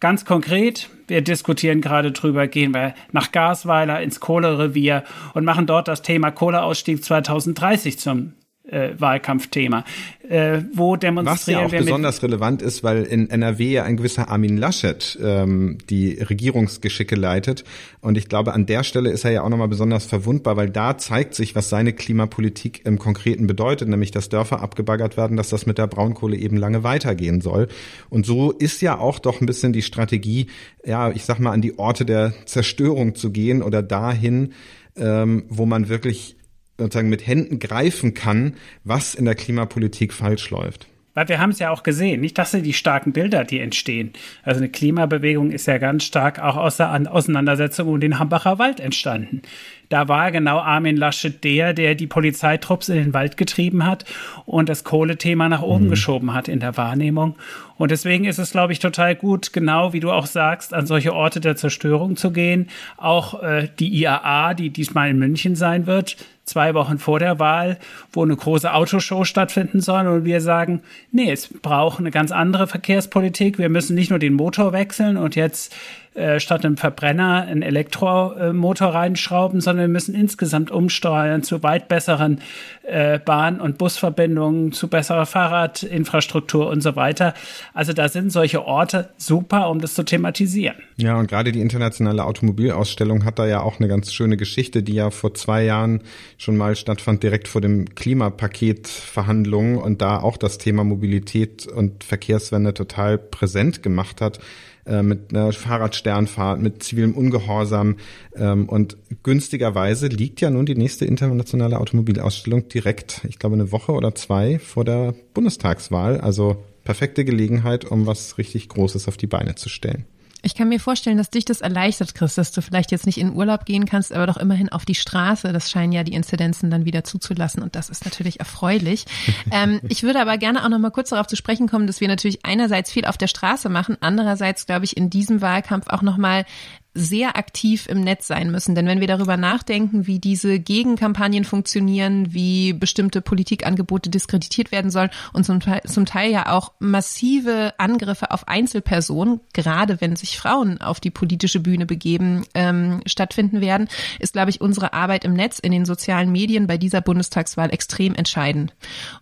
Ganz 0.00 0.24
konkret, 0.24 0.88
wir 1.08 1.20
diskutieren 1.20 1.82
gerade 1.82 2.10
drüber, 2.10 2.48
gehen 2.48 2.72
wir 2.72 2.94
nach 3.12 3.32
Gasweiler 3.32 4.00
ins 4.00 4.18
Kohlerevier 4.18 5.04
und 5.34 5.44
machen 5.44 5.66
dort 5.66 5.88
das 5.88 6.00
Thema 6.00 6.30
Kohleausstieg 6.30 7.04
2030 7.04 7.98
zum 7.98 8.32
äh, 8.70 8.90
Wahlkampfthema. 8.98 9.84
Äh, 10.28 10.62
wo 10.72 10.94
demonstrieren 10.94 11.64
Was 11.64 11.72
ja 11.72 11.80
auch 11.80 11.84
besonders 11.84 12.22
relevant 12.22 12.62
ist, 12.62 12.84
weil 12.84 13.02
in 13.02 13.28
NRW 13.28 13.72
ja 13.72 13.82
ein 13.82 13.96
gewisser 13.96 14.28
Armin 14.28 14.56
Laschet 14.56 15.18
ähm, 15.20 15.78
die 15.90 16.12
Regierungsgeschicke 16.20 17.16
leitet. 17.16 17.64
Und 18.00 18.16
ich 18.16 18.28
glaube, 18.28 18.52
an 18.52 18.64
der 18.66 18.84
Stelle 18.84 19.10
ist 19.10 19.24
er 19.24 19.32
ja 19.32 19.42
auch 19.42 19.48
nochmal 19.48 19.66
besonders 19.66 20.04
verwundbar, 20.04 20.56
weil 20.56 20.70
da 20.70 20.96
zeigt 20.98 21.34
sich, 21.34 21.56
was 21.56 21.68
seine 21.68 21.92
Klimapolitik 21.92 22.86
im 22.86 23.00
Konkreten 23.00 23.48
bedeutet, 23.48 23.88
nämlich 23.88 24.12
dass 24.12 24.28
Dörfer 24.28 24.62
abgebaggert 24.62 25.16
werden, 25.16 25.36
dass 25.36 25.48
das 25.48 25.66
mit 25.66 25.78
der 25.78 25.88
Braunkohle 25.88 26.36
eben 26.36 26.56
lange 26.56 26.84
weitergehen 26.84 27.40
soll. 27.40 27.66
Und 28.08 28.24
so 28.24 28.52
ist 28.52 28.82
ja 28.82 28.98
auch 28.98 29.18
doch 29.18 29.40
ein 29.40 29.46
bisschen 29.46 29.72
die 29.72 29.82
Strategie, 29.82 30.46
ja, 30.84 31.10
ich 31.10 31.24
sag 31.24 31.40
mal, 31.40 31.50
an 31.50 31.60
die 31.60 31.76
Orte 31.76 32.04
der 32.04 32.32
Zerstörung 32.46 33.16
zu 33.16 33.32
gehen 33.32 33.62
oder 33.62 33.82
dahin, 33.82 34.52
ähm, 34.96 35.44
wo 35.48 35.66
man 35.66 35.88
wirklich 35.88 36.36
sozusagen 36.84 37.08
mit 37.08 37.26
Händen 37.26 37.58
greifen 37.58 38.14
kann, 38.14 38.54
was 38.84 39.14
in 39.14 39.24
der 39.24 39.34
Klimapolitik 39.34 40.12
falsch 40.12 40.50
läuft. 40.50 40.86
Weil 41.14 41.28
wir 41.28 41.40
haben 41.40 41.50
es 41.50 41.58
ja 41.58 41.70
auch 41.70 41.82
gesehen, 41.82 42.20
nicht, 42.20 42.38
dass 42.38 42.52
sie 42.52 42.62
die 42.62 42.72
starken 42.72 43.12
Bilder, 43.12 43.44
die 43.44 43.58
entstehen. 43.58 44.12
Also 44.44 44.60
eine 44.60 44.68
Klimabewegung 44.68 45.50
ist 45.50 45.66
ja 45.66 45.78
ganz 45.78 46.04
stark 46.04 46.38
auch 46.38 46.56
aus 46.56 46.76
der 46.76 47.12
Auseinandersetzung 47.12 47.88
um 47.88 48.00
den 48.00 48.20
Hambacher 48.20 48.60
Wald 48.60 48.78
entstanden. 48.78 49.42
Da 49.88 50.06
war 50.06 50.30
genau 50.30 50.60
Armin 50.60 50.96
Laschet 50.96 51.42
der, 51.42 51.74
der 51.74 51.96
die 51.96 52.06
Polizeitrupps 52.06 52.88
in 52.88 52.94
den 52.94 53.12
Wald 53.12 53.36
getrieben 53.36 53.84
hat 53.84 54.04
und 54.46 54.68
das 54.68 54.84
Kohlethema 54.84 55.48
nach 55.48 55.62
oben 55.62 55.86
mhm. 55.86 55.90
geschoben 55.90 56.32
hat 56.32 56.46
in 56.46 56.60
der 56.60 56.76
Wahrnehmung. 56.76 57.34
Und 57.80 57.90
deswegen 57.90 58.26
ist 58.26 58.38
es, 58.38 58.50
glaube 58.50 58.74
ich, 58.74 58.78
total 58.78 59.16
gut, 59.16 59.54
genau 59.54 59.94
wie 59.94 60.00
du 60.00 60.12
auch 60.12 60.26
sagst, 60.26 60.74
an 60.74 60.84
solche 60.84 61.14
Orte 61.14 61.40
der 61.40 61.56
Zerstörung 61.56 62.14
zu 62.14 62.30
gehen. 62.30 62.68
Auch 62.98 63.42
äh, 63.42 63.68
die 63.78 63.88
IAA, 64.02 64.52
die 64.52 64.68
diesmal 64.68 65.08
in 65.08 65.18
München 65.18 65.56
sein 65.56 65.86
wird, 65.86 66.18
zwei 66.44 66.74
Wochen 66.74 66.98
vor 66.98 67.18
der 67.18 67.38
Wahl, 67.38 67.78
wo 68.12 68.22
eine 68.22 68.36
große 68.36 68.70
Autoshow 68.70 69.24
stattfinden 69.24 69.80
soll. 69.80 70.06
Und 70.08 70.26
wir 70.26 70.42
sagen, 70.42 70.82
nee, 71.10 71.32
es 71.32 71.48
braucht 71.48 72.00
eine 72.00 72.10
ganz 72.10 72.32
andere 72.32 72.66
Verkehrspolitik. 72.66 73.56
Wir 73.56 73.70
müssen 73.70 73.94
nicht 73.94 74.10
nur 74.10 74.18
den 74.18 74.34
Motor 74.34 74.74
wechseln 74.74 75.16
und 75.16 75.34
jetzt 75.34 75.74
äh, 76.14 76.40
statt 76.40 76.64
einem 76.64 76.76
Verbrenner 76.76 77.46
einen 77.46 77.62
Elektromotor 77.62 78.88
reinschrauben, 78.88 79.60
sondern 79.60 79.86
wir 79.86 79.92
müssen 79.92 80.12
insgesamt 80.16 80.72
umsteuern 80.72 81.44
zu 81.44 81.62
weit 81.62 81.86
besseren 81.86 82.40
äh, 82.82 83.20
Bahn- 83.20 83.60
und 83.60 83.78
Busverbindungen, 83.78 84.72
zu 84.72 84.88
besserer 84.88 85.24
Fahrradinfrastruktur 85.24 86.68
und 86.68 86.82
so 86.82 86.96
weiter. 86.96 87.32
Also 87.74 87.92
da 87.92 88.08
sind 88.08 88.32
solche 88.32 88.64
Orte 88.64 89.10
super, 89.18 89.70
um 89.70 89.80
das 89.80 89.94
zu 89.94 90.02
thematisieren. 90.02 90.74
Ja, 90.96 91.16
und 91.16 91.28
gerade 91.28 91.52
die 91.52 91.60
internationale 91.60 92.24
Automobilausstellung 92.24 93.24
hat 93.24 93.38
da 93.38 93.46
ja 93.46 93.60
auch 93.60 93.78
eine 93.78 93.86
ganz 93.86 94.12
schöne 94.12 94.36
Geschichte, 94.36 94.82
die 94.82 94.94
ja 94.94 95.10
vor 95.10 95.34
zwei 95.34 95.62
Jahren 95.62 96.02
schon 96.38 96.56
mal 96.56 96.74
stattfand, 96.74 97.22
direkt 97.22 97.46
vor 97.46 97.60
dem 97.60 97.94
Klimapaketverhandlungen 97.94 99.78
und 99.78 100.02
da 100.02 100.18
auch 100.18 100.38
das 100.38 100.58
Thema 100.58 100.82
Mobilität 100.82 101.68
und 101.68 102.02
Verkehrswende 102.02 102.74
total 102.74 103.16
präsent 103.16 103.84
gemacht 103.84 104.20
hat 104.20 104.40
äh, 104.86 105.02
mit 105.02 105.30
einer 105.34 105.52
Fahrradsternfahrt, 105.52 106.60
mit 106.60 106.82
zivilem 106.82 107.14
Ungehorsam. 107.14 107.96
Ähm, 108.34 108.68
und 108.68 108.96
günstigerweise 109.22 110.08
liegt 110.08 110.40
ja 110.40 110.50
nun 110.50 110.66
die 110.66 110.74
nächste 110.74 111.04
internationale 111.04 111.78
Automobilausstellung 111.78 112.68
direkt, 112.68 113.22
ich 113.28 113.38
glaube, 113.38 113.54
eine 113.54 113.72
Woche 113.72 113.92
oder 113.92 114.14
zwei 114.14 114.58
vor 114.58 114.84
der 114.84 115.14
Bundestagswahl. 115.34 116.20
Also 116.20 116.64
perfekte 116.84 117.24
Gelegenheit, 117.24 117.84
um 117.84 118.06
was 118.06 118.38
richtig 118.38 118.68
Großes 118.68 119.08
auf 119.08 119.16
die 119.16 119.26
Beine 119.26 119.54
zu 119.54 119.68
stellen. 119.68 120.06
Ich 120.42 120.54
kann 120.54 120.68
mir 120.68 120.80
vorstellen, 120.80 121.18
dass 121.18 121.30
dich 121.30 121.44
das 121.44 121.60
erleichtert, 121.60 122.14
Chris, 122.14 122.34
dass 122.34 122.52
du 122.52 122.62
vielleicht 122.62 122.90
jetzt 122.90 123.06
nicht 123.06 123.18
in 123.18 123.34
Urlaub 123.34 123.64
gehen 123.64 123.84
kannst, 123.84 124.12
aber 124.12 124.26
doch 124.26 124.36
immerhin 124.36 124.70
auf 124.70 124.84
die 124.84 124.94
Straße. 124.94 125.52
Das 125.52 125.70
scheinen 125.70 125.92
ja 125.92 126.02
die 126.02 126.14
Inzidenzen 126.14 126.70
dann 126.70 126.84
wieder 126.84 127.04
zuzulassen 127.04 127.62
und 127.62 127.76
das 127.76 127.90
ist 127.90 128.04
natürlich 128.04 128.40
erfreulich. 128.40 129.04
ähm, 129.50 129.80
ich 129.88 130.02
würde 130.02 130.20
aber 130.20 130.38
gerne 130.38 130.64
auch 130.64 130.68
noch 130.68 130.78
mal 130.78 130.90
kurz 130.90 131.10
darauf 131.10 131.26
zu 131.26 131.36
sprechen 131.36 131.68
kommen, 131.68 131.86
dass 131.86 132.00
wir 132.00 132.08
natürlich 132.08 132.44
einerseits 132.44 132.90
viel 132.90 133.04
auf 133.04 133.18
der 133.18 133.28
Straße 133.28 133.68
machen, 133.68 133.96
andererseits 134.00 134.66
glaube 134.66 134.84
ich 134.84 134.96
in 134.96 135.10
diesem 135.10 135.40
Wahlkampf 135.40 135.88
auch 135.88 136.02
noch 136.02 136.16
mal 136.16 136.44
sehr 136.92 137.36
aktiv 137.36 137.86
im 137.88 138.00
Netz 138.00 138.26
sein 138.26 138.50
müssen. 138.50 138.74
Denn 138.74 138.86
wenn 138.86 139.00
wir 139.00 139.06
darüber 139.06 139.36
nachdenken, 139.36 140.08
wie 140.08 140.18
diese 140.18 140.58
Gegenkampagnen 140.58 141.44
funktionieren, 141.44 142.34
wie 142.34 142.72
bestimmte 142.72 143.20
Politikangebote 143.20 144.10
diskreditiert 144.10 144.72
werden 144.72 144.90
sollen 144.90 145.10
und 145.32 145.44
zum 145.44 145.60
Teil, 145.60 145.82
zum 145.84 146.04
Teil 146.04 146.32
ja 146.32 146.50
auch 146.50 146.72
massive 146.80 147.74
Angriffe 147.78 148.32
auf 148.32 148.48
Einzelpersonen, 148.48 149.40
gerade 149.52 150.00
wenn 150.00 150.16
sich 150.16 150.38
Frauen 150.38 150.80
auf 150.80 150.98
die 150.98 151.10
politische 151.10 151.60
Bühne 151.60 151.86
begeben, 151.86 152.44
ähm, 152.54 153.00
stattfinden 153.06 153.60
werden, 153.60 153.88
ist, 154.18 154.32
glaube 154.32 154.50
ich, 154.50 154.60
unsere 154.60 154.92
Arbeit 154.92 155.24
im 155.24 155.34
Netz, 155.34 155.60
in 155.60 155.70
den 155.70 155.84
sozialen 155.84 156.32
Medien 156.32 156.66
bei 156.66 156.76
dieser 156.76 157.00
Bundestagswahl 157.00 157.72
extrem 157.72 158.16
entscheidend. 158.16 158.74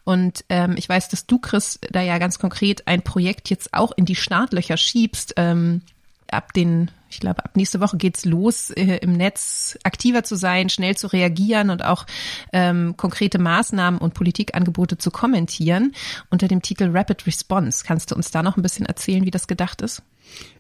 Und 0.05 0.45
ähm, 0.49 0.75
ich 0.79 0.89
weiß, 0.89 1.11
dass 1.11 1.27
du, 1.27 1.39
Chris, 1.39 1.79
da 1.91 2.01
ja 2.01 2.17
ganz 2.17 2.39
konkret 2.39 2.89
ein 2.89 3.03
Projekt 3.03 3.51
jetzt 3.51 3.75
auch 3.75 3.93
in 3.95 4.07
die 4.07 4.17
Startlöcher 4.17 4.79
schiebst. 4.79 5.35
Ähm, 5.37 5.83
ab 6.31 6.53
den 6.53 6.91
ich 7.11 7.21
glaube, 7.21 7.45
ab 7.45 7.57
nächste 7.57 7.81
Woche 7.81 7.97
geht's 7.97 8.25
los, 8.25 8.71
äh, 8.71 8.99
im 8.99 9.13
Netz 9.13 9.79
aktiver 9.83 10.25
zu 10.25 10.37
sein, 10.37 10.69
schnell 10.69 10.97
zu 10.97 11.07
reagieren 11.07 11.71
und 11.71 11.85
auch 11.85 12.07
ähm, 12.53 12.97
konkrete 12.97 13.39
Maßnahmen 13.39 14.01
und 14.01 14.15
Politikangebote 14.15 14.99
zu 14.99 15.11
kommentieren 15.11 15.93
unter 16.31 16.49
dem 16.49 16.63
Titel 16.63 16.91
Rapid 16.93 17.27
Response. 17.27 17.85
Kannst 17.87 18.11
du 18.11 18.15
uns 18.15 18.31
da 18.31 18.43
noch 18.43 18.57
ein 18.57 18.63
bisschen 18.63 18.87
erzählen, 18.87 19.25
wie 19.25 19.31
das 19.31 19.47
gedacht 19.47 19.83
ist? 19.83 20.03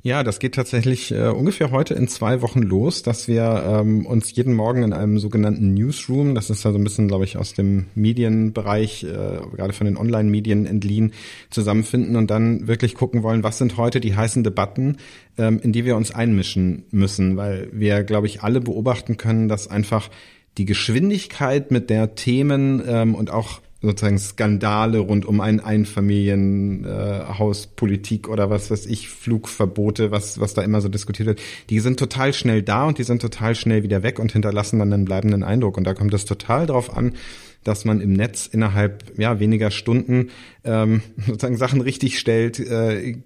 Ja, 0.02 0.22
das 0.22 0.38
geht 0.38 0.54
tatsächlich 0.54 1.12
äh, 1.12 1.28
ungefähr 1.28 1.70
heute 1.70 1.92
in 1.92 2.08
zwei 2.08 2.40
Wochen 2.40 2.62
los, 2.62 3.02
dass 3.02 3.28
wir 3.28 3.64
ähm, 3.66 4.06
uns 4.06 4.34
jeden 4.34 4.54
Morgen 4.54 4.82
in 4.82 4.92
einem 4.92 5.18
sogenannten 5.18 5.74
Newsroom, 5.74 6.34
das 6.34 6.50
ist 6.50 6.64
ja 6.64 6.72
so 6.72 6.78
ein 6.78 6.84
bisschen, 6.84 7.08
glaube 7.08 7.24
ich, 7.24 7.36
aus 7.36 7.52
dem 7.52 7.86
Medienbereich, 7.94 9.04
äh, 9.04 9.40
gerade 9.56 9.72
von 9.72 9.86
den 9.86 9.96
Online-Medien 9.96 10.66
entliehen, 10.66 11.12
zusammenfinden 11.50 12.16
und 12.16 12.30
dann 12.30 12.66
wirklich 12.66 12.94
gucken 12.94 13.22
wollen, 13.22 13.42
was 13.42 13.58
sind 13.58 13.76
heute 13.76 14.00
die 14.00 14.16
heißen 14.16 14.44
Debatten, 14.44 14.96
ähm, 15.36 15.60
in 15.62 15.72
die 15.72 15.84
wir 15.84 15.96
uns 15.96 16.12
einmischen 16.12 16.37
müssen, 16.90 17.36
weil 17.36 17.68
wir, 17.72 18.04
glaube 18.04 18.26
ich, 18.26 18.42
alle 18.42 18.60
beobachten 18.60 19.16
können, 19.16 19.48
dass 19.48 19.68
einfach 19.68 20.10
die 20.56 20.64
Geschwindigkeit, 20.64 21.70
mit 21.70 21.90
der 21.90 22.14
Themen 22.14 22.82
ähm, 22.86 23.14
und 23.14 23.30
auch 23.30 23.60
sozusagen 23.80 24.18
Skandale 24.18 24.98
rund 24.98 25.24
um 25.24 25.40
ein 25.40 25.60
Einfamilienhaus, 25.60 27.66
äh, 27.66 27.68
oder 28.28 28.50
was 28.50 28.72
weiß 28.72 28.86
ich, 28.86 29.08
Flugverbote, 29.08 30.10
was, 30.10 30.40
was 30.40 30.54
da 30.54 30.62
immer 30.62 30.80
so 30.80 30.88
diskutiert 30.88 31.28
wird, 31.28 31.40
die 31.70 31.78
sind 31.78 31.96
total 31.98 32.32
schnell 32.32 32.62
da 32.62 32.86
und 32.86 32.98
die 32.98 33.04
sind 33.04 33.22
total 33.22 33.54
schnell 33.54 33.84
wieder 33.84 34.02
weg 34.02 34.18
und 34.18 34.32
hinterlassen 34.32 34.80
dann 34.80 34.92
einen 34.92 35.04
bleibenden 35.04 35.44
Eindruck. 35.44 35.76
Und 35.76 35.84
da 35.84 35.94
kommt 35.94 36.12
es 36.12 36.24
total 36.24 36.66
drauf 36.66 36.96
an, 36.96 37.12
dass 37.62 37.84
man 37.84 38.00
im 38.00 38.14
Netz 38.14 38.46
innerhalb 38.46 39.16
ja, 39.16 39.38
weniger 39.38 39.70
Stunden 39.70 40.30
ähm, 40.64 41.02
sozusagen 41.26 41.56
Sachen 41.56 41.80
richtig 41.80 42.18
stellt, 42.18 42.58
äh, 42.58 43.18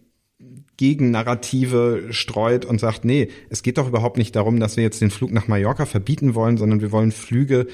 Gegennarrative 0.83 2.09
streut 2.11 2.65
und 2.65 2.81
sagt, 2.81 3.05
nee, 3.05 3.29
es 3.51 3.63
geht 3.63 3.79
doch 3.79 3.87
überhaupt 3.87 4.17
nicht 4.17 4.35
darum, 4.35 4.59
dass 4.59 4.77
wir 4.77 4.83
jetzt 4.83 5.01
den 5.01 5.11
Flug 5.11 5.31
nach 5.31 5.47
Mallorca 5.47 5.87
verbieten 5.87 6.35
wollen, 6.35 6.57
sondern 6.57 6.81
wir 6.81 6.91
wollen 6.91 7.13
Flüge 7.13 7.69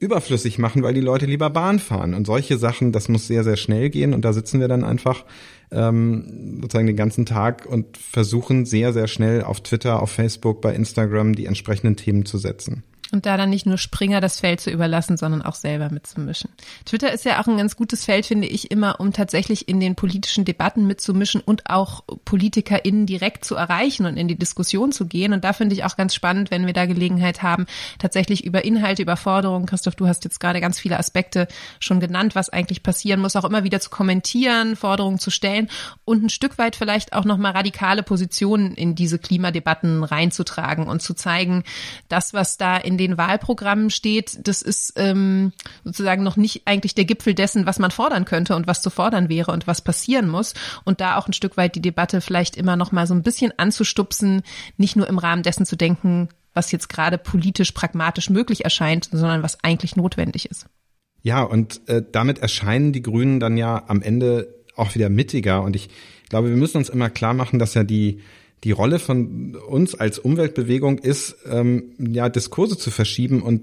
überflüssig 0.00 0.58
machen, 0.58 0.82
weil 0.82 0.94
die 0.94 1.02
Leute 1.02 1.26
lieber 1.26 1.50
Bahn 1.50 1.78
fahren. 1.78 2.14
Und 2.14 2.26
solche 2.26 2.56
Sachen, 2.56 2.90
das 2.90 3.10
muss 3.10 3.26
sehr, 3.26 3.44
sehr 3.44 3.58
schnell 3.58 3.90
gehen. 3.90 4.14
Und 4.14 4.24
da 4.24 4.32
sitzen 4.32 4.60
wir 4.60 4.68
dann 4.68 4.82
einfach 4.82 5.26
ähm, 5.72 6.58
sozusagen 6.62 6.86
den 6.86 6.96
ganzen 6.96 7.26
Tag 7.26 7.66
und 7.66 7.98
versuchen 7.98 8.64
sehr, 8.64 8.94
sehr 8.94 9.08
schnell 9.08 9.42
auf 9.42 9.60
Twitter, 9.62 10.00
auf 10.00 10.10
Facebook, 10.10 10.62
bei 10.62 10.74
Instagram 10.74 11.34
die 11.34 11.44
entsprechenden 11.44 11.96
Themen 11.96 12.24
zu 12.24 12.38
setzen. 12.38 12.82
Und 13.14 13.26
da 13.26 13.36
dann 13.36 13.48
nicht 13.48 13.64
nur 13.64 13.78
Springer 13.78 14.20
das 14.20 14.40
Feld 14.40 14.60
zu 14.60 14.72
überlassen, 14.72 15.16
sondern 15.16 15.40
auch 15.40 15.54
selber 15.54 15.88
mitzumischen. 15.88 16.50
Twitter 16.84 17.12
ist 17.12 17.24
ja 17.24 17.40
auch 17.40 17.46
ein 17.46 17.56
ganz 17.56 17.76
gutes 17.76 18.04
Feld, 18.04 18.26
finde 18.26 18.48
ich, 18.48 18.72
immer, 18.72 18.98
um 18.98 19.12
tatsächlich 19.12 19.68
in 19.68 19.78
den 19.78 19.94
politischen 19.94 20.44
Debatten 20.44 20.88
mitzumischen 20.88 21.40
und 21.40 21.70
auch 21.70 22.02
PolitikerInnen 22.24 23.06
direkt 23.06 23.44
zu 23.44 23.54
erreichen 23.54 24.06
und 24.06 24.16
in 24.16 24.26
die 24.26 24.34
Diskussion 24.34 24.90
zu 24.90 25.06
gehen. 25.06 25.32
Und 25.32 25.44
da 25.44 25.52
finde 25.52 25.76
ich 25.76 25.84
auch 25.84 25.96
ganz 25.96 26.12
spannend, 26.12 26.50
wenn 26.50 26.66
wir 26.66 26.72
da 26.72 26.86
Gelegenheit 26.86 27.44
haben, 27.44 27.66
tatsächlich 28.00 28.44
über 28.44 28.64
Inhalte, 28.64 29.02
über 29.02 29.16
Forderungen, 29.16 29.66
Christoph, 29.66 29.94
du 29.94 30.08
hast 30.08 30.24
jetzt 30.24 30.40
gerade 30.40 30.60
ganz 30.60 30.80
viele 30.80 30.98
Aspekte 30.98 31.46
schon 31.78 32.00
genannt, 32.00 32.34
was 32.34 32.50
eigentlich 32.50 32.82
passieren 32.82 33.20
muss, 33.20 33.36
auch 33.36 33.44
immer 33.44 33.62
wieder 33.62 33.78
zu 33.78 33.90
kommentieren, 33.90 34.74
Forderungen 34.74 35.20
zu 35.20 35.30
stellen 35.30 35.68
und 36.04 36.24
ein 36.24 36.30
Stück 36.30 36.58
weit 36.58 36.74
vielleicht 36.74 37.12
auch 37.12 37.24
nochmal 37.24 37.52
radikale 37.52 38.02
Positionen 38.02 38.74
in 38.74 38.96
diese 38.96 39.20
Klimadebatten 39.20 40.02
reinzutragen 40.02 40.88
und 40.88 41.00
zu 41.00 41.14
zeigen, 41.14 41.62
das, 42.08 42.34
was 42.34 42.56
da 42.56 42.76
in 42.76 42.98
den 42.98 43.03
den 43.06 43.18
Wahlprogrammen 43.18 43.90
steht, 43.90 44.46
das 44.46 44.62
ist 44.62 44.94
ähm, 44.96 45.52
sozusagen 45.84 46.22
noch 46.22 46.36
nicht 46.36 46.62
eigentlich 46.66 46.94
der 46.94 47.04
Gipfel 47.04 47.34
dessen, 47.34 47.66
was 47.66 47.78
man 47.78 47.90
fordern 47.90 48.24
könnte 48.24 48.56
und 48.56 48.66
was 48.66 48.82
zu 48.82 48.90
fordern 48.90 49.28
wäre 49.28 49.52
und 49.52 49.66
was 49.66 49.82
passieren 49.82 50.28
muss. 50.28 50.54
Und 50.84 51.00
da 51.00 51.16
auch 51.16 51.28
ein 51.28 51.32
Stück 51.32 51.56
weit 51.56 51.74
die 51.74 51.82
Debatte 51.82 52.20
vielleicht 52.20 52.56
immer 52.56 52.76
noch 52.76 52.92
mal 52.92 53.06
so 53.06 53.14
ein 53.14 53.22
bisschen 53.22 53.52
anzustupsen, 53.56 54.42
nicht 54.76 54.96
nur 54.96 55.08
im 55.08 55.18
Rahmen 55.18 55.42
dessen 55.42 55.66
zu 55.66 55.76
denken, 55.76 56.28
was 56.54 56.72
jetzt 56.72 56.88
gerade 56.88 57.18
politisch 57.18 57.72
pragmatisch 57.72 58.30
möglich 58.30 58.64
erscheint, 58.64 59.08
sondern 59.10 59.42
was 59.42 59.62
eigentlich 59.62 59.96
notwendig 59.96 60.50
ist. 60.50 60.66
Ja, 61.22 61.42
und 61.42 61.80
äh, 61.88 62.02
damit 62.10 62.38
erscheinen 62.38 62.92
die 62.92 63.02
Grünen 63.02 63.40
dann 63.40 63.56
ja 63.56 63.84
am 63.88 64.02
Ende 64.02 64.54
auch 64.76 64.94
wieder 64.94 65.08
mittiger. 65.08 65.62
Und 65.62 65.74
ich 65.74 65.88
glaube, 66.28 66.50
wir 66.50 66.56
müssen 66.56 66.78
uns 66.78 66.88
immer 66.88 67.10
klar 67.10 67.34
machen, 67.34 67.58
dass 67.58 67.74
ja 67.74 67.82
die 67.82 68.20
die 68.64 68.72
Rolle 68.72 68.98
von 68.98 69.56
uns 69.68 69.94
als 69.94 70.18
Umweltbewegung 70.18 70.98
ist, 70.98 71.36
ähm, 71.48 71.92
ja, 71.98 72.28
Diskurse 72.28 72.78
zu 72.78 72.90
verschieben 72.90 73.42
und 73.42 73.62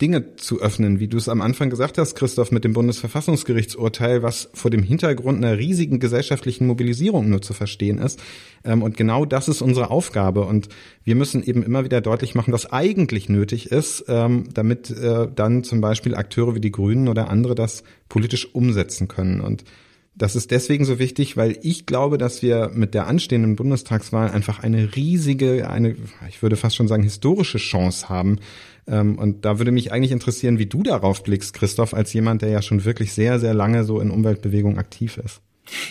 Dinge 0.00 0.36
zu 0.36 0.60
öffnen, 0.60 1.00
wie 1.00 1.08
du 1.08 1.16
es 1.16 1.28
am 1.28 1.40
Anfang 1.40 1.70
gesagt 1.70 1.98
hast, 1.98 2.14
Christoph, 2.14 2.52
mit 2.52 2.62
dem 2.62 2.72
Bundesverfassungsgerichtsurteil, 2.72 4.22
was 4.22 4.48
vor 4.54 4.70
dem 4.70 4.84
Hintergrund 4.84 5.44
einer 5.44 5.58
riesigen 5.58 5.98
gesellschaftlichen 5.98 6.68
Mobilisierung 6.68 7.28
nur 7.28 7.42
zu 7.42 7.52
verstehen 7.52 7.98
ist. 7.98 8.20
Ähm, 8.64 8.82
und 8.82 8.96
genau 8.96 9.24
das 9.24 9.48
ist 9.48 9.60
unsere 9.60 9.90
Aufgabe. 9.90 10.44
Und 10.44 10.68
wir 11.02 11.16
müssen 11.16 11.42
eben 11.42 11.64
immer 11.64 11.84
wieder 11.84 12.00
deutlich 12.00 12.36
machen, 12.36 12.52
was 12.52 12.72
eigentlich 12.72 13.28
nötig 13.28 13.72
ist, 13.72 14.04
ähm, 14.06 14.44
damit 14.54 14.88
äh, 14.90 15.26
dann 15.34 15.64
zum 15.64 15.80
Beispiel 15.80 16.14
Akteure 16.14 16.54
wie 16.54 16.60
die 16.60 16.72
Grünen 16.72 17.08
oder 17.08 17.28
andere 17.28 17.56
das 17.56 17.82
politisch 18.08 18.54
umsetzen 18.54 19.08
können. 19.08 19.40
Und 19.40 19.64
das 20.18 20.36
ist 20.36 20.50
deswegen 20.50 20.84
so 20.84 20.98
wichtig, 20.98 21.36
weil 21.36 21.58
ich 21.62 21.86
glaube, 21.86 22.18
dass 22.18 22.42
wir 22.42 22.70
mit 22.74 22.92
der 22.92 23.06
anstehenden 23.06 23.56
Bundestagswahl 23.56 24.30
einfach 24.30 24.62
eine 24.62 24.96
riesige, 24.96 25.70
eine, 25.70 25.94
ich 26.28 26.42
würde 26.42 26.56
fast 26.56 26.76
schon 26.76 26.88
sagen, 26.88 27.04
historische 27.04 27.58
Chance 27.58 28.08
haben. 28.08 28.38
Ähm, 28.86 29.16
und 29.18 29.44
da 29.44 29.58
würde 29.58 29.70
mich 29.70 29.92
eigentlich 29.92 30.12
interessieren, 30.12 30.58
wie 30.58 30.66
du 30.66 30.82
darauf 30.82 31.22
blickst, 31.22 31.54
Christoph, 31.54 31.94
als 31.94 32.12
jemand, 32.12 32.42
der 32.42 32.50
ja 32.50 32.62
schon 32.62 32.84
wirklich 32.84 33.12
sehr, 33.12 33.38
sehr 33.38 33.54
lange 33.54 33.84
so 33.84 34.00
in 34.00 34.10
Umweltbewegung 34.10 34.76
aktiv 34.78 35.18
ist. 35.18 35.40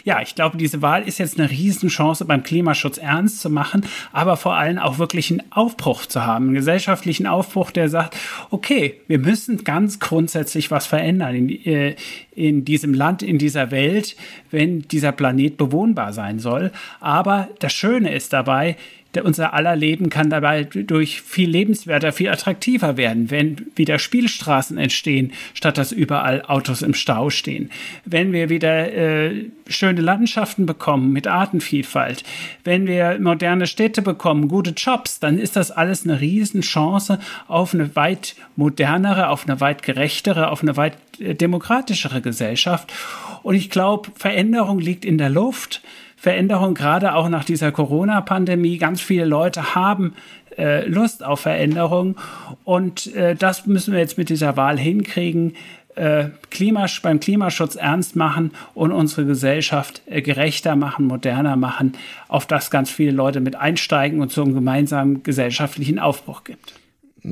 Ja, 0.03 0.21
ich 0.21 0.35
glaube, 0.35 0.57
diese 0.57 0.81
Wahl 0.81 1.07
ist 1.07 1.17
jetzt 1.19 1.39
eine 1.39 1.49
Riesenchance, 1.49 2.25
beim 2.25 2.43
Klimaschutz 2.43 2.97
ernst 2.97 3.41
zu 3.41 3.49
machen, 3.49 3.85
aber 4.11 4.37
vor 4.37 4.55
allem 4.55 4.77
auch 4.77 4.99
wirklich 4.99 5.31
einen 5.31 5.51
Aufbruch 5.51 6.05
zu 6.05 6.25
haben, 6.25 6.45
einen 6.45 6.53
gesellschaftlichen 6.53 7.27
Aufbruch, 7.27 7.71
der 7.71 7.89
sagt, 7.89 8.17
okay, 8.49 9.01
wir 9.07 9.19
müssen 9.19 9.63
ganz 9.63 9.99
grundsätzlich 9.99 10.71
was 10.71 10.85
verändern 10.85 11.35
in, 11.35 11.49
äh, 11.65 11.95
in 12.35 12.65
diesem 12.65 12.93
Land, 12.93 13.23
in 13.23 13.37
dieser 13.37 13.71
Welt, 13.71 14.15
wenn 14.51 14.81
dieser 14.81 15.11
Planet 15.11 15.57
bewohnbar 15.57 16.13
sein 16.13 16.39
soll. 16.39 16.71
Aber 16.99 17.49
das 17.59 17.73
Schöne 17.73 18.13
ist 18.13 18.33
dabei, 18.33 18.77
der, 19.17 19.25
unser 19.25 19.53
aller 19.53 19.75
Leben 19.75 20.09
kann 20.09 20.29
dabei 20.29 20.63
durch 20.63 21.21
viel 21.21 21.49
lebenswerter, 21.49 22.11
viel 22.11 22.29
attraktiver 22.29 22.97
werden, 22.97 23.31
wenn 23.31 23.65
wieder 23.75 23.97
Spielstraßen 23.97 24.77
entstehen, 24.77 25.33
statt 25.55 25.79
dass 25.79 25.91
überall 25.91 26.43
Autos 26.43 26.83
im 26.83 26.93
Stau 26.93 27.31
stehen. 27.31 27.71
Wenn 28.05 28.31
wir 28.31 28.49
wieder 28.49 28.93
äh, 28.93 29.45
schöne 29.67 30.01
Landschaften 30.01 30.67
bekommen 30.67 31.11
mit 31.11 31.25
Artenvielfalt, 31.27 32.23
wenn 32.63 32.85
wir 32.85 33.17
moderne 33.19 33.65
Städte 33.65 34.03
bekommen, 34.03 34.49
gute 34.49 34.71
Jobs, 34.71 35.19
dann 35.19 35.39
ist 35.39 35.55
das 35.55 35.71
alles 35.71 36.03
eine 36.05 36.21
Riesenchance 36.21 37.19
auf 37.47 37.73
eine 37.73 37.95
weit 37.95 38.35
modernere, 38.55 39.29
auf 39.29 39.47
eine 39.47 39.59
weit 39.59 39.81
gerechtere, 39.81 40.51
auf 40.51 40.61
eine 40.61 40.77
weit 40.77 40.97
äh, 41.19 41.33
demokratischere 41.33 42.21
Gesellschaft. 42.21 42.93
Und 43.41 43.55
ich 43.55 43.71
glaube, 43.71 44.11
Veränderung 44.15 44.79
liegt 44.79 45.05
in 45.05 45.17
der 45.17 45.29
Luft. 45.29 45.81
Veränderung, 46.17 46.73
gerade 46.73 47.13
auch 47.13 47.29
nach 47.29 47.45
dieser 47.45 47.71
Corona-Pandemie. 47.71 48.79
Ganz 48.79 49.01
viele 49.01 49.23
Leute 49.23 49.75
haben 49.75 50.15
äh, 50.57 50.85
Lust 50.87 51.23
auf 51.23 51.41
Veränderung. 51.41 52.17
Und 52.63 53.13
äh, 53.15 53.35
das 53.35 53.67
müssen 53.67 53.93
wir 53.93 53.99
jetzt 53.99 54.17
mit 54.17 54.29
dieser 54.29 54.57
Wahl 54.57 54.79
hinkriegen. 54.79 55.53
Äh, 55.93 56.29
Klimasch 56.49 57.03
beim 57.03 57.19
Klimaschutz 57.19 57.75
ernst 57.75 58.15
machen 58.15 58.51
und 58.73 58.91
unsere 58.91 59.25
Gesellschaft 59.25 60.01
äh, 60.07 60.23
gerechter 60.23 60.75
machen, 60.75 61.05
moderner 61.05 61.55
machen, 61.55 61.93
auf 62.27 62.47
das 62.47 62.71
ganz 62.71 62.89
viele 62.89 63.11
Leute 63.11 63.39
mit 63.39 63.55
einsteigen 63.55 64.19
und 64.19 64.31
zum 64.31 64.55
gemeinsamen 64.55 65.21
gesellschaftlichen 65.21 65.99
Aufbruch 65.99 66.43
gibt. 66.43 66.73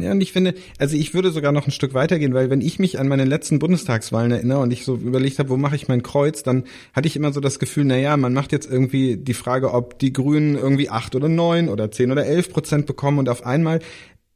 Ja, 0.01 0.11
und 0.11 0.21
ich 0.21 0.31
finde, 0.31 0.55
also 0.77 0.97
ich 0.97 1.13
würde 1.13 1.31
sogar 1.31 1.51
noch 1.51 1.67
ein 1.67 1.71
Stück 1.71 1.93
weitergehen, 1.93 2.33
weil 2.33 2.49
wenn 2.49 2.61
ich 2.61 2.79
mich 2.79 2.99
an 2.99 3.07
meine 3.07 3.25
letzten 3.25 3.59
Bundestagswahlen 3.59 4.31
erinnere 4.31 4.59
und 4.59 4.71
ich 4.71 4.83
so 4.83 4.95
überlegt 4.95 5.39
habe, 5.39 5.49
wo 5.49 5.57
mache 5.57 5.75
ich 5.75 5.87
mein 5.87 6.03
Kreuz, 6.03 6.43
dann 6.43 6.65
hatte 6.93 7.07
ich 7.07 7.15
immer 7.15 7.31
so 7.31 7.39
das 7.39 7.59
Gefühl, 7.59 7.85
na 7.85 7.97
ja, 7.97 8.17
man 8.17 8.33
macht 8.33 8.51
jetzt 8.51 8.69
irgendwie 8.69 9.17
die 9.17 9.33
Frage, 9.33 9.73
ob 9.73 9.97
die 9.99 10.11
Grünen 10.11 10.55
irgendwie 10.55 10.89
acht 10.89 11.15
oder 11.15 11.29
neun 11.29 11.69
oder 11.69 11.91
zehn 11.91 12.11
oder 12.11 12.25
elf 12.25 12.49
Prozent 12.49 12.85
bekommen 12.85 13.19
und 13.19 13.29
auf 13.29 13.45
einmal 13.45 13.79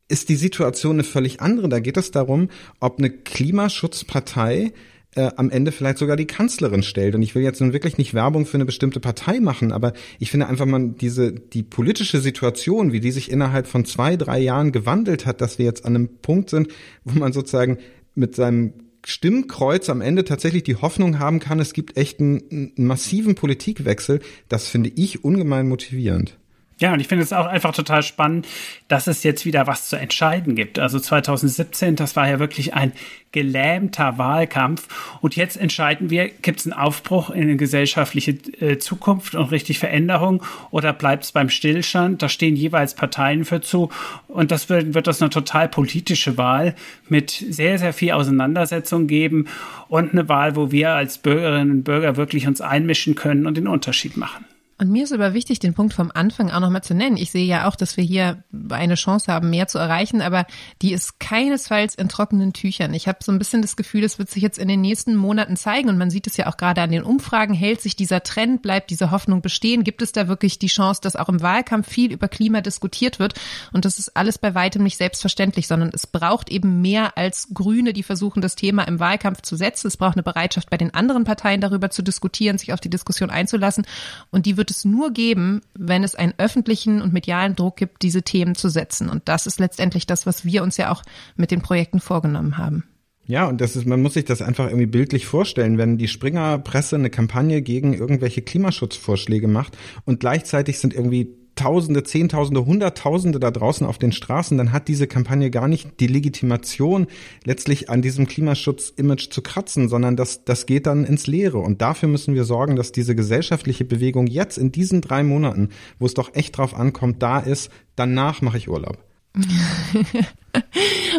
ist 0.07 0.30
die 0.30 0.36
Situation 0.36 0.95
eine 0.95 1.03
völlig 1.03 1.41
andere. 1.41 1.70
Da 1.70 1.80
geht 1.80 1.97
es 1.97 2.12
darum, 2.12 2.49
ob 2.80 2.97
eine 2.97 3.10
Klimaschutzpartei 3.10 4.74
äh, 5.16 5.30
am 5.36 5.49
Ende 5.49 5.72
vielleicht 5.72 5.97
sogar 5.97 6.16
die 6.16 6.28
Kanzlerin 6.28 6.84
stellt. 6.84 7.16
Und 7.16 7.22
ich 7.22 7.36
will 7.36 7.43
jetzt 7.43 7.62
nun 7.62 7.74
wirklich 7.74 7.97
nicht 7.97 8.14
Werbung 8.14 8.45
für 8.45 8.57
eine 8.57 8.66
bestimmte 8.66 8.99
Partei 8.99 9.39
machen, 9.39 9.72
aber 9.72 9.93
ich 10.20 10.32
finde 10.32 10.47
einfach 10.47 10.66
mal 10.66 10.89
diese, 10.89 11.32
die 11.34 11.64
politische 11.64 12.22
Situation, 12.22 12.91
wie 12.91 12.99
die 12.99 13.12
sich 13.12 13.32
innerhalb 13.32 13.68
von 13.68 13.86
zwei, 13.86 14.16
drei 14.16 14.39
Jahren 14.39 14.72
gewandelt 14.72 15.26
hat, 15.26 15.41
dass 15.41 15.57
wir 15.57 15.66
jetzt 15.66 15.86
an 15.86 15.95
einem 15.95 16.10
Punkt 16.22 16.49
sind, 16.49 16.70
wo 17.03 17.18
man 17.18 17.34
sozusagen 17.34 17.78
mit 18.16 18.36
seinem 18.36 18.74
Stimmkreuz 19.05 19.89
am 19.89 20.01
Ende 20.01 20.26
tatsächlich 20.26 20.64
die 20.64 20.76
Hoffnung 20.76 21.20
haben 21.20 21.39
kann, 21.39 21.60
es 21.60 21.74
gibt 21.74 21.97
echt 21.97 22.20
einen, 22.20 22.43
einen 22.51 22.88
massiven 22.88 23.36
Politikwechsel, 23.36 24.20
das 24.49 24.68
finde 24.68 24.91
ich 24.93 25.24
ungemein 25.24 25.68
motivierend. 25.68 26.38
Ja, 26.80 26.94
und 26.94 27.02
ich 27.02 27.10
finde 27.10 27.26
es 27.26 27.34
auch 27.34 27.46
einfach 27.46 27.74
total 27.74 28.04
spannend, 28.04 28.48
dass 28.88 29.08
es 29.08 29.24
jetzt 29.24 29.46
wieder 29.46 29.68
was 29.68 29.90
zu 29.90 29.98
entscheiden 29.98 30.56
gibt. 30.56 30.80
Also 30.80 30.98
2017, 30.98 31.98
das 31.98 32.16
war 32.16 32.30
ja 32.30 32.40
wirklich 32.40 32.74
ein 32.74 32.94
gelähmter 33.34 34.18
Wahlkampf. 34.18 34.88
Und 35.20 35.36
jetzt 35.36 35.58
entscheiden 35.58 36.10
wir, 36.10 36.30
gibt 36.30 36.62
es 36.62 36.66
einen 36.66 36.74
Aufbruch 36.74 37.32
in 37.32 37.44
eine 37.44 37.58
gesellschaftliche 37.58 38.32
äh, 38.62 38.78
Zukunft 38.78 39.36
und 39.36 39.52
richtig 39.52 39.78
Veränderung 39.78 40.42
oder 40.72 40.94
bleibt 40.94 41.26
es 41.26 41.34
beim 41.34 41.50
Stillstand? 41.50 42.22
Da 42.22 42.30
stehen 42.30 42.56
jeweils 42.56 42.94
Parteien 42.94 43.44
für 43.44 43.60
zu. 43.60 43.90
Und 44.30 44.52
das 44.52 44.70
wird, 44.70 44.94
wird 44.94 45.06
das 45.06 45.22
eine 45.22 45.30
total 45.30 45.68
politische 45.68 46.38
Wahl 46.38 46.76
mit 47.10 47.32
sehr, 47.32 47.78
sehr 47.78 47.92
viel 47.92 48.14
Auseinandersetzung 48.14 49.08
geben 49.08 49.48
und 49.90 50.14
eine 50.14 50.30
Wahl, 50.30 50.56
wo 50.56 50.72
wir 50.72 50.92
als 50.92 51.18
Bürgerinnen 51.18 51.72
und 51.72 51.84
Bürger 51.84 52.16
wirklich 52.16 52.48
uns 52.48 52.62
einmischen 52.62 53.16
können 53.16 53.46
und 53.48 53.58
den 53.58 53.68
Unterschied 53.68 54.16
machen. 54.16 54.46
Und 54.80 54.90
mir 54.90 55.04
ist 55.04 55.12
aber 55.12 55.34
wichtig, 55.34 55.60
den 55.60 55.74
Punkt 55.74 55.94
vom 55.94 56.10
Anfang 56.14 56.52
auch 56.52 56.62
nochmal 56.62 56.82
zu 56.82 56.94
nennen. 56.94 57.18
Ich 57.18 57.32
sehe 57.32 57.46
ja 57.46 57.68
auch, 57.68 57.76
dass 57.76 57.98
wir 57.98 58.04
hier 58.04 58.46
eine 58.70 58.96
Chance 58.96 59.32
haben, 59.32 59.50
mehr 59.50 59.68
zu 59.68 59.78
erreichen, 59.78 60.22
aber 60.22 60.46
die 60.82 60.94
ist 60.94 61.20
keinesfalls 61.20 61.96
in 61.96 62.08
trockenen 62.08 62.54
Tüchern. 62.54 62.94
Ich 62.94 63.10
habe 63.10 63.20
so 63.22 63.34
ein 63.34 63.40
bisschen 63.40 63.62
das 63.62 63.76
Gefühl, 63.76 64.06
es 64.06 64.20
wird 64.20 64.30
sich 64.30 64.42
jetzt 64.42 64.58
in 64.58 64.70
den 64.70 64.80
nächsten 64.80 65.18
Monaten 65.18 65.58
zeigen 65.58 65.90
und 65.90 65.98
man 65.98 66.10
sieht 66.10 66.28
es 66.28 66.38
ja 66.38 66.48
auch 66.48 66.56
gerade 66.56 66.82
an 66.82 66.92
den 66.92 67.04
Umfragen, 67.04 67.54
hält 67.54 67.82
sich 67.82 67.98
dieser 67.98 68.24
Trend, 68.24 68.62
bleibt 68.62 68.90
diese 68.90 69.12
Hoffnung 69.12 69.42
bestehen? 69.42 69.84
Gibt 69.84 70.02
es 70.02 70.14
da 70.14 70.30
wirklich 70.30 70.60
die 70.60 70.68
Chance, 70.68 71.02
dass 71.04 71.18
auch 71.18 71.28
im 71.28 71.42
Wahlkampf 71.42 71.90
viel 71.90 72.14
über 72.14 72.30
Klima 72.30 72.62
diskutiert 72.62 73.20
wird? 73.20 73.34
Und 73.74 73.84
das 73.84 74.00
ist 74.00 74.16
alles 74.16 74.38
bei 74.38 74.56
weitem 74.56 74.84
nicht 74.84 74.96
selbstverständlich, 74.96 75.68
sondern 75.68 75.92
es 75.94 76.08
braucht 76.08 76.50
eben 76.50 76.80
mehr 76.80 77.18
als 77.18 77.50
Grüne, 77.54 77.92
die 77.92 78.04
versuchen, 78.04 78.42
das 78.42 78.56
Thema 78.56 78.84
im 78.84 79.02
Wahlkampf 79.02 79.42
zu 79.42 79.58
setzen. 79.58 79.88
Es 79.88 79.98
braucht 79.98 80.16
eine 80.16 80.24
Bereitschaft 80.24 80.70
bei 80.70 80.78
den 80.78 80.94
anderen 80.94 81.26
Parteien 81.26 81.60
darüber 81.60 81.90
zu 81.90 82.02
diskutieren, 82.02 82.58
sich 82.58 82.72
auf 82.72 82.80
die 82.80 82.90
Diskussion 82.90 83.30
einzulassen 83.30 83.86
und 84.32 84.46
die 84.46 84.56
wird 84.56 84.69
wird 84.70 84.78
es 84.78 84.86
nur 84.86 85.12
geben, 85.12 85.62
wenn 85.74 86.04
es 86.04 86.14
einen 86.14 86.34
öffentlichen 86.38 87.02
und 87.02 87.12
medialen 87.12 87.56
Druck 87.56 87.78
gibt, 87.78 88.04
diese 88.04 88.22
Themen 88.22 88.54
zu 88.54 88.70
setzen. 88.70 89.10
Und 89.10 89.28
das 89.28 89.48
ist 89.48 89.60
letztendlich 89.60 90.06
das, 90.06 90.28
was 90.28 90.46
wir 90.46 90.62
uns 90.62 90.78
ja 90.78 90.92
auch 90.92 91.02
mit 91.36 91.50
den 91.50 91.62
Projekten 91.62 92.00
vorgenommen 92.00 92.58
haben. 92.58 92.84
Ja, 93.26 93.48
und 93.48 93.62
das 93.62 93.76
ist, 93.76 93.86
man 93.86 94.02
muss 94.02 94.14
sich 94.14 94.26
das 94.26 94.42
einfach 94.42 94.68
irgendwie 94.68 94.86
bildlich 94.86 95.26
vorstellen, 95.26 95.78
wenn 95.78 95.98
die 95.98 96.08
Springer-Presse 96.08 96.96
eine 96.96 97.10
Kampagne 97.10 97.62
gegen 97.62 97.94
irgendwelche 97.94 98.42
Klimaschutzvorschläge 98.42 99.48
macht 99.48 99.78
und 100.06 100.20
gleichzeitig 100.20 100.80
sind 100.80 100.94
irgendwie 100.94 101.36
Tausende, 101.60 102.03
Zehntausende, 102.03 102.66
Hunderttausende 102.66 103.38
da 103.38 103.51
draußen 103.51 103.86
auf 103.86 103.97
den 103.97 104.14
Straßen, 104.14 104.57
dann 104.57 104.72
hat 104.72 104.88
diese 104.88 105.07
Kampagne 105.07 105.51
gar 105.51 105.68
nicht 105.68 105.99
die 105.99 106.07
Legitimation, 106.07 107.07
letztlich 107.43 107.89
an 107.89 108.01
diesem 108.01 108.28
Klimaschutz-Image 108.28 109.30
zu 109.30 109.41
kratzen, 109.41 109.89
sondern 109.89 110.16
das, 110.16 110.45
das 110.45 110.66
geht 110.66 110.88
dann 110.88 111.03
ins 111.03 111.28
Leere. 111.28 111.57
Und 111.57 111.82
dafür 111.82 112.07
müssen 112.07 112.34
wir 112.34 112.45
sorgen, 112.45 112.78
dass 112.78 112.93
diese 112.93 113.14
gesellschaftliche 113.14 113.84
Bewegung 113.84 114.28
jetzt 114.28 114.57
in 114.57 114.72
diesen 114.72 115.01
drei 115.01 115.22
Monaten, 115.22 115.68
wo 115.99 116.05
es 116.05 116.14
doch 116.14 116.34
echt 116.34 116.57
drauf 116.57 116.74
ankommt, 116.74 117.22
da 117.22 117.39
ist, 117.39 117.70
danach 117.97 118.41
mache 118.41 118.57
ich 118.57 118.70
Urlaub. 118.70 118.97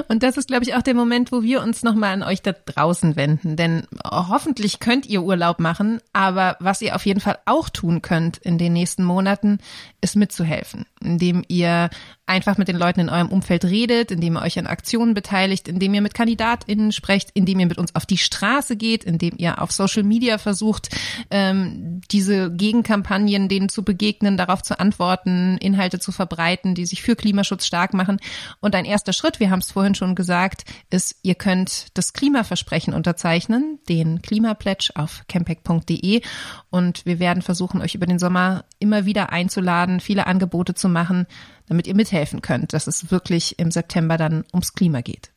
Und 0.08 0.22
das 0.22 0.36
ist, 0.36 0.48
glaube 0.48 0.64
ich, 0.64 0.74
auch 0.74 0.82
der 0.82 0.94
Moment, 0.94 1.32
wo 1.32 1.42
wir 1.42 1.62
uns 1.62 1.82
nochmal 1.82 2.12
an 2.12 2.22
euch 2.22 2.42
da 2.42 2.52
draußen 2.52 3.16
wenden. 3.16 3.56
Denn 3.56 3.86
hoffentlich 4.04 4.80
könnt 4.80 5.06
ihr 5.06 5.22
Urlaub 5.22 5.60
machen, 5.60 6.00
aber 6.12 6.56
was 6.60 6.82
ihr 6.82 6.94
auf 6.94 7.06
jeden 7.06 7.20
Fall 7.20 7.38
auch 7.46 7.68
tun 7.68 8.02
könnt 8.02 8.38
in 8.38 8.58
den 8.58 8.72
nächsten 8.72 9.04
Monaten, 9.04 9.58
ist 10.00 10.16
mitzuhelfen, 10.16 10.86
indem 11.00 11.44
ihr 11.48 11.90
einfach 12.30 12.56
mit 12.56 12.68
den 12.68 12.76
Leuten 12.76 13.00
in 13.00 13.08
eurem 13.08 13.28
Umfeld 13.28 13.64
redet, 13.64 14.12
indem 14.12 14.36
ihr 14.36 14.42
euch 14.42 14.58
an 14.58 14.68
Aktionen 14.68 15.14
beteiligt, 15.14 15.66
indem 15.66 15.92
ihr 15.94 16.00
mit 16.00 16.14
KandidatInnen 16.14 16.92
sprecht, 16.92 17.30
indem 17.34 17.58
ihr 17.58 17.66
mit 17.66 17.76
uns 17.76 17.94
auf 17.96 18.06
die 18.06 18.18
Straße 18.18 18.76
geht, 18.76 19.02
indem 19.02 19.34
ihr 19.36 19.60
auf 19.60 19.72
Social 19.72 20.04
Media 20.04 20.38
versucht, 20.38 20.90
ähm, 21.30 22.00
diese 22.10 22.52
Gegenkampagnen 22.52 23.48
denen 23.48 23.68
zu 23.68 23.82
begegnen, 23.82 24.36
darauf 24.36 24.62
zu 24.62 24.78
antworten, 24.78 25.58
Inhalte 25.58 25.98
zu 25.98 26.12
verbreiten, 26.12 26.76
die 26.76 26.86
sich 26.86 27.02
für 27.02 27.16
Klimaschutz 27.16 27.66
stark 27.66 27.94
machen. 27.94 28.20
Und 28.60 28.76
ein 28.76 28.84
erster 28.84 29.12
Schritt, 29.20 29.38
wir 29.38 29.50
haben 29.50 29.58
es 29.58 29.72
vorhin 29.72 29.94
schon 29.94 30.14
gesagt, 30.14 30.64
ist, 30.88 31.16
ihr 31.22 31.34
könnt 31.34 31.88
das 31.92 32.14
Klimaversprechen 32.14 32.94
unterzeichnen, 32.94 33.78
den 33.86 34.22
Klimapledge 34.22 34.92
auf 34.94 35.24
campact.de 35.28 36.22
und 36.70 37.04
wir 37.04 37.18
werden 37.18 37.42
versuchen, 37.42 37.82
euch 37.82 37.94
über 37.94 38.06
den 38.06 38.18
Sommer 38.18 38.64
immer 38.78 39.04
wieder 39.04 39.30
einzuladen, 39.30 40.00
viele 40.00 40.26
Angebote 40.26 40.72
zu 40.72 40.88
machen, 40.88 41.26
damit 41.66 41.86
ihr 41.86 41.94
mithelfen 41.94 42.40
könnt, 42.40 42.72
dass 42.72 42.86
es 42.86 43.10
wirklich 43.10 43.58
im 43.58 43.70
September 43.70 44.16
dann 44.16 44.46
ums 44.54 44.72
Klima 44.72 45.02
geht. 45.02 45.30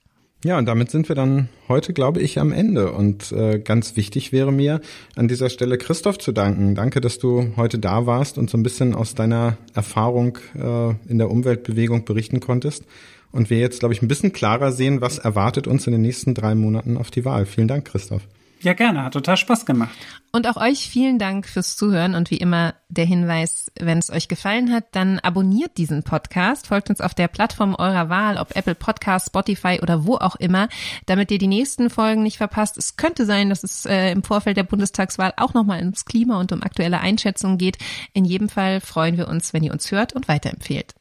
Ja, 0.45 0.57
und 0.57 0.65
damit 0.65 0.89
sind 0.89 1.09
wir 1.09 1.15
dann 1.15 1.49
heute, 1.67 1.91
glaube 1.91 2.21
ich, 2.21 2.39
am 2.39 2.53
Ende. 2.53 2.91
Und 2.93 3.33
äh, 3.33 3.59
ganz 3.59 3.97
wichtig 3.97 4.31
wäre 4.31 4.53
mir, 4.53 4.79
an 5.15 5.27
dieser 5.27 5.49
Stelle 5.49 5.77
Christoph 5.77 6.19
zu 6.19 6.31
danken. 6.31 6.73
Danke, 6.75 7.01
dass 7.01 7.17
du 7.17 7.53
heute 7.57 7.79
da 7.79 8.05
warst 8.05 8.37
und 8.37 8.49
so 8.49 8.57
ein 8.57 8.63
bisschen 8.63 8.95
aus 8.95 9.13
deiner 9.13 9.57
Erfahrung 9.73 10.37
äh, 10.55 10.89
in 11.09 11.17
der 11.17 11.31
Umweltbewegung 11.31 12.05
berichten 12.05 12.39
konntest. 12.39 12.85
Und 13.33 13.49
wir 13.49 13.57
jetzt, 13.57 13.79
glaube 13.79 13.93
ich, 13.93 14.01
ein 14.01 14.07
bisschen 14.07 14.31
klarer 14.31 14.71
sehen, 14.71 15.01
was 15.01 15.17
erwartet 15.17 15.67
uns 15.67 15.85
in 15.87 15.91
den 15.91 16.01
nächsten 16.01 16.35
drei 16.35 16.55
Monaten 16.55 16.97
auf 16.97 17.11
die 17.11 17.25
Wahl. 17.25 17.45
Vielen 17.45 17.67
Dank, 17.67 17.85
Christoph. 17.85 18.21
Ja, 18.63 18.71
gerne. 18.71 19.03
Hat 19.03 19.13
total 19.13 19.35
Spaß 19.35 19.65
gemacht. 19.65 19.93
Und 20.31 20.47
auch 20.47 20.55
euch 20.55 20.87
vielen 20.87 21.19
Dank 21.19 21.47
fürs 21.47 21.75
Zuhören 21.75 22.15
und 22.15 22.31
wie 22.31 22.37
immer 22.37 22.75
der 22.87 23.05
Hinweis, 23.05 23.69
wenn 23.77 23.97
es 23.97 24.09
euch 24.09 24.29
gefallen 24.29 24.71
hat, 24.71 24.85
dann 24.93 25.19
abonniert 25.19 25.77
diesen 25.77 26.03
Podcast, 26.03 26.67
folgt 26.67 26.89
uns 26.89 27.01
auf 27.01 27.13
der 27.13 27.27
Plattform 27.27 27.75
eurer 27.75 28.07
Wahl, 28.07 28.37
ob 28.37 28.55
Apple 28.55 28.75
Podcast, 28.75 29.27
Spotify 29.27 29.79
oder 29.81 30.05
wo 30.05 30.15
auch 30.15 30.37
immer, 30.37 30.69
damit 31.07 31.29
ihr 31.29 31.39
die 31.39 31.47
nächsten 31.47 31.89
Folgen 31.89 32.23
nicht 32.23 32.37
verpasst. 32.37 32.77
Es 32.77 32.95
könnte 32.95 33.25
sein, 33.25 33.49
dass 33.49 33.63
es 33.63 33.85
äh, 33.85 34.11
im 34.11 34.23
Vorfeld 34.23 34.55
der 34.55 34.63
Bundestagswahl 34.63 35.33
auch 35.35 35.53
nochmal 35.53 35.79
ums 35.79 36.05
Klima 36.05 36.39
und 36.39 36.53
um 36.53 36.63
aktuelle 36.63 37.01
Einschätzungen 37.01 37.57
geht. 37.57 37.77
In 38.13 38.23
jedem 38.23 38.47
Fall 38.47 38.79
freuen 38.79 39.17
wir 39.17 39.27
uns, 39.27 39.53
wenn 39.53 39.63
ihr 39.63 39.73
uns 39.73 39.91
hört 39.91 40.13
und 40.13 40.29
weiterempfehlt. 40.29 40.95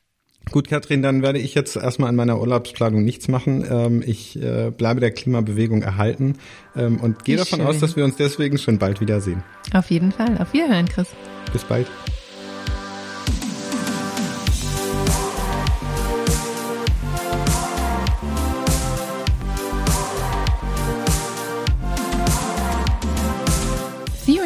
Gut, 0.53 0.69
Katrin, 0.69 1.01
dann 1.01 1.23
werde 1.23 1.39
ich 1.39 1.55
jetzt 1.55 1.77
erstmal 1.77 2.11
an 2.11 2.15
meiner 2.15 2.39
Urlaubsplanung 2.39 3.03
nichts 3.05 3.27
machen. 3.27 3.67
Ähm, 3.69 4.03
ich 4.05 4.41
äh, 4.41 4.71
bleibe 4.71 5.01
der 5.01 5.11
Klimabewegung 5.11 5.83
erhalten 5.83 6.35
ähm, 6.77 6.99
und 7.01 7.25
gehe 7.25 7.39
davon 7.39 7.61
schön. 7.61 7.69
aus, 7.69 7.81
dass 7.81 7.97
wir 7.97 8.05
uns 8.05 8.17
deswegen 8.17 8.59
schon 8.59 8.79
bald 8.79 9.01
wiedersehen. 9.01 9.43
Auf 9.73 9.91
jeden 9.91 10.13
Fall. 10.13 10.37
Auf 10.39 10.53
Wiederhören, 10.53 10.87
Chris. 10.87 11.09
Bis 11.53 11.65
bald. 11.65 11.87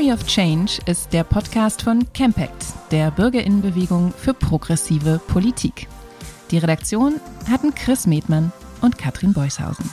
Army 0.06 0.12
of 0.12 0.26
Change 0.28 0.78
ist 0.86 1.12
der 1.12 1.24
Podcast 1.24 1.82
von 1.82 2.06
Campact, 2.12 2.64
der 2.92 3.10
Bürgerinnenbewegung 3.10 4.12
für 4.12 4.34
progressive 4.34 5.20
Politik. 5.26 5.88
Die 6.52 6.58
Redaktion 6.58 7.20
hatten 7.50 7.74
Chris 7.74 8.06
Medmann 8.06 8.52
und 8.82 8.98
Katrin 8.98 9.32
Beushausen. 9.32 9.90